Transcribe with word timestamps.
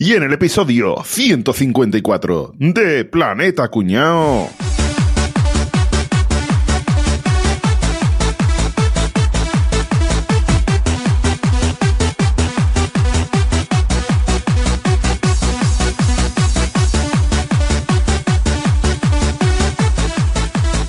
y 0.00 0.14
en 0.14 0.22
el 0.22 0.32
episodio 0.32 1.02
154 1.04 2.52
de 2.56 3.04
Planeta 3.04 3.66
Cuñao. 3.68 4.48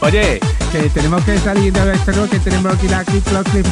Oye, 0.02 0.40
que 0.72 0.90
tenemos 0.90 1.24
que 1.24 1.38
salir 1.40 1.74
de 1.74 1.94
esto, 1.94 2.30
que 2.30 2.40
tenemos 2.40 2.78
que 2.78 2.86
ir 2.86 2.94
aquí, 2.94 3.20
Clock, 3.22 3.50
Clip. 3.50 3.66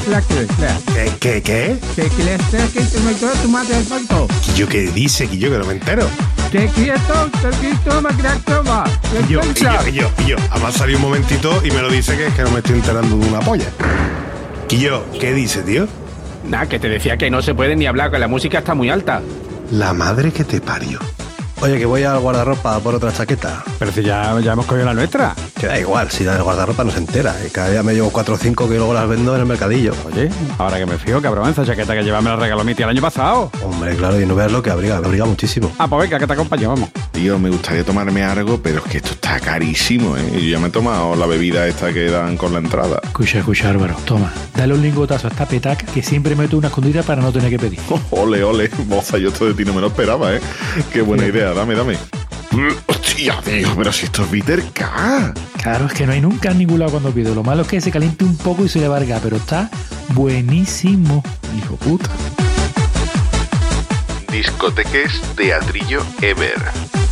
¿Qué, 0.94 1.12
qué, 1.20 1.42
qué? 1.44 1.80
Que 1.96 2.10
que 2.10 3.00
me 3.02 3.14
quedo 3.16 3.32
tu 3.44 3.50
madre 3.50 3.76
del 3.76 3.86
falto. 3.86 4.28
¿Yo 4.58 4.68
qué 4.68 4.88
dice? 4.88 5.28
Que 5.28 5.38
yo 5.38 5.52
que 5.52 5.60
no 5.60 5.66
me 5.66 5.74
entero. 5.74 6.10
Que 6.52 6.68
quieto, 6.70 7.30
que 7.32 7.58
quieto, 7.60 8.02
me 8.02 8.10
toma. 8.44 8.86
Y 9.14 9.32
yo, 9.32 9.40
y 9.40 9.54
yo, 9.54 9.70
y 9.88 9.92
yo, 9.92 10.12
y 10.26 10.30
yo. 10.30 10.38
Además 10.50 10.74
salió 10.74 10.96
un 10.96 11.04
momentito 11.04 11.62
y 11.64 11.70
me 11.70 11.80
lo 11.80 11.92
dice 11.92 12.18
que 12.18 12.26
es 12.26 12.34
que 12.34 12.42
no 12.42 12.50
me 12.50 12.58
estoy 12.58 12.78
enterando 12.78 13.20
de 13.20 13.28
una 13.28 13.40
polla. 13.42 13.68
Y 14.68 14.80
yo, 14.80 15.06
¿qué 15.20 15.32
dice, 15.36 15.62
tío? 15.62 15.88
Nada, 16.44 16.66
que 16.66 16.80
te 16.80 16.90
decía 16.90 17.18
que 17.18 17.30
no 17.30 17.44
se 17.44 17.54
puede 17.54 17.76
ni 17.76 17.86
hablar, 17.86 18.10
que 18.10 18.18
la 18.18 18.28
música 18.28 18.58
está 18.58 18.74
muy 18.74 18.90
alta. 18.90 19.22
La 19.70 19.94
madre 19.94 20.32
que 20.32 20.44
te 20.44 20.60
parió. 20.60 21.02
Oye, 21.60 21.80
que 21.80 21.86
voy 21.88 22.04
al 22.04 22.20
guardarropa 22.20 22.80
por 22.80 22.94
otra 22.94 23.12
chaqueta. 23.12 23.64
Pero 23.80 23.92
si 23.92 24.04
ya, 24.04 24.40
ya 24.42 24.54
hemos 24.54 24.68
cogido 24.68 24.86
la 24.86 24.94
nuestra. 24.94 25.34
Que 25.60 25.66
da 25.66 25.80
igual, 25.80 26.12
si 26.12 26.24
la 26.24 26.34
del 26.34 26.44
guardarropa 26.44 26.84
no 26.84 26.92
se 26.92 27.00
entera. 27.00 27.36
Y 27.46 27.50
cada 27.50 27.72
día 27.72 27.82
me 27.82 27.96
llevo 27.96 28.12
4 28.12 28.36
o 28.36 28.38
5 28.38 28.70
que 28.70 28.76
luego 28.76 28.94
las 28.94 29.08
vendo 29.10 29.34
en 29.34 29.42
el 29.42 29.48
mercadillo. 29.48 29.92
Oye, 30.06 30.30
ahora 30.60 30.78
que 30.78 30.86
me 30.86 31.00
fijo, 31.00 31.20
cabrón, 31.20 31.50
esa 31.50 31.66
chaqueta 31.66 31.96
que 31.96 32.04
llevaba 32.04 32.22
me 32.22 32.30
la 32.30 32.36
regaló 32.36 32.64
mi 32.64 32.76
tía 32.76 32.86
el 32.86 32.92
año 32.92 33.02
pasado. 33.02 33.52
Hombre, 33.64 33.96
claro, 33.96 34.22
y 34.22 34.26
no 34.28 34.36
veas 34.36 34.52
lo 34.52 34.62
que 34.62 34.70
abriga, 34.70 35.00
me 35.00 35.08
abriga 35.08 35.26
muchísimo. 35.26 35.72
Ah, 35.80 35.88
pues 35.88 36.04
venga, 36.04 36.20
que 36.20 36.28
te 36.28 36.34
acompaño, 36.34 36.70
vamos. 36.70 36.90
Tío, 37.12 37.40
me 37.40 37.50
gustaría 37.50 37.84
tomarme 37.84 38.24
algo, 38.24 38.60
pero 38.62 38.78
es 38.78 38.92
que 38.92 38.98
esto 38.98 39.12
está 39.14 39.40
carísimo, 39.40 40.16
¿eh? 40.16 40.30
Yo 40.34 40.40
ya 40.40 40.60
me 40.60 40.68
he 40.68 40.72
tomado 40.72 41.16
la 41.16 41.26
bebida 41.26 41.66
esta 41.68 41.92
que 41.92 42.06
dan 42.12 42.38
con 42.38 42.54
la 42.54 42.60
entrada. 42.60 43.00
Escucha, 43.04 43.40
escucha, 43.40 43.70
Álvaro. 43.72 43.96
Toma, 44.06 44.32
dale 44.56 44.76
un 44.76 44.82
lingotazo 44.84 45.26
a 45.28 45.32
esta 45.32 45.48
petaca 45.48 45.88
que 45.88 46.04
siempre 46.04 46.36
meto 46.36 46.56
una 46.56 46.68
escondida 46.68 47.02
para 47.02 47.24
no 47.24 47.32
tener 47.32 47.50
que 47.50 47.58
pedir. 47.58 47.80
Ole, 48.12 48.44
ole, 48.44 48.70
moza, 48.88 49.18
yo 49.18 49.30
esto 49.30 49.46
de 49.48 49.56
ti 49.56 49.66
no 49.66 49.74
me 49.74 49.82
lo 49.82 49.88
esperaba, 49.88 50.36
¿eh? 50.36 50.40
Qué 50.94 51.02
buena 51.02 51.26
idea, 51.26 51.47
dame, 51.54 51.76
dame. 51.76 51.98
Hostia, 52.88 53.40
tío, 53.44 53.70
pero 53.76 53.92
si 53.92 54.06
esto 54.06 54.24
es 54.24 54.32
Bitter 54.32 54.64
K. 54.74 55.34
Claro, 55.62 55.86
es 55.86 55.94
que 55.94 56.06
no 56.06 56.14
hay 56.14 56.22
nunca 56.22 56.52
en 56.52 56.60
ningún 56.60 56.80
lado 56.80 56.92
cuando 56.92 57.12
pido. 57.12 57.36
Lo 57.36 57.44
malo 57.44 57.64
es 57.64 57.68
que 57.68 57.82
se 57.82 57.92
caliente 57.92 58.24
un 58.24 58.38
poco 58.38 58.66
y 58.66 58.70
se 58.70 58.80
le 58.80 58.88
varga, 58.88 59.20
pero 59.22 59.38
está 59.38 59.70
buenísimo. 60.10 61.24
Hijo 61.58 61.76
puta. 61.76 62.10
Discoteques 64.32 65.22
Teatrillo 65.36 66.04
Ever. 66.22 67.07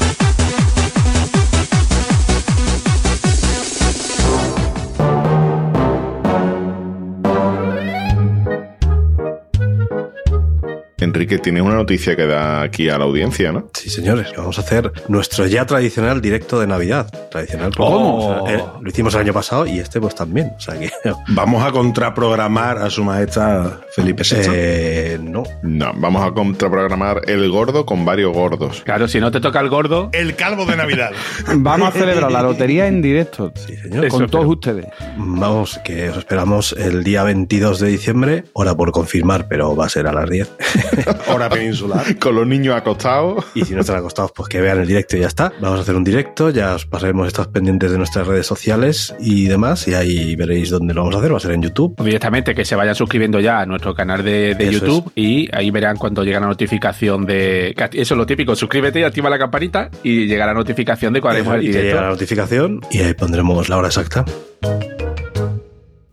Enrique, 10.98 11.38
tienes 11.40 11.62
una 11.64 11.76
noticia 11.76 12.16
que 12.16 12.26
da 12.26 12.62
aquí 12.62 12.90
a 12.90 12.98
la 12.98 13.04
audiencia, 13.04 13.52
¿no? 13.52 13.70
Sí, 13.74 13.90
señores, 13.90 14.32
vamos 14.36 14.58
a 14.58 14.62
hacer 14.62 14.92
nuestro 15.10 15.46
ya 15.46 15.66
tradicional 15.66 16.22
directo 16.22 16.60
de 16.60 16.68
Navidad. 16.68 17.12
Tradicional. 17.30 17.72
porque, 17.76 17.92
¿Cómo? 17.94 18.44
o 18.44 18.48
sea, 18.48 18.56
eh, 18.56 18.64
lo 18.82 18.90
hicimos 18.90 19.14
el 19.16 19.22
año 19.22 19.34
pasado 19.34 19.66
y 19.66 19.80
este 19.80 20.00
pues 20.00 20.16
también. 20.16 20.54
O 20.58 20.60
sea 20.60 20.80
que... 20.80 20.90
Vamos 21.30 21.64
a 21.66 21.72
contraprogramar 21.72 22.78
a 22.78 22.90
su 22.90 23.04
majestad 23.04 23.80
Felipe 23.94 24.24
VI. 24.24 24.38
eh, 24.54 25.20
no. 25.22 25.44
No, 25.64 25.92
vamos 25.96 26.26
a 26.26 26.32
contraprogramar 26.32 27.22
el 27.28 27.50
gordo 27.50 27.86
con 27.86 28.06
varios 28.06 28.34
gordos. 28.34 28.82
Claro, 28.86 29.08
si 29.08 29.20
no 29.20 29.32
te 29.32 29.40
toca 29.40 29.60
el 29.60 29.70
gordo, 29.70 30.10
El 30.14 30.36
calvo 30.36 30.66
de 30.66 30.76
Navidad. 30.78 31.12
Vamos 31.58 31.90
a 31.90 31.92
celebrar 31.92 32.32
la 32.32 32.42
lotería 32.42 32.88
en 32.88 33.02
directo. 33.02 33.52
Sí, 33.56 33.76
señor. 33.78 34.08
Con 34.08 34.30
todos 34.30 34.46
ustedes. 34.46 34.86
Vamos, 35.18 35.80
que 35.84 36.10
os 36.10 36.18
esperamos 36.18 36.74
el 36.74 37.04
día 37.04 37.24
22 37.24 37.80
de 37.80 37.88
diciembre. 37.88 38.44
Hora 38.54 38.76
por 38.76 38.92
confirmar, 38.92 39.48
pero 39.48 39.76
va 39.76 39.86
a 39.86 39.90
ser 39.90 40.08
a 40.08 40.14
las 40.14 40.30
10. 40.30 40.52
Hora 41.34 41.50
peninsular. 41.50 42.18
Con 42.20 42.36
los 42.36 42.48
niños 42.48 42.76
acostados. 42.76 43.46
Y 43.56 43.66
si 43.66 43.74
no 43.74 43.82
están 43.82 43.98
acostados, 43.98 44.32
pues 44.36 44.50
que 44.50 44.62
vean 44.62 44.80
el 44.80 44.88
directo 44.88 45.18
y 45.18 45.22
ya 45.22 45.28
está. 45.28 45.52
Vamos 45.60 45.80
a 45.80 45.82
hacer 45.84 45.96
un 45.96 46.04
directo, 46.04 46.50
ya 46.50 46.76
os 46.76 46.86
pasaremos 46.86 47.28
estos 47.28 47.48
pendientes 47.48 47.92
de 47.92 47.98
nuestras 47.98 48.28
redes 48.28 48.46
sociales 48.48 49.14
y 49.20 49.48
demás, 49.48 49.88
y 49.88 49.94
ahí 49.94 50.36
veréis 50.36 50.70
dónde 50.70 50.94
lo 50.94 51.02
vamos 51.02 51.16
a 51.16 51.20
hacer. 51.20 51.34
Va 51.34 51.38
a 51.38 51.40
ser 51.40 51.52
en 51.52 51.62
YouTube. 51.62 51.96
directamente 52.04 52.54
que 52.56 52.66
se 52.66 52.76
vayan 52.76 52.96
suscribiendo 52.96 53.40
ya 53.40 53.60
a 53.62 53.66
nuestro 53.66 53.94
canal 53.94 54.24
de, 54.24 54.56
de 54.56 54.72
YouTube 54.72 55.12
y 55.16 55.50
ahí 55.56 55.72
verán 55.72 55.98
cuando 55.98 56.24
llega 56.24 56.40
la 56.40 56.48
notificación 56.48 57.26
de... 57.26 57.74
que 57.76 58.02
Eso 58.02 58.14
es 58.14 58.18
lo 58.18 58.26
típico, 58.26 58.56
suscríbete 58.56 59.00
y 59.00 59.04
activa 59.04 59.30
la 59.30 59.40
campanita 59.40 59.90
y 60.04 60.26
llega 60.28 60.46
la 60.46 60.54
notificación 60.54 61.14
de 61.14 61.22
cuando 61.22 61.40
haremos 61.40 61.56
el 61.56 61.64
y 61.64 61.72
te 61.72 61.74
llega 61.74 61.84
la 61.84 61.90
directo. 62.02 62.10
notificación 62.12 62.82
y 62.92 63.00
ahí 63.00 63.14
pondremos 63.14 63.70
la 63.70 63.78
hora 63.78 63.88
exacta. 63.88 64.26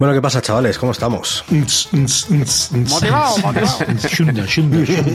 Bueno, 0.03 0.15
¿qué 0.15 0.21
pasa, 0.21 0.43
chavales? 0.43 0.79
¿Cómo 0.79 0.91
estamos? 0.91 1.45
Motivado, 2.91 3.39
motivado. 3.39 3.79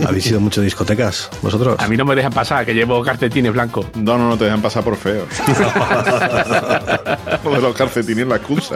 ¿Habéis 0.07 0.27
ido 0.27 0.39
mucho 0.39 0.61
a 0.61 0.63
discotecas 0.63 1.29
vosotros? 1.41 1.75
A 1.77 1.89
mí 1.89 1.97
no 1.97 2.05
me 2.05 2.15
dejan 2.15 2.31
pasar, 2.31 2.65
que 2.65 2.73
llevo 2.73 3.03
calcetines 3.03 3.51
blancos. 3.51 3.87
No, 3.95 4.17
no, 4.17 4.29
no 4.29 4.37
te 4.37 4.45
dejan 4.45 4.61
pasar 4.61 4.85
por 4.85 4.95
feo. 4.95 5.27
Lo 7.43 7.51
de 7.51 7.61
los 7.61 7.75
calcetines 7.75 8.23
es 8.23 8.27
la 8.29 8.37
excusa. 8.37 8.75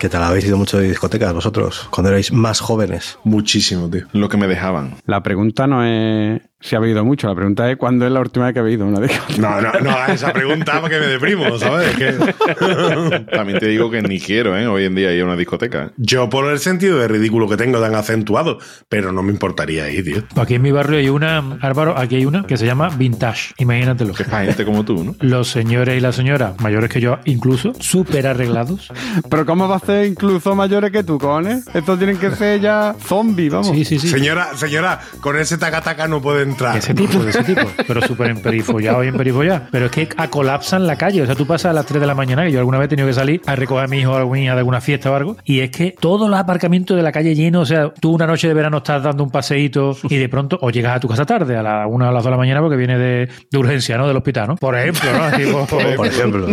¿Qué 0.00 0.08
tal? 0.08 0.24
¿Habéis 0.24 0.46
ido 0.46 0.56
mucho 0.56 0.76
de 0.80 0.88
discotecas 0.88 1.32
vosotros 1.32 1.86
cuando 1.90 2.10
erais 2.10 2.32
más 2.32 2.58
jóvenes? 2.58 3.20
Muchísimo, 3.22 3.88
tío. 3.88 4.06
Lo 4.10 4.28
que 4.28 4.38
me 4.38 4.48
dejaban. 4.48 4.96
La 5.06 5.22
pregunta 5.22 5.68
no 5.68 5.84
es 5.84 6.40
si 6.60 6.74
ha 6.74 6.78
habido 6.78 7.04
mucho, 7.04 7.28
la 7.28 7.34
pregunta 7.34 7.70
es 7.70 7.76
cuándo 7.76 8.04
es 8.06 8.12
la 8.12 8.20
última 8.20 8.46
vez 8.46 8.54
que 8.54 8.58
ha 8.60 8.62
habido 8.62 8.86
una 8.86 9.00
discoteca. 9.00 9.40
No, 9.40 9.60
no, 9.60 9.72
no, 9.80 9.90
hagas 9.90 10.10
esa 10.22 10.32
pregunta 10.32 10.80
porque 10.80 10.98
me 10.98 11.06
deprimo, 11.06 11.56
¿sabes? 11.58 11.94
Que- 11.96 12.12
También 13.32 13.58
te 13.58 13.66
digo 13.68 13.90
que 13.90 14.02
ni 14.02 14.18
quiero, 14.20 14.56
¿eh? 14.58 14.66
Hoy 14.66 14.84
en 14.84 14.94
día 14.94 15.12
ir 15.12 15.22
a 15.22 15.24
una 15.26 15.36
discoteca. 15.36 15.84
¿eh? 15.84 15.90
Yo 15.96 16.28
por 16.28 16.50
el 16.50 16.58
sentido 16.58 16.98
de 16.98 17.08
ridículo 17.08 17.48
que 17.48 17.56
tengo 17.56 17.80
tan 17.80 17.94
acentuado, 17.94 18.58
pero 18.88 19.12
no 19.12 19.22
me 19.22 19.32
importaría 19.32 19.88
ir, 19.90 20.04
tío. 20.04 20.22
Aquí 20.42 20.54
en 20.54 20.62
mi 20.62 20.72
barrio 20.72 20.98
hay 20.98 21.08
una, 21.08 21.58
Álvaro, 21.60 21.96
aquí 21.96 22.16
hay 22.16 22.26
una 22.26 22.44
que 22.44 22.56
se 22.56 22.66
llama 22.66 22.88
Vintage. 22.90 23.54
Imagínatelo. 23.58 24.14
Que 24.14 24.24
es 24.24 24.28
para 24.28 24.44
gente 24.46 24.64
como 24.64 24.84
tú, 24.84 25.04
¿no? 25.04 25.14
Los 25.20 25.48
señores 25.50 25.96
y 25.96 26.00
las 26.00 26.16
señoras, 26.16 26.54
mayores 26.60 26.90
que 26.90 27.00
yo, 27.00 27.18
incluso, 27.24 27.72
súper 27.78 28.26
arreglados. 28.26 28.90
Pero 29.30 29.46
¿cómo 29.46 29.68
va 29.68 29.76
a 29.76 29.80
ser 29.80 30.06
incluso 30.06 30.54
mayores 30.54 30.90
que 30.90 31.04
tú, 31.04 31.18
cojones? 31.18 31.66
Estos 31.74 31.98
tienen 31.98 32.16
que 32.18 32.30
ser 32.32 32.60
ya 32.60 32.94
zombies, 33.00 33.52
vamos. 33.52 33.68
Sí, 33.68 33.84
sí, 33.84 33.98
sí. 33.98 34.08
Señora, 34.08 34.56
señora, 34.56 35.00
con 35.20 35.36
ese 35.38 35.56
taca-taca 35.58 36.08
no 36.08 36.20
puede 36.20 36.47
entrar. 36.48 36.76
Ese 36.76 36.94
tipo, 36.94 37.18
de 37.22 37.30
ese 37.30 37.44
tipo. 37.44 37.62
Pero 37.86 38.02
súper 38.02 38.30
emperifollado 38.30 39.04
y 39.04 39.08
emperifollado. 39.08 39.62
Pero 39.70 39.86
es 39.86 39.90
que 39.92 40.08
a 40.16 40.28
colapsan 40.28 40.86
la 40.86 40.96
calle. 40.96 41.22
O 41.22 41.26
sea, 41.26 41.34
tú 41.34 41.46
pasas 41.46 41.70
a 41.70 41.72
las 41.72 41.86
3 41.86 42.00
de 42.00 42.06
la 42.06 42.14
mañana, 42.14 42.44
que 42.44 42.52
yo 42.52 42.58
alguna 42.58 42.78
vez 42.78 42.86
he 42.86 42.88
tenido 42.90 43.06
que 43.08 43.14
salir 43.14 43.40
a 43.46 43.54
recoger 43.56 43.84
a 43.84 43.88
mi 43.88 43.98
hijo 43.98 44.12
o 44.12 44.14
a 44.14 44.18
alguna 44.18 44.38
niña 44.40 44.52
de 44.54 44.58
alguna 44.60 44.80
fiesta 44.80 45.10
o 45.10 45.14
algo. 45.14 45.36
Y 45.44 45.60
es 45.60 45.70
que 45.70 45.94
todos 45.98 46.28
los 46.28 46.38
aparcamientos 46.38 46.96
de 46.96 47.02
la 47.02 47.12
calle 47.12 47.34
llenos. 47.34 47.62
O 47.62 47.66
sea, 47.66 47.92
tú 48.00 48.12
una 48.14 48.26
noche 48.26 48.48
de 48.48 48.54
verano 48.54 48.78
estás 48.78 49.02
dando 49.02 49.22
un 49.24 49.30
paseíto 49.30 49.96
y 50.08 50.16
de 50.16 50.28
pronto 50.28 50.58
o 50.60 50.70
llegas 50.70 50.96
a 50.96 51.00
tu 51.00 51.08
casa 51.08 51.24
tarde, 51.26 51.56
a 51.56 51.62
la 51.62 51.86
1 51.86 52.04
o 52.04 52.08
a 52.08 52.12
las 52.12 52.22
2 52.22 52.24
de 52.24 52.30
la 52.30 52.36
mañana, 52.36 52.60
porque 52.60 52.76
viene 52.76 52.98
de, 52.98 53.28
de 53.50 53.58
urgencia, 53.58 53.96
¿no? 53.98 54.06
Del 54.06 54.16
hospital, 54.16 54.48
¿no? 54.48 54.56
Por 54.56 54.76
ejemplo, 54.76 55.12
¿no? 55.12 55.24
Así, 55.24 55.44
por- 55.46 55.66
por- 55.66 55.96
Por 55.96 56.06
ejemplo. 56.06 56.46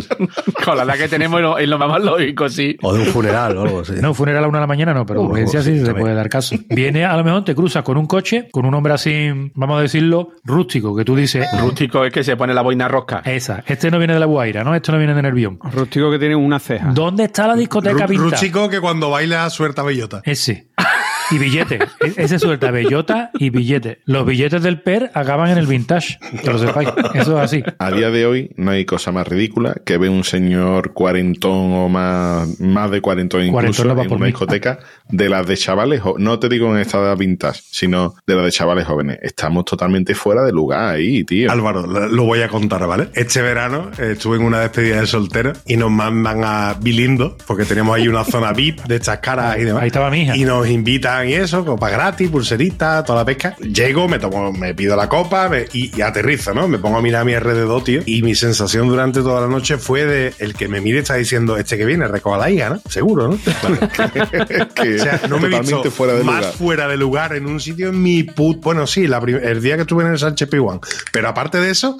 Con 0.63 0.77
la 0.77 0.83
edad 0.83 0.95
que 0.95 1.07
tenemos 1.07 1.41
es 1.59 1.67
lo- 1.67 1.77
más 1.77 2.01
lógico, 2.03 2.49
sí. 2.49 2.75
O 2.81 2.93
de 2.93 3.01
un 3.01 3.05
funeral 3.07 3.57
o 3.57 3.61
algo 3.63 3.79
así. 3.81 3.93
No, 4.01 4.13
funeral 4.13 4.43
a 4.43 4.47
una 4.47 4.57
de 4.59 4.63
la 4.63 4.67
mañana 4.67 4.93
no, 4.93 5.05
pero 5.05 5.21
Uh, 5.21 5.25
urgencia 5.29 5.61
sí, 5.61 5.79
sí, 5.79 5.85
se 5.85 5.93
puede 5.93 6.13
dar 6.15 6.29
caso. 6.29 6.55
Viene, 6.69 7.05
a 7.05 7.15
lo 7.17 7.23
mejor 7.23 7.43
te 7.45 7.53
cruzas 7.53 7.83
con 7.83 7.97
un 7.97 8.05
coche, 8.07 8.47
con 8.51 8.65
un 8.65 8.73
hombre 8.73 8.93
así, 8.93 9.29
vamos 9.53 9.79
a 9.79 9.81
decirlo, 9.85 10.31
rústico, 10.43 10.95
que 10.95 11.03
tú 11.05 11.15
dices, 11.15 11.47
Rústico 11.59 12.05
es 12.05 12.13
que 12.13 12.23
se 12.23 12.35
pone 12.35 12.53
la 12.53 12.61
boina 12.61 12.87
rosca. 12.87 13.21
esa, 13.25 13.63
este 13.65 13.89
no 13.89 13.97
viene 13.97 14.13
de 14.13 14.19
la 14.19 14.25
Guaira, 14.25 14.63
¿no? 14.63 14.75
Este 14.75 14.91
no 14.91 14.97
viene 14.97 15.13
de 15.13 15.21
Nervión. 15.21 15.59
Rústico 15.61 16.11
que 16.11 16.19
tiene 16.19 16.35
una 16.35 16.59
ceja. 16.59 16.91
¿Dónde 16.93 17.25
está 17.25 17.47
la 17.47 17.55
discoteca? 17.55 18.07
Rústico 18.07 18.69
que 18.69 18.79
cuando 18.81 19.09
baila 19.09 19.49
suelta 19.49 19.83
bellota. 19.83 20.21
Ese. 20.23 20.67
Y 21.31 21.37
billete. 21.37 21.75
E- 22.01 22.13
Ese 22.17 22.39
suelta 22.39 22.71
bellota 22.71 23.31
y 23.39 23.49
billete. 23.49 23.99
Los 24.05 24.25
billetes 24.25 24.61
del 24.63 24.81
PER 24.81 25.11
acaban 25.13 25.49
en 25.49 25.57
el 25.57 25.67
vintage, 25.67 26.17
que 26.43 26.49
lo 26.51 26.59
sepáis. 26.59 26.89
Eso 27.13 27.37
es 27.37 27.43
así. 27.43 27.63
A 27.79 27.91
día 27.91 28.09
de 28.11 28.25
hoy 28.25 28.51
no 28.57 28.71
hay 28.71 28.85
cosa 28.85 29.11
más 29.11 29.27
ridícula 29.27 29.75
que 29.85 29.97
ver 29.97 30.09
un 30.09 30.23
señor 30.23 30.93
cuarentón 30.93 31.73
o 31.73 31.89
más, 31.89 32.59
más 32.59 32.91
de 32.91 33.01
cuarentón 33.01 33.41
incluso 33.41 33.53
Cuarentón 33.53 33.87
no 33.87 33.95
va 33.95 34.03
en 34.03 34.09
por 34.09 34.17
una 34.17 34.25
mí. 34.25 34.31
discoteca 34.31 34.79
de 35.09 35.29
las 35.29 35.47
de 35.47 35.57
chavales, 35.57 36.01
no 36.17 36.39
te 36.39 36.49
digo 36.49 36.73
en 36.73 36.79
esta 36.81 36.99
edad 36.99 37.17
vintage, 37.17 37.61
sino 37.71 38.15
de 38.27 38.35
las 38.35 38.45
de 38.45 38.51
chavales 38.51 38.85
jóvenes. 38.85 39.19
Estamos 39.21 39.65
totalmente 39.65 40.13
fuera 40.15 40.43
de 40.43 40.51
lugar 40.51 40.95
ahí, 40.95 41.23
tío. 41.23 41.51
Álvaro, 41.51 41.85
lo 41.87 42.07
lo 42.07 42.23
voy 42.23 42.41
a 42.41 42.47
contar, 42.47 42.85
¿vale? 42.87 43.09
Este 43.13 43.41
verano 43.41 43.91
eh, 43.97 44.11
estuve 44.13 44.37
en 44.37 44.43
una 44.43 44.59
despedida 44.59 44.99
de 45.01 45.07
soltero 45.07 45.53
y 45.65 45.75
nos 45.77 45.91
mandan 45.91 46.41
a 46.43 46.75
Bilindo, 46.79 47.37
porque 47.47 47.65
tenemos 47.65 47.95
ahí 47.95 48.07
una 48.07 48.23
zona 48.23 48.51
VIP 48.53 48.81
de 48.83 48.95
estas 48.95 49.19
caras 49.19 49.57
y 49.57 49.63
demás. 49.63 49.81
Ahí 49.83 49.87
estaba 49.87 50.09
mi 50.09 50.21
hija. 50.21 50.35
Y 50.35 50.43
nos 50.45 50.67
invitan 50.69 51.14
y 51.23 51.33
eso, 51.33 51.63
copa 51.63 51.89
gratis, 51.89 52.29
pulserita, 52.29 53.03
toda 53.03 53.19
la 53.19 53.25
pesca. 53.25 53.55
Llego, 53.59 54.07
me 54.07 54.19
tomo, 54.19 54.51
me 54.51 54.73
pido 54.73 54.95
la 54.95 55.07
copa 55.07 55.47
me- 55.49 55.65
y, 55.73 55.95
y 55.97 56.01
aterrizo, 56.01 56.53
¿no? 56.53 56.67
Me 56.67 56.79
pongo 56.79 56.97
a 56.97 57.01
mirar 57.01 57.21
a 57.21 57.25
mi 57.25 57.33
alrededor, 57.35 57.83
tío. 57.83 58.01
Y 58.05 58.23
mi 58.23 58.35
sensación 58.35 58.87
durante 58.87 59.21
toda 59.21 59.41
la 59.41 59.47
noche 59.47 59.77
fue 59.77 60.05
de 60.05 60.33
el 60.39 60.55
que 60.55 60.67
me 60.67 60.81
mire 60.81 60.99
está 60.99 61.15
diciendo, 61.15 61.57
este 61.57 61.77
que 61.77 61.85
viene, 61.85 62.07
recoja 62.07 62.37
la 62.37 62.49
hija, 62.49 62.69
¿no? 62.69 62.81
Seguro, 62.89 63.27
¿no? 63.27 63.37
que 64.75 64.95
O 64.95 64.99
sea, 64.99 65.21
no 65.29 65.39
me 65.39 65.55
he 65.55 65.59
visto 65.59 65.91
fuera 65.91 66.13
de 66.13 66.23
más 66.23 66.37
lugar. 66.39 66.53
fuera 66.53 66.87
de 66.87 66.97
lugar 66.97 67.35
en 67.35 67.45
un 67.45 67.59
sitio 67.59 67.89
en 67.89 68.01
mi 68.01 68.23
put. 68.23 68.61
Bueno, 68.61 68.87
sí, 68.87 69.07
la 69.07 69.17
el 69.19 69.61
día 69.61 69.75
que 69.75 69.81
estuve 69.81 70.03
en 70.03 70.11
el 70.11 70.19
Sánchez 70.19 70.49
Pijuán. 70.49 70.79
Pero 71.11 71.29
aparte 71.29 71.59
de 71.59 71.69
eso, 71.71 71.97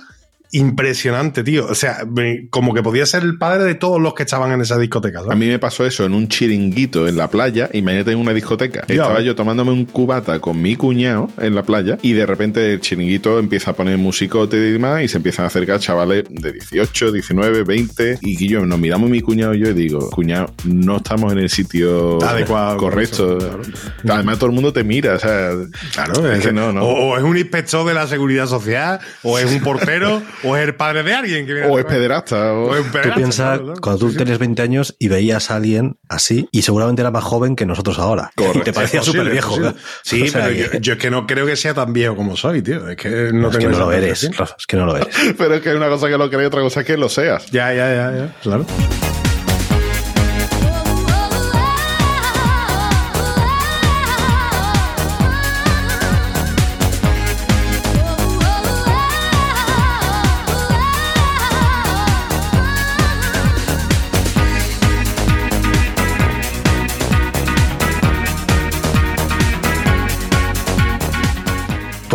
impresionante, 0.56 1.44
tío. 1.44 1.66
O 1.68 1.76
sea, 1.76 2.06
como 2.50 2.74
que 2.74 2.82
podía 2.82 3.06
ser 3.06 3.24
el 3.24 3.38
padre 3.38 3.64
de 3.64 3.76
todos 3.76 4.02
los 4.02 4.14
que 4.14 4.24
estaban 4.24 4.52
en 4.52 4.62
esa 4.62 4.78
discoteca. 4.78 5.20
¿sabes? 5.20 5.32
A 5.32 5.36
mí 5.36 5.48
me 5.48 5.60
pasó 5.60 5.86
eso 5.86 6.06
en 6.06 6.14
un 6.14 6.28
chiringuito 6.28 7.08
en 7.08 7.18
la 7.18 7.30
playa, 7.30 7.70
imagínate 7.74 8.12
en 8.12 8.20
una 8.20 8.34
discoteca. 8.34 8.86
Estaba 8.88 9.22
yo 9.22 9.36
tomándome 9.36 9.72
un 9.72 9.86
cubata 9.86 10.40
con 10.40 10.62
mi 10.62 10.76
cuñado 10.76 11.30
en 11.40 11.56
la 11.56 11.64
playa 11.64 11.98
y 12.02 12.14
de 12.14 12.26
repente 12.26 12.74
el 12.74 12.82
chiringuito 12.82 13.40
empieza 13.40 13.72
a 13.72 13.74
poner 13.74 13.98
musicote 13.98 14.58
y 14.58 14.72
demás 14.72 15.04
y 15.04 15.08
se 15.08 15.18
empiezan 15.18 15.46
a 15.46 15.48
acercar 15.48 15.80
chavales 15.80 16.24
de 16.30 16.52
18, 16.54 17.12
19, 17.12 17.64
20 17.64 18.20
y 18.22 18.48
yo 18.48 18.66
nos 18.66 18.80
miramos 18.80 19.10
mi 19.10 19.22
cuñado 19.22 19.54
y 19.54 19.60
yo 19.60 19.70
y 19.70 19.74
digo, 19.74 20.10
cuñado, 20.10 20.54
no 20.64 20.98
estamos 20.98 21.34
en 21.34 21.40
el 21.40 21.50
sitio 21.50 22.24
Adecuado, 22.24 22.78
correcto. 22.78 23.38
claro. 23.38 24.16
Además 24.16 24.38
todo 24.38 24.50
el 24.50 24.56
mundo 24.56 24.72
te 24.72 24.84
mira, 24.84 25.16
o 25.16 25.20
sea, 25.20 25.52
Claro, 25.94 26.32
es 26.32 26.46
que 26.46 26.54
no, 26.54 26.72
no. 26.72 26.84
O, 26.84 27.12
o 27.12 27.18
es 27.18 27.24
un 27.24 27.38
inspector 27.38 27.86
de 27.88 27.94
la 27.94 28.08
seguridad 28.08 28.48
social, 28.48 29.00
o 29.24 29.38
es 29.40 29.52
un 29.52 29.62
portero, 29.62 30.22
o 30.46 30.56
es 30.58 30.68
el 30.68 30.76
padre 30.76 31.04
de 31.04 31.14
alguien 31.14 31.46
que 31.46 31.54
viene 31.54 31.68
O 31.70 31.78
a- 31.78 31.80
es 31.80 31.86
pederasta. 31.86 32.54
O... 32.54 32.68
o 32.70 32.74
es 32.76 32.80
un 32.82 32.86
Tú 32.88 32.92
pederasta, 32.94 33.16
piensas, 33.16 33.46
claro, 33.48 33.64
claro. 33.66 33.82
cuando 33.82 34.00
tú 34.08 34.14
tenías 34.14 34.38
20 34.40 34.62
años 34.62 34.96
y 35.00 35.08
veías 35.08 35.52
a 35.52 35.56
alguien 35.56 35.98
así, 36.10 36.48
y 36.52 36.62
seguramente 36.62 37.02
era 37.02 37.12
más 37.12 37.24
joven 37.24 37.56
que 37.56 37.66
nosotros 37.66 38.00
ahora. 38.00 38.32
Correcto. 38.36 38.60
Y 38.60 38.64
te 38.64 38.74
parecía 38.74 39.00
Es 39.02 39.06
súper 39.06 39.30
viejo. 39.30 39.56
es. 39.66 39.74
Sí, 40.04 40.24
O 40.24 40.28
sea 40.28 40.44
pero 40.46 40.56
que- 40.56 40.76
yo, 40.78 40.80
yo 40.80 40.94
es 40.94 41.00
que 41.00 41.12
no 41.12 41.28
creo 41.28 41.46
que 41.46 41.56
sea 41.56 41.74
tan 41.74 41.94
viejo 41.94 42.16
como 42.16 42.36
soy, 42.38 42.62
tío. 42.62 42.88
Es 42.90 42.96
que 42.98 43.32
no 43.34 43.50
es 43.50 43.58
que 43.58 43.66
tengo 43.66 43.78
no 43.80 43.86
lo 43.86 43.92
eres. 43.92 44.30
Rafa, 44.38 44.56
es 44.60 44.66
que 44.68 44.78
no 44.78 44.86
lo 44.86 44.96
eres. 44.98 45.08
Pero 45.38 45.56
es 45.56 45.62
que 45.62 45.70
hay 45.70 45.76
una 45.76 45.90
cosa 45.90 46.08
que 46.08 46.18
lo 46.18 46.30
crees 46.30 46.44
y 46.44 46.48
otra 46.48 46.62
cosa 46.62 46.84
que 46.84 46.98
lo 46.98 47.10
seas. 47.10 47.46
Ya, 47.52 47.74
ya, 47.74 47.94
ya, 47.94 48.16
ya, 48.16 48.36
claro. 48.42 48.66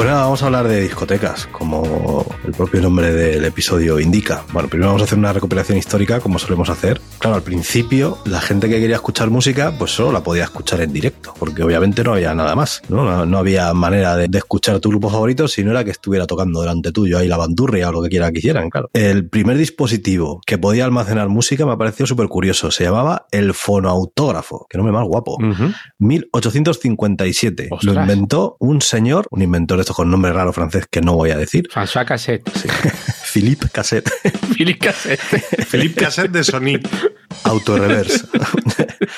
Pues 0.00 0.09
vamos 0.22 0.42
a 0.42 0.46
hablar 0.46 0.68
de 0.68 0.80
discotecas, 0.80 1.46
como 1.46 2.24
el 2.44 2.52
propio 2.52 2.80
nombre 2.80 3.12
del 3.12 3.44
episodio 3.44 3.98
indica. 4.00 4.44
Bueno, 4.52 4.68
primero 4.68 4.88
vamos 4.88 5.02
a 5.02 5.04
hacer 5.04 5.18
una 5.18 5.32
recopilación 5.32 5.78
histórica, 5.78 6.20
como 6.20 6.38
solemos 6.38 6.68
hacer. 6.68 7.00
Claro, 7.18 7.36
al 7.36 7.42
principio, 7.42 8.18
la 8.24 8.40
gente 8.40 8.68
que 8.68 8.80
quería 8.80 8.96
escuchar 8.96 9.30
música, 9.30 9.74
pues 9.78 9.90
solo 9.92 10.12
la 10.12 10.22
podía 10.22 10.44
escuchar 10.44 10.80
en 10.80 10.92
directo, 10.92 11.34
porque 11.38 11.62
obviamente 11.62 12.04
no 12.04 12.12
había 12.12 12.34
nada 12.34 12.54
más, 12.54 12.82
¿no? 12.88 13.04
No, 13.04 13.26
no 13.26 13.38
había 13.38 13.72
manera 13.74 14.16
de, 14.16 14.28
de 14.28 14.38
escuchar 14.38 14.78
tu 14.80 14.90
grupo 14.90 15.10
favorito 15.10 15.48
si 15.48 15.64
no 15.64 15.70
era 15.70 15.84
que 15.84 15.90
estuviera 15.90 16.26
tocando 16.26 16.60
delante 16.60 16.92
tuyo 16.92 17.18
ahí 17.18 17.28
la 17.28 17.36
bandurria 17.36 17.88
o 17.88 17.92
lo 17.92 18.02
que 18.02 18.08
quiera 18.08 18.30
que 18.30 18.38
hicieran, 18.38 18.70
claro. 18.70 18.90
El 18.92 19.28
primer 19.28 19.56
dispositivo 19.56 20.40
que 20.46 20.58
podía 20.58 20.84
almacenar 20.84 21.28
música 21.28 21.66
me 21.66 21.72
ha 21.72 21.76
parecido 21.76 22.06
súper 22.06 22.28
curioso. 22.28 22.70
Se 22.70 22.84
llamaba 22.84 23.26
el 23.30 23.54
fonoautógrafo, 23.54 24.66
que 24.68 24.78
nombre 24.78 24.92
más 24.92 25.06
guapo. 25.06 25.38
1857. 25.98 27.68
Lo 27.82 27.94
inventó 27.94 28.56
un 28.58 28.82
señor, 28.82 29.26
un 29.30 29.42
inventor 29.42 29.78
de 29.78 29.82
estos 29.82 29.96
con 29.96 30.09
nombre 30.10 30.32
raro 30.32 30.52
francés 30.52 30.86
que 30.90 31.00
no 31.00 31.14
voy 31.14 31.30
a 31.30 31.36
decir. 31.36 31.68
François 31.70 32.04
Cassette. 32.04 32.50
Philippe 33.24 33.68
Cassette. 33.72 34.10
Philippe 34.56 34.86
Cassette. 34.86 35.20
Felipe 35.66 35.96
Cassette 35.96 36.32
de 36.32 36.42
Sony. 36.42 36.80
Autoreverse. 37.44 38.26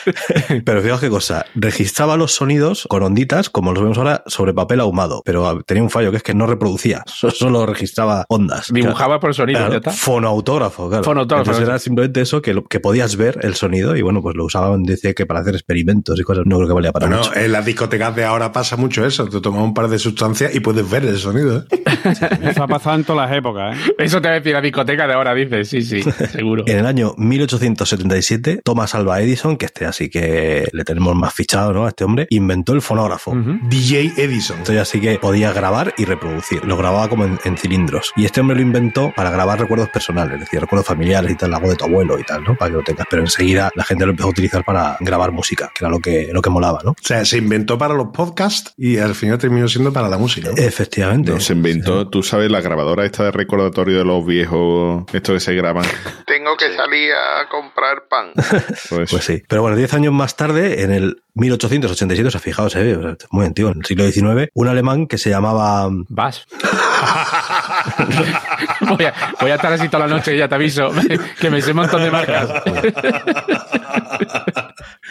pero 0.65 0.83
fijaos 0.83 1.01
qué 1.01 1.09
cosa. 1.11 1.47
Registraba 1.55 2.17
los 2.17 2.33
sonidos 2.35 2.87
con 2.89 3.03
onditas, 3.03 3.51
como 3.51 3.73
los 3.73 3.83
vemos 3.83 3.99
ahora, 3.99 4.23
sobre 4.27 4.53
papel 4.55 4.81
ahumado. 4.81 5.23
Pero 5.25 5.63
tenía 5.67 5.83
un 5.83 5.91
fallo, 5.91 6.11
que 6.11 6.19
es 6.19 6.23
que 6.23 6.35
no 6.35 6.47
reproducía. 6.47 7.03
so- 7.07 7.31
Solo 7.31 7.67
registraba 7.67 8.25
ondas. 8.29 8.69
Dibujaba 8.73 9.19
por 9.21 9.35
sonido, 9.35 9.59
Claro, 9.59 9.73
ya 9.73 9.79
está. 9.79 9.91
Fonoautógrafo, 9.93 10.89
claro. 10.89 11.05
Fonoautógrafo, 11.05 11.51
Entonces 11.51 11.69
era 11.69 11.79
simplemente 11.79 12.21
eso, 12.21 12.41
que, 12.43 12.55
lo- 12.55 12.65
que 12.65 12.81
podías 12.81 13.17
ver 13.17 13.39
el 13.43 13.55
sonido 13.55 13.97
y 13.97 14.03
bueno, 14.03 14.23
pues 14.23 14.37
lo 14.37 14.45
usaban, 14.45 14.83
decía 14.85 15.13
que 15.15 15.27
para 15.27 15.41
hacer 15.41 15.55
experimentos 15.55 16.19
y 16.19 16.23
cosas. 16.23 16.45
No 16.47 16.57
creo 16.57 16.69
que 16.69 16.75
valía 16.75 16.93
para 16.93 17.07
Bueno, 17.07 17.23
mucho. 17.23 17.35
en 17.37 17.53
las 17.53 17.65
discotecas 17.65 18.15
de 18.17 18.25
ahora 18.25 18.53
pasa 18.53 18.77
mucho 18.77 19.05
eso. 19.05 19.29
Te 19.29 19.41
tomas 19.41 19.63
un 19.63 19.75
par 19.75 19.89
de 19.89 19.99
sustancias 19.99 20.55
y 20.55 20.61
puedes 20.61 20.89
ver 20.89 21.05
el 21.05 21.19
sonido. 21.19 21.59
¿eh? 21.71 21.83
Eso 22.51 22.63
ha 22.65 22.69
pasado 22.69 22.97
en 22.97 23.05
todas 23.05 23.29
las 23.29 23.37
épocas, 23.39 23.77
¿eh? 23.77 23.95
Eso 23.99 24.21
te 24.21 24.29
va 24.29 24.35
a 24.35 24.39
decir 24.39 24.53
la 24.53 24.61
discoteca 24.61 25.07
de 25.07 25.15
ahora, 25.15 25.35
dices. 25.35 25.69
Sí, 25.69 25.83
sí, 25.83 26.03
seguro. 26.31 26.65
En 26.67 26.79
el 26.79 26.87
año 26.87 27.15
1877, 27.17 28.61
Thomas 28.65 28.95
Alva 28.95 29.21
Edison, 29.21 29.57
que 29.57 29.67
este 29.67 29.87
así 29.93 30.09
que 30.09 30.69
le 30.73 30.85
tenemos 30.85 31.15
más 31.15 31.35
fichado, 31.35 31.73
¿no? 31.73 31.85
A 31.87 31.91
este 31.91 32.05
hombre, 32.05 32.27
inventó 32.31 32.73
el 32.73 32.83
fonógrafo. 32.83 33.35
DJ 33.63 34.15
Edison. 34.17 34.59
Entonces 34.59 34.83
así 34.83 35.01
que 35.01 35.19
podía 35.19 35.53
grabar 35.53 35.95
y 35.97 36.05
reproducir. 36.05 36.65
Lo 36.65 36.77
grababa 36.77 37.09
como 37.09 37.25
en, 37.25 37.39
en 37.45 37.57
cilindros. 37.57 38.13
Y 38.17 38.25
este 38.25 38.41
hombre 38.41 38.57
lo 38.57 38.63
inventó 38.63 39.13
para 39.15 39.31
grabar 39.31 39.61
recuerdos 39.61 39.89
personales, 39.91 40.35
es 40.35 40.41
decir, 40.41 40.61
recuerdos 40.61 40.87
familiares 40.87 41.31
y 41.31 41.37
tal, 41.37 41.51
la 41.51 41.59
voz 41.59 41.71
de 41.71 41.77
tu 41.77 41.85
abuelo 41.85 42.19
y 42.19 42.25
tal, 42.25 42.43
¿no? 42.45 42.57
Para 42.57 42.71
que 42.71 42.77
lo 42.79 42.83
tengas. 42.83 43.07
Pero 43.09 43.23
enseguida 43.23 43.71
la 43.75 43.85
gente 43.85 44.05
lo 44.05 44.11
empezó 44.11 44.29
a 44.29 44.31
utilizar 44.31 44.65
para 44.65 44.97
grabar 45.01 45.33
música, 45.33 45.71
que 45.75 45.85
era 45.85 45.91
lo 45.91 46.01
que, 46.01 46.31
lo 46.33 46.43
que 46.43 46.51
molaba, 46.51 46.81
¿no? 46.85 46.93
O 46.93 46.97
sea, 47.01 47.25
se 47.25 47.39
inventó 47.39 47.79
para 47.79 47.95
los 47.95 48.09
podcasts 48.09 48.75
y 48.77 48.99
al 48.99 49.15
final 49.15 49.39
terminó 49.39 49.69
siendo 49.69 49.93
para 49.93 50.09
la 50.09 50.19
música. 50.19 50.51
¿no? 50.51 50.57
Efectivamente. 50.57 51.33
No, 51.33 51.41
se 51.41 51.53
inventó, 51.53 52.09
tú 52.09 52.23
sabes, 52.23 52.51
la 52.51 52.61
grabadora 52.61 53.05
esta 53.05 53.25
de 53.25 53.31
recordatorio 53.31 53.99
de 53.99 54.05
los 54.05 54.25
viejos, 54.27 55.05
esto 55.13 55.35
que 55.35 55.41
se 55.41 55.55
graban. 55.55 55.85
Tengo 56.27 56.57
que 56.57 56.75
salir 56.75 57.13
a 57.13 57.49
comprar 57.49 58.09
pan. 58.09 58.33
Pues, 58.89 59.11
Pues 59.11 59.25
sí. 59.25 59.43
Pero 59.49 59.63
bueno, 59.63 59.77
10 59.83 59.95
años 59.95 60.15
más 60.15 60.37
tarde, 60.37 60.85
en 60.85 60.93
el 60.93 61.25
1887, 61.35 62.29
o 62.29 62.31
sea, 62.31 62.41
fijaos, 62.41 62.77
eh, 62.77 62.97
muy 63.33 63.47
antiguo, 63.47 63.73
en 63.73 63.79
el 63.79 63.85
siglo 63.85 64.09
XIX, 64.09 64.49
un 64.55 64.69
alemán 64.69 65.09
que 65.09 65.19
se 65.19 65.29
llamaba 65.31 65.89
Vas. 66.09 66.47
voy, 68.81 69.05
a, 69.05 69.15
voy 69.41 69.51
a 69.51 69.55
estar 69.57 69.73
así 69.73 69.89
toda 69.89 70.07
la 70.07 70.15
noche, 70.15 70.37
ya 70.37 70.49
te 70.49 70.55
aviso, 70.55 70.91
que 71.41 71.51
me 71.51 71.61
sé 71.63 71.71
un 71.71 71.77
montón 71.79 72.03
de 72.03 72.11
marcas. 72.11 72.49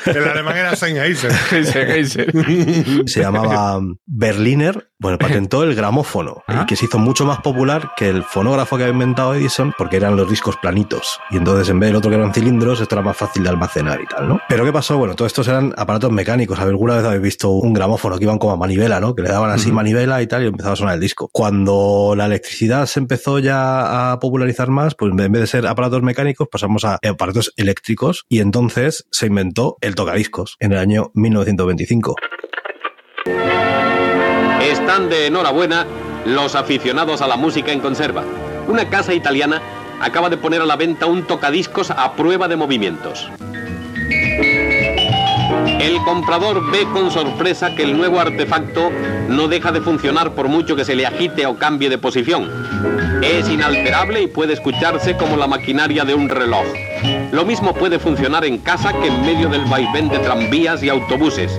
El 0.05 0.27
alemán 0.27 0.57
era 0.57 0.75
Sennheiser. 0.75 1.31
Se 3.07 3.19
llamaba 3.21 3.79
Berliner, 4.07 4.89
bueno, 4.99 5.17
patentó 5.19 5.63
el 5.63 5.75
gramófono, 5.75 6.43
Ah. 6.47 6.61
y 6.63 6.65
que 6.65 6.75
se 6.75 6.85
hizo 6.85 6.97
mucho 6.97 7.23
más 7.25 7.39
popular 7.41 7.91
que 7.95 8.09
el 8.09 8.23
fonógrafo 8.23 8.77
que 8.77 8.83
había 8.83 8.93
inventado 8.93 9.35
Edison, 9.35 9.73
porque 9.77 9.97
eran 9.97 10.15
los 10.15 10.27
discos 10.29 10.57
planitos. 10.57 11.19
Y 11.29 11.37
entonces, 11.37 11.69
en 11.69 11.79
vez 11.79 11.89
del 11.89 11.97
otro 11.97 12.09
que 12.09 12.15
eran 12.17 12.33
cilindros, 12.33 12.81
esto 12.81 12.95
era 12.95 13.03
más 13.03 13.15
fácil 13.17 13.43
de 13.43 13.49
almacenar 13.49 14.01
y 14.01 14.07
tal, 14.07 14.27
¿no? 14.27 14.39
Pero 14.49 14.65
¿qué 14.65 14.73
pasó? 14.73 14.97
Bueno, 14.97 15.13
todos 15.15 15.29
estos 15.31 15.47
eran 15.47 15.73
aparatos 15.77 16.11
mecánicos. 16.11 16.59
¿Alguna 16.59 16.95
vez 16.95 17.05
habéis 17.05 17.21
visto 17.21 17.49
un 17.49 17.73
gramófono 17.73 18.17
que 18.17 18.23
iban 18.23 18.39
como 18.39 18.53
a 18.53 18.57
manivela, 18.57 18.99
¿no? 18.99 19.13
Que 19.15 19.21
le 19.21 19.29
daban 19.29 19.51
así 19.51 19.71
manivela 19.71 20.21
y 20.21 20.27
tal, 20.27 20.43
y 20.43 20.47
empezaba 20.47 20.73
a 20.73 20.77
sonar 20.77 20.95
el 20.95 21.01
disco. 21.01 21.29
Cuando 21.31 22.13
la 22.17 22.25
electricidad 22.25 22.60
se 22.85 22.99
empezó 22.99 23.39
ya 23.39 24.11
a 24.11 24.19
popularizar 24.19 24.69
más, 24.69 24.95
pues 24.95 25.11
en 25.11 25.31
vez 25.31 25.41
de 25.41 25.47
ser 25.47 25.67
aparatos 25.67 26.01
mecánicos, 26.03 26.47
pasamos 26.47 26.85
a 26.85 26.99
aparatos 27.07 27.53
eléctricos, 27.57 28.25
y 28.29 28.39
entonces 28.39 29.07
se 29.11 29.27
inventó 29.27 29.77
el 29.81 29.95
tocadiscos 29.95 30.57
en 30.59 30.73
el 30.73 30.77
año 30.77 31.11
1925. 31.15 32.15
Están 34.61 35.09
de 35.09 35.27
enhorabuena 35.27 35.87
los 36.25 36.55
aficionados 36.55 37.21
a 37.21 37.27
la 37.27 37.35
música 37.35 37.71
en 37.71 37.79
conserva. 37.79 38.23
Una 38.67 38.89
casa 38.89 39.13
italiana 39.13 39.61
acaba 39.99 40.29
de 40.29 40.37
poner 40.37 40.61
a 40.61 40.65
la 40.65 40.75
venta 40.75 41.07
un 41.07 41.23
tocadiscos 41.23 41.89
a 41.91 42.15
prueba 42.15 42.47
de 42.47 42.55
movimientos. 42.55 43.29
El 45.79 45.97
comprador 46.03 46.71
ve 46.71 46.85
con 46.93 47.11
sorpresa 47.11 47.75
que 47.75 47.83
el 47.83 47.97
nuevo 47.97 48.19
artefacto 48.19 48.91
no 49.27 49.47
deja 49.47 49.71
de 49.71 49.81
funcionar 49.81 50.33
por 50.33 50.47
mucho 50.47 50.75
que 50.75 50.85
se 50.85 50.95
le 50.95 51.05
agite 51.05 51.45
o 51.45 51.57
cambie 51.57 51.89
de 51.89 51.97
posición. 51.97 52.49
Es 53.21 53.49
inalterable 53.49 54.21
y 54.21 54.27
puede 54.27 54.53
escucharse 54.53 55.15
como 55.17 55.37
la 55.37 55.47
maquinaria 55.47 56.05
de 56.05 56.13
un 56.13 56.29
reloj. 56.29 56.65
Lo 57.31 57.45
mismo 57.45 57.73
puede 57.73 57.99
funcionar 57.99 58.45
en 58.45 58.57
casa 58.57 58.93
que 58.93 59.07
en 59.07 59.21
medio 59.21 59.49
del 59.49 59.65
vaivén 59.65 60.09
de 60.09 60.19
tranvías 60.19 60.83
y 60.83 60.89
autobuses. 60.89 61.51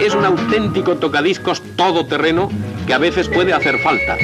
Es 0.00 0.14
un 0.14 0.24
auténtico 0.24 0.96
tocadiscos 0.96 1.62
todoterreno 1.76 2.50
que 2.86 2.94
a 2.94 2.98
veces 2.98 3.28
puede 3.28 3.52
hacer 3.52 3.78
falta. 3.78 4.16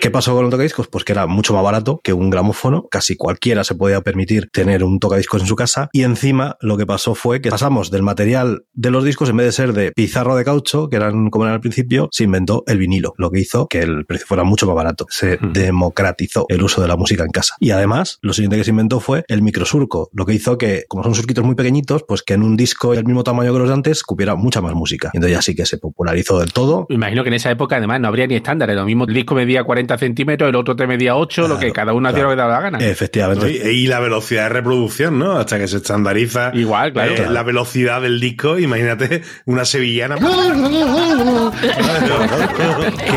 ¿Qué 0.00 0.10
pasó 0.10 0.34
con 0.34 0.42
los 0.42 0.50
tocadiscos? 0.50 0.88
Pues 0.88 1.04
que 1.04 1.12
era 1.12 1.26
mucho 1.26 1.54
más 1.54 1.62
barato 1.62 2.00
que 2.02 2.12
un 2.12 2.30
gramófono, 2.30 2.86
casi 2.90 3.16
cualquiera 3.16 3.64
se 3.64 3.74
podía 3.74 4.00
permitir 4.02 4.48
tener 4.50 4.84
un 4.84 4.98
tocadiscos 4.98 5.42
en 5.42 5.48
su 5.48 5.56
casa 5.56 5.88
y 5.92 6.02
encima 6.02 6.56
lo 6.60 6.76
que 6.76 6.86
pasó 6.86 7.14
fue 7.14 7.40
que 7.40 7.50
pasamos 7.50 7.90
del 7.90 8.02
material 8.02 8.64
de 8.72 8.90
los 8.90 9.04
discos 9.04 9.30
en 9.30 9.38
vez 9.38 9.46
de 9.46 9.52
ser 9.52 9.72
de 9.72 9.92
pizarro 9.92 10.36
de 10.36 10.44
caucho, 10.44 10.88
que 10.88 10.96
eran 10.96 11.30
como 11.30 11.44
eran 11.44 11.54
al 11.54 11.60
principio, 11.60 12.08
se 12.12 12.24
inventó 12.24 12.64
el 12.66 12.78
vinilo, 12.78 13.14
lo 13.16 13.30
que 13.30 13.40
hizo 13.40 13.66
que 13.66 13.80
el 13.80 14.04
precio 14.04 14.26
fuera 14.26 14.44
mucho 14.44 14.66
más 14.66 14.76
barato. 14.76 15.06
Se 15.08 15.38
democratizó 15.40 16.46
el 16.48 16.62
uso 16.62 16.82
de 16.82 16.88
la 16.88 16.96
música 16.96 17.24
en 17.24 17.30
casa. 17.30 17.54
Y 17.60 17.70
además, 17.70 18.18
lo 18.22 18.32
siguiente 18.32 18.56
que 18.56 18.64
se 18.64 18.70
inventó 18.70 19.00
fue 19.00 19.24
el 19.28 19.42
microsurco, 19.42 20.10
lo 20.12 20.26
que 20.26 20.34
hizo 20.34 20.58
que, 20.58 20.84
como 20.88 21.02
son 21.02 21.14
surquitos 21.14 21.44
muy 21.44 21.54
pequeñitos, 21.54 22.04
pues 22.06 22.22
que 22.22 22.34
en 22.34 22.42
un 22.42 22.56
disco 22.56 22.92
del 22.92 23.04
mismo 23.04 23.24
tamaño 23.24 23.52
que 23.52 23.58
los 23.58 23.68
de 23.68 23.74
antes 23.74 24.02
cupiera 24.02 24.34
mucha 24.34 24.60
más 24.60 24.74
música. 24.74 25.10
Y 25.12 25.16
entonces 25.16 25.36
ya 25.36 25.42
sí 25.42 25.54
que 25.54 25.66
se 25.66 25.78
popularizó 25.78 26.38
del 26.38 26.52
todo. 26.52 26.86
Imagino 26.90 27.22
que 27.22 27.28
en 27.28 27.34
esa 27.34 27.50
época 27.50 27.76
además 27.76 28.00
no 28.00 28.08
habría 28.08 28.26
ni 28.26 28.34
estándares. 28.34 28.76
Lo 28.76 28.84
mismo 28.84 29.04
el 29.04 29.14
disco 29.14 29.34
medía 29.34 29.64
40 29.64 29.85
centímetros, 29.98 30.48
el 30.48 30.56
otro 30.56 30.76
te 30.76 30.86
medía 30.86 31.16
8, 31.16 31.48
lo 31.48 31.58
que 31.58 31.72
cada 31.72 31.92
uno 31.92 32.08
hacía 32.08 32.22
lo 32.24 32.30
que 32.30 32.36
daba 32.36 32.54
la 32.54 32.60
gana. 32.60 32.78
Efectivamente. 32.78 33.50
Y, 33.50 33.84
y 33.84 33.86
la 33.86 34.00
velocidad 34.00 34.44
de 34.44 34.48
reproducción, 34.50 35.18
¿no? 35.18 35.38
Hasta 35.38 35.58
que 35.58 35.68
se 35.68 35.78
estandariza 35.78 36.50
Igual, 36.54 36.92
claro. 36.92 37.14
eh, 37.14 37.26
la 37.30 37.42
velocidad 37.42 38.00
del 38.02 38.20
disco. 38.20 38.58
Imagínate 38.58 39.22
una 39.46 39.64
sevillana. 39.64 40.16
que 40.16 40.24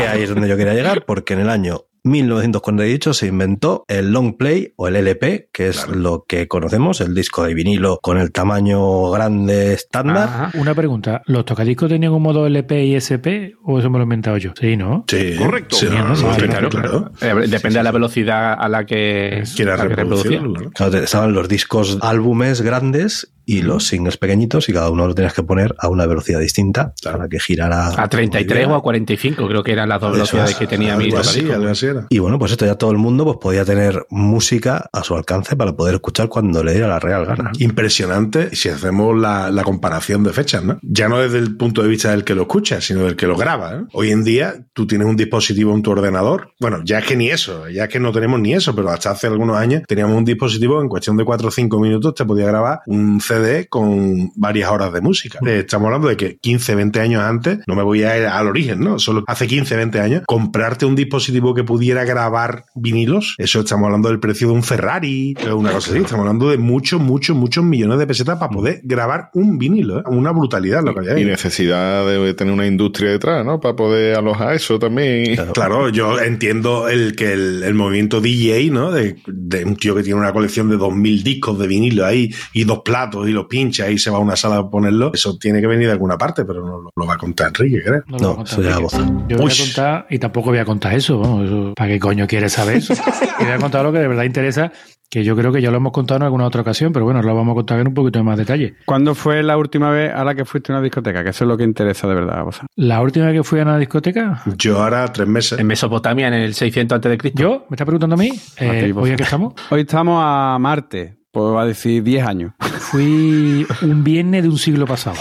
ahí 0.06 0.22
es 0.22 0.28
donde 0.28 0.48
yo 0.48 0.56
quería 0.56 0.74
llegar, 0.74 1.04
porque 1.04 1.34
en 1.34 1.40
el 1.40 1.50
año 1.50 1.84
1948 2.04 3.14
se 3.14 3.26
inventó 3.26 3.84
el 3.88 4.12
long 4.12 4.36
play 4.36 4.72
o 4.76 4.88
el 4.88 4.96
LP, 4.96 5.48
que 5.52 5.68
es 5.68 5.88
lo 5.88 6.24
que 6.26 6.48
conocemos, 6.48 7.00
el 7.00 7.14
disco 7.14 7.44
de 7.44 7.54
vinilo 7.54 7.98
con 8.02 8.18
el 8.18 8.32
tamaño 8.32 9.10
grande 9.10 9.74
estándar. 9.74 10.28
Ajá. 10.28 10.50
Una 10.58 10.74
pregunta, 10.74 11.22
¿los 11.26 11.44
tocadiscos 11.44 11.88
tenían 11.88 12.12
un 12.12 12.22
modo 12.22 12.46
LP 12.46 12.84
y 12.84 12.94
SP 12.96 13.54
o 13.64 13.78
eso 13.78 13.90
me 13.90 13.98
lo 13.98 14.02
he 14.02 14.04
inventado 14.04 14.36
yo? 14.38 14.52
Sí, 14.58 14.76
¿no? 14.76 15.04
Sí, 15.08 15.34
Correcto. 15.36 15.76
Sí, 15.76 15.86
no, 15.90 16.08
no, 16.08 16.16
Sí, 16.16 16.24
no, 16.24 16.36
claro, 16.36 16.68
claro, 16.68 17.12
Eh, 17.20 17.34
Depende 17.48 17.78
de 17.78 17.84
la 17.84 17.92
velocidad 17.92 18.54
a 18.58 18.68
la 18.68 18.84
que, 18.86 19.42
Quiera 19.54 19.74
a 19.74 19.76
la 19.76 19.82
que 19.84 19.88
reproducir. 19.96 20.32
reproducía. 20.32 20.64
¿no? 20.66 20.70
Claro, 20.72 20.92
te- 20.92 21.04
estaban 21.04 21.32
los 21.32 21.48
discos 21.48 21.98
álbumes 22.02 22.60
grandes 22.62 23.32
y 23.50 23.62
los 23.62 23.88
singles 23.88 24.16
pequeñitos 24.16 24.68
y 24.68 24.72
cada 24.72 24.90
uno 24.90 25.08
lo 25.08 25.14
tenías 25.14 25.34
que 25.34 25.42
poner 25.42 25.74
a 25.78 25.88
una 25.88 26.06
velocidad 26.06 26.38
distinta 26.38 26.94
Claro. 27.02 27.18
para 27.18 27.28
que 27.28 27.40
girara. 27.40 27.88
A 28.00 28.08
33 28.08 28.68
o 28.68 28.76
a 28.76 28.80
45, 28.82 29.48
creo 29.48 29.64
que 29.64 29.72
eran 29.72 29.88
las 29.88 30.00
dos 30.00 30.12
velocidades 30.12 30.50
es, 30.52 30.56
que 30.56 30.68
tenía 30.68 30.96
mi 30.96 31.12
así, 31.12 31.50
así 31.50 31.86
era. 31.86 32.06
Y 32.10 32.20
bueno, 32.20 32.38
pues 32.38 32.52
esto 32.52 32.64
ya 32.64 32.76
todo 32.76 32.92
el 32.92 32.98
mundo 32.98 33.24
pues 33.24 33.38
podía 33.40 33.64
tener 33.64 34.06
música 34.08 34.88
a 34.92 35.02
su 35.02 35.16
alcance 35.16 35.56
para 35.56 35.74
poder 35.74 35.96
escuchar 35.96 36.28
cuando 36.28 36.62
le 36.62 36.72
diera 36.74 36.86
la 36.86 37.00
real 37.00 37.26
gana. 37.26 37.50
Impresionante 37.58 38.54
si 38.54 38.68
hacemos 38.68 39.18
la, 39.18 39.50
la 39.50 39.64
comparación 39.64 40.22
de 40.22 40.32
fechas, 40.32 40.62
¿no? 40.62 40.78
Ya 40.82 41.08
no 41.08 41.18
desde 41.18 41.38
el 41.38 41.56
punto 41.56 41.82
de 41.82 41.88
vista 41.88 42.12
del 42.12 42.22
que 42.22 42.36
lo 42.36 42.42
escucha, 42.42 42.80
sino 42.80 43.02
del 43.02 43.16
que 43.16 43.26
lo 43.26 43.36
graba. 43.36 43.74
¿eh? 43.74 43.80
Hoy 43.94 44.12
en 44.12 44.22
día 44.22 44.64
tú 44.74 44.86
tienes 44.86 45.08
un 45.08 45.16
dispositivo 45.16 45.74
en 45.74 45.82
tu 45.82 45.90
ordenador. 45.90 46.52
Bueno, 46.60 46.82
ya 46.84 47.00
es 47.00 47.04
que 47.06 47.16
ni 47.16 47.30
eso, 47.30 47.68
ya 47.68 47.84
es 47.84 47.88
que 47.90 47.98
no 47.98 48.12
tenemos 48.12 48.38
ni 48.38 48.54
eso, 48.54 48.76
pero 48.76 48.90
hasta 48.90 49.10
hace 49.10 49.26
algunos 49.26 49.56
años 49.56 49.82
teníamos 49.88 50.16
un 50.16 50.24
dispositivo 50.24 50.80
en 50.80 50.88
cuestión 50.88 51.16
de 51.16 51.24
4 51.24 51.48
o 51.48 51.50
5 51.50 51.80
minutos 51.80 52.14
te 52.14 52.24
podía 52.24 52.46
grabar 52.46 52.80
un 52.86 53.20
CD 53.20 53.39
con 53.68 54.30
varias 54.36 54.70
horas 54.70 54.92
de 54.92 55.00
música. 55.00 55.38
Eh, 55.46 55.60
Estamos 55.60 55.86
hablando 55.86 56.08
de 56.08 56.16
que 56.16 56.36
15, 56.38 56.74
20 56.74 57.00
años 57.00 57.22
antes, 57.22 57.58
no 57.66 57.74
me 57.74 57.82
voy 57.82 58.02
a 58.02 58.18
ir 58.18 58.26
al 58.26 58.46
origen, 58.48 58.80
¿no? 58.80 58.98
Solo 58.98 59.24
hace 59.26 59.46
15, 59.46 59.76
20 59.76 60.00
años, 60.00 60.22
comprarte 60.26 60.86
un 60.86 60.96
dispositivo 60.96 61.54
que 61.54 61.64
pudiera 61.64 62.04
grabar 62.04 62.64
vinilos, 62.74 63.34
eso 63.38 63.60
estamos 63.60 63.86
hablando 63.86 64.08
del 64.08 64.20
precio 64.20 64.48
de 64.48 64.54
un 64.54 64.62
Ferrari, 64.62 65.34
o 65.50 65.56
una 65.56 65.72
cosa 65.72 65.90
así, 65.90 66.00
estamos 66.00 66.20
hablando 66.24 66.50
de 66.50 66.58
muchos, 66.58 67.00
muchos, 67.00 67.36
muchos 67.36 67.64
millones 67.64 67.98
de 67.98 68.06
pesetas 68.06 68.38
para 68.38 68.50
poder 68.50 68.80
grabar 68.84 69.30
un 69.34 69.58
vinilo, 69.58 70.00
¿eh? 70.00 70.02
Una 70.06 70.32
brutalidad 70.32 70.82
lo 70.82 70.94
que 70.94 71.00
hay 71.00 71.16
ahí. 71.16 71.22
Y 71.22 71.24
necesidad 71.26 72.06
de 72.06 72.34
tener 72.34 72.52
una 72.52 72.66
industria 72.66 73.10
detrás, 73.10 73.44
¿no? 73.44 73.60
Para 73.60 73.76
poder 73.76 74.16
alojar 74.16 74.54
eso 74.54 74.78
también. 74.78 75.36
Claro, 75.52 75.88
yo 75.88 76.18
entiendo 76.20 76.88
el 76.88 77.14
que 77.14 77.32
el, 77.32 77.62
el 77.62 77.74
movimiento 77.74 78.20
DJ, 78.20 78.70
¿no? 78.70 78.90
De, 78.90 79.16
de 79.26 79.64
un 79.64 79.76
tío 79.76 79.94
que 79.94 80.02
tiene 80.02 80.18
una 80.18 80.32
colección 80.32 80.68
de 80.68 80.76
2.000 80.76 81.22
discos 81.22 81.58
de 81.58 81.66
vinilo 81.66 82.04
ahí 82.04 82.32
y 82.52 82.64
dos 82.64 82.80
platos 82.84 83.28
y 83.30 83.32
los 83.32 83.46
pincha 83.46 83.88
y 83.90 83.98
se 83.98 84.10
va 84.10 84.18
a 84.18 84.20
una 84.20 84.36
sala 84.36 84.56
a 84.58 84.68
ponerlo. 84.70 85.10
Eso 85.14 85.36
tiene 85.38 85.60
que 85.60 85.66
venir 85.66 85.86
de 85.86 85.92
alguna 85.92 86.18
parte, 86.18 86.44
pero 86.44 86.60
no 86.64 86.78
lo, 86.82 86.90
lo 86.94 87.06
va 87.06 87.14
a 87.14 87.18
contar 87.18 87.48
Enrique, 87.48 87.82
creo. 87.82 88.02
lo 88.08 88.18
No, 88.18 88.30
a 88.30 88.36
contar, 88.36 88.52
eso 88.60 88.62
ya 88.62 88.76
goza. 88.78 88.98
Yo 89.28 89.38
voy 89.38 89.50
a 89.52 89.56
contar, 89.64 90.06
y 90.10 90.18
tampoco 90.18 90.50
voy 90.50 90.58
a 90.58 90.64
contar 90.64 90.94
eso, 90.94 91.18
vamos, 91.18 91.46
eso, 91.46 91.72
¿para 91.74 91.90
qué 91.90 91.98
coño 92.00 92.26
quieres 92.26 92.52
saber 92.52 92.76
eso? 92.76 92.94
Y 93.40 93.44
voy 93.44 93.52
a 93.52 93.58
contar 93.58 93.84
lo 93.84 93.92
que 93.92 93.98
de 93.98 94.08
verdad 94.08 94.24
interesa, 94.24 94.72
que 95.08 95.24
yo 95.24 95.34
creo 95.34 95.50
que 95.52 95.60
ya 95.60 95.70
lo 95.72 95.78
hemos 95.78 95.92
contado 95.92 96.18
en 96.18 96.22
alguna 96.24 96.46
otra 96.46 96.60
ocasión, 96.60 96.92
pero 96.92 97.04
bueno, 97.04 97.20
lo 97.22 97.34
vamos 97.34 97.52
a 97.52 97.54
contar 97.56 97.80
en 97.80 97.88
un 97.88 97.94
poquito 97.94 98.18
de 98.20 98.22
más 98.24 98.38
detalle. 98.38 98.74
¿Cuándo 98.84 99.14
fue 99.16 99.42
la 99.42 99.56
última 99.56 99.90
vez 99.90 100.12
a 100.14 100.24
la 100.24 100.34
que 100.36 100.44
fuiste 100.44 100.72
a 100.72 100.76
una 100.76 100.82
discoteca? 100.82 101.24
Que 101.24 101.30
eso 101.30 101.44
es 101.44 101.48
lo 101.48 101.56
que 101.56 101.64
interesa 101.64 102.06
de 102.06 102.14
verdad. 102.14 102.46
O 102.46 102.52
sea, 102.52 102.66
La 102.76 103.00
última 103.02 103.26
vez 103.26 103.34
que 103.34 103.42
fui 103.42 103.58
a 103.58 103.62
una 103.62 103.76
discoteca, 103.78 104.42
Yo 104.56 104.80
ahora 104.82 105.12
tres 105.12 105.26
meses. 105.26 105.58
En 105.58 105.66
Mesopotamia, 105.66 106.28
en 106.28 106.34
el 106.34 106.54
600 106.54 106.94
antes 106.96 107.10
de 107.10 107.18
Cristo. 107.18 107.42
yo, 107.42 107.66
¿me 107.68 107.74
está 107.74 107.84
preguntando 107.84 108.14
a 108.14 108.18
mí? 108.18 108.30
Eh, 108.58 108.92
¿Hoy 108.94 109.10
en 109.10 109.16
qué 109.16 109.22
estamos? 109.24 109.54
hoy 109.70 109.80
estamos 109.80 110.22
a 110.24 110.56
Marte, 110.60 111.16
pues 111.32 111.54
va 111.54 111.62
a 111.62 111.66
decir 111.66 112.02
10 112.02 112.26
años. 112.26 112.52
Fui 112.78 113.66
un 113.82 114.02
viernes 114.04 114.42
de 114.42 114.48
un 114.48 114.58
siglo 114.58 114.86
pasado. 114.86 115.16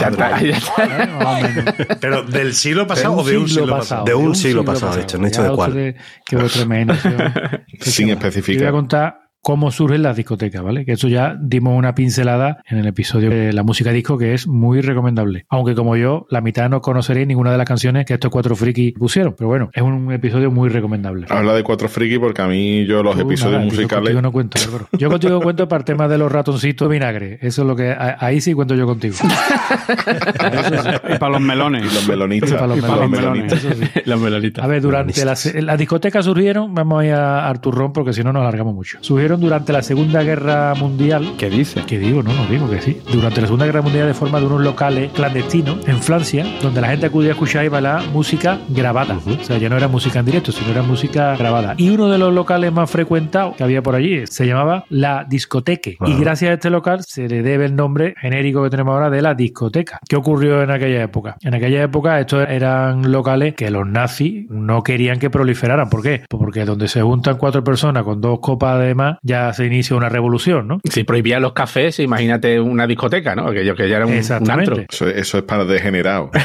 Ya 0.00 0.08
está, 0.08 0.40
ya 0.40 0.56
está. 0.56 1.18
O 1.26 1.42
menos. 1.42 1.74
Pero 2.00 2.22
del 2.22 2.54
siglo 2.54 2.86
pasado 2.86 3.14
o 3.16 3.24
de 3.24 3.38
un 3.38 3.48
siglo 3.48 3.76
pasado. 3.76 4.04
De 4.04 4.14
un 4.14 4.34
siglo 4.34 4.64
pasado, 4.64 4.94
de 4.96 5.02
hecho, 5.02 5.18
no 5.18 5.26
he 5.26 5.30
dicho 5.30 5.42
Ya 5.42 5.50
de 5.50 5.54
cuál. 5.56 5.70
otro 5.70 6.02
que 6.26 6.36
vuestra 6.36 6.62
imaginación. 6.62 7.32
Sin 7.80 8.08
Yo 8.08 8.16
voy 8.16 8.24
a 8.24 8.28
especificar. 8.28 8.72
contar 8.72 9.27
cómo 9.48 9.70
surgen 9.70 10.02
las 10.02 10.14
discotecas, 10.14 10.62
¿vale? 10.62 10.84
Que 10.84 10.92
eso 10.92 11.08
ya 11.08 11.34
dimos 11.40 11.74
una 11.74 11.94
pincelada 11.94 12.62
en 12.68 12.76
el 12.76 12.86
episodio 12.86 13.30
de 13.30 13.54
la 13.54 13.62
música 13.62 13.92
disco 13.92 14.18
que 14.18 14.34
es 14.34 14.46
muy 14.46 14.82
recomendable. 14.82 15.46
Aunque 15.48 15.74
como 15.74 15.96
yo, 15.96 16.26
la 16.28 16.42
mitad 16.42 16.68
no 16.68 16.82
conoceréis 16.82 17.26
ninguna 17.26 17.50
de 17.50 17.56
las 17.56 17.66
canciones 17.66 18.04
que 18.04 18.12
estos 18.12 18.30
cuatro 18.30 18.54
frikis 18.56 18.92
pusieron. 18.92 19.34
Pero 19.38 19.48
bueno, 19.48 19.70
es 19.72 19.80
un 19.82 20.12
episodio 20.12 20.50
muy 20.50 20.68
recomendable. 20.68 21.28
Habla 21.30 21.54
de 21.54 21.62
cuatro 21.62 21.88
friki 21.88 22.18
porque 22.18 22.42
a 22.42 22.46
mí 22.46 22.84
yo 22.84 23.02
los 23.02 23.14
Tú, 23.14 23.22
episodios 23.22 23.52
nada, 23.52 23.64
yo 23.64 23.70
musicales... 23.70 24.02
contigo 24.02 24.20
no 24.20 24.32
cuento, 24.32 24.58
Álvaro. 24.62 24.88
Yo 24.92 25.08
contigo 25.08 25.40
cuento 25.42 25.66
para 25.66 25.78
el 25.78 25.84
tema 25.86 26.08
de 26.08 26.18
los 26.18 26.30
ratoncitos 26.30 26.86
de 26.86 26.92
vinagre. 26.92 27.38
Eso 27.40 27.62
es 27.62 27.68
lo 27.68 27.74
que... 27.74 27.96
Ahí 27.98 28.42
sí 28.42 28.52
cuento 28.52 28.74
yo 28.74 28.84
contigo. 28.84 29.16
y 31.08 31.18
para 31.18 31.32
los 31.32 31.40
melones. 31.40 31.90
Y 31.90 31.94
los 31.94 32.06
melonistas. 32.06 32.50
Y 32.50 32.52
para 32.52 32.66
los 32.66 32.78
y 32.78 32.80
para 32.82 32.96
los 32.96 33.10
melones. 33.10 33.44
melonistas. 33.44 33.64
Eso 33.64 33.82
sí. 33.82 34.00
Las 34.04 34.20
melonitas. 34.20 34.62
A 34.62 34.66
ver, 34.66 34.82
durante 34.82 35.24
las 35.24 35.54
la 35.54 35.76
discotecas 35.78 36.26
surgieron, 36.26 36.74
vamos 36.74 37.00
a 37.00 37.06
ir 37.06 37.12
a 37.14 37.48
Arturrón 37.48 37.94
porque 37.94 38.12
si 38.12 38.22
no 38.22 38.30
nos 38.30 38.42
alargamos 38.42 38.74
mucho. 38.74 38.98
Surgieron 39.00 39.37
durante 39.40 39.72
la 39.72 39.82
Segunda 39.82 40.22
Guerra 40.22 40.74
Mundial. 40.74 41.34
¿Qué 41.38 41.50
dice? 41.50 41.84
Que 41.86 41.98
digo, 41.98 42.22
no, 42.22 42.32
no 42.32 42.46
digo 42.46 42.68
que 42.68 42.80
sí. 42.80 43.00
Durante 43.12 43.40
la 43.40 43.46
Segunda 43.46 43.66
Guerra 43.66 43.82
Mundial 43.82 44.06
de 44.06 44.14
forma 44.14 44.40
de 44.40 44.46
unos 44.46 44.60
locales 44.60 45.12
clandestinos 45.12 45.86
en 45.86 46.02
Francia, 46.02 46.44
donde 46.62 46.80
la 46.80 46.88
gente 46.88 47.06
acudía 47.06 47.30
a 47.30 47.32
escuchar 47.32 47.64
y 47.64 47.68
bailar 47.68 48.02
música 48.12 48.58
grabada. 48.68 49.18
O 49.26 49.44
sea, 49.44 49.58
ya 49.58 49.68
no 49.68 49.76
era 49.76 49.88
música 49.88 50.20
en 50.20 50.26
directo, 50.26 50.52
sino 50.52 50.70
era 50.70 50.82
música 50.82 51.36
grabada. 51.36 51.74
Y 51.76 51.90
uno 51.90 52.08
de 52.08 52.18
los 52.18 52.32
locales 52.32 52.72
más 52.72 52.90
frecuentados 52.90 53.56
que 53.56 53.64
había 53.64 53.82
por 53.82 53.94
allí 53.94 54.26
se 54.26 54.46
llamaba 54.46 54.84
La 54.88 55.24
Discoteque. 55.28 55.96
Y 56.06 56.14
gracias 56.18 56.50
a 56.50 56.54
este 56.54 56.70
local 56.70 57.04
se 57.04 57.28
le 57.28 57.42
debe 57.42 57.66
el 57.66 57.76
nombre 57.76 58.14
genérico 58.20 58.62
que 58.62 58.70
tenemos 58.70 58.92
ahora 58.94 59.10
de 59.10 59.22
la 59.22 59.34
discoteca. 59.34 60.00
¿Qué 60.08 60.16
ocurrió 60.16 60.62
en 60.62 60.70
aquella 60.70 61.02
época? 61.02 61.36
En 61.42 61.54
aquella 61.54 61.82
época 61.82 62.20
estos 62.20 62.48
eran 62.48 63.10
locales 63.10 63.54
que 63.54 63.70
los 63.70 63.86
nazis 63.86 64.48
no 64.50 64.82
querían 64.82 65.18
que 65.18 65.30
proliferaran. 65.30 65.88
¿Por 65.88 66.02
qué? 66.02 66.24
Pues 66.28 66.40
porque 66.40 66.64
donde 66.64 66.88
se 66.88 67.02
juntan 67.02 67.36
cuatro 67.36 67.62
personas 67.62 68.02
con 68.02 68.20
dos 68.20 68.40
copas 68.40 68.80
de 68.80 68.94
más 68.94 69.17
ya 69.22 69.52
se 69.52 69.66
inicia 69.66 69.96
una 69.96 70.08
revolución, 70.08 70.68
¿no? 70.68 70.80
Si 70.84 71.04
prohibían 71.04 71.42
los 71.42 71.52
cafés, 71.52 71.98
imagínate 71.98 72.60
una 72.60 72.86
discoteca, 72.86 73.34
¿no? 73.34 73.48
Aquello 73.48 73.74
que 73.74 73.88
ya 73.88 73.96
era 73.96 74.06
un, 74.06 74.12
un 74.12 74.18
Exactamente. 74.18 74.70
antro. 74.70 74.86
Eso, 74.90 75.08
eso 75.08 75.38
es 75.38 75.44
para 75.44 75.64
degenerados. 75.64 76.30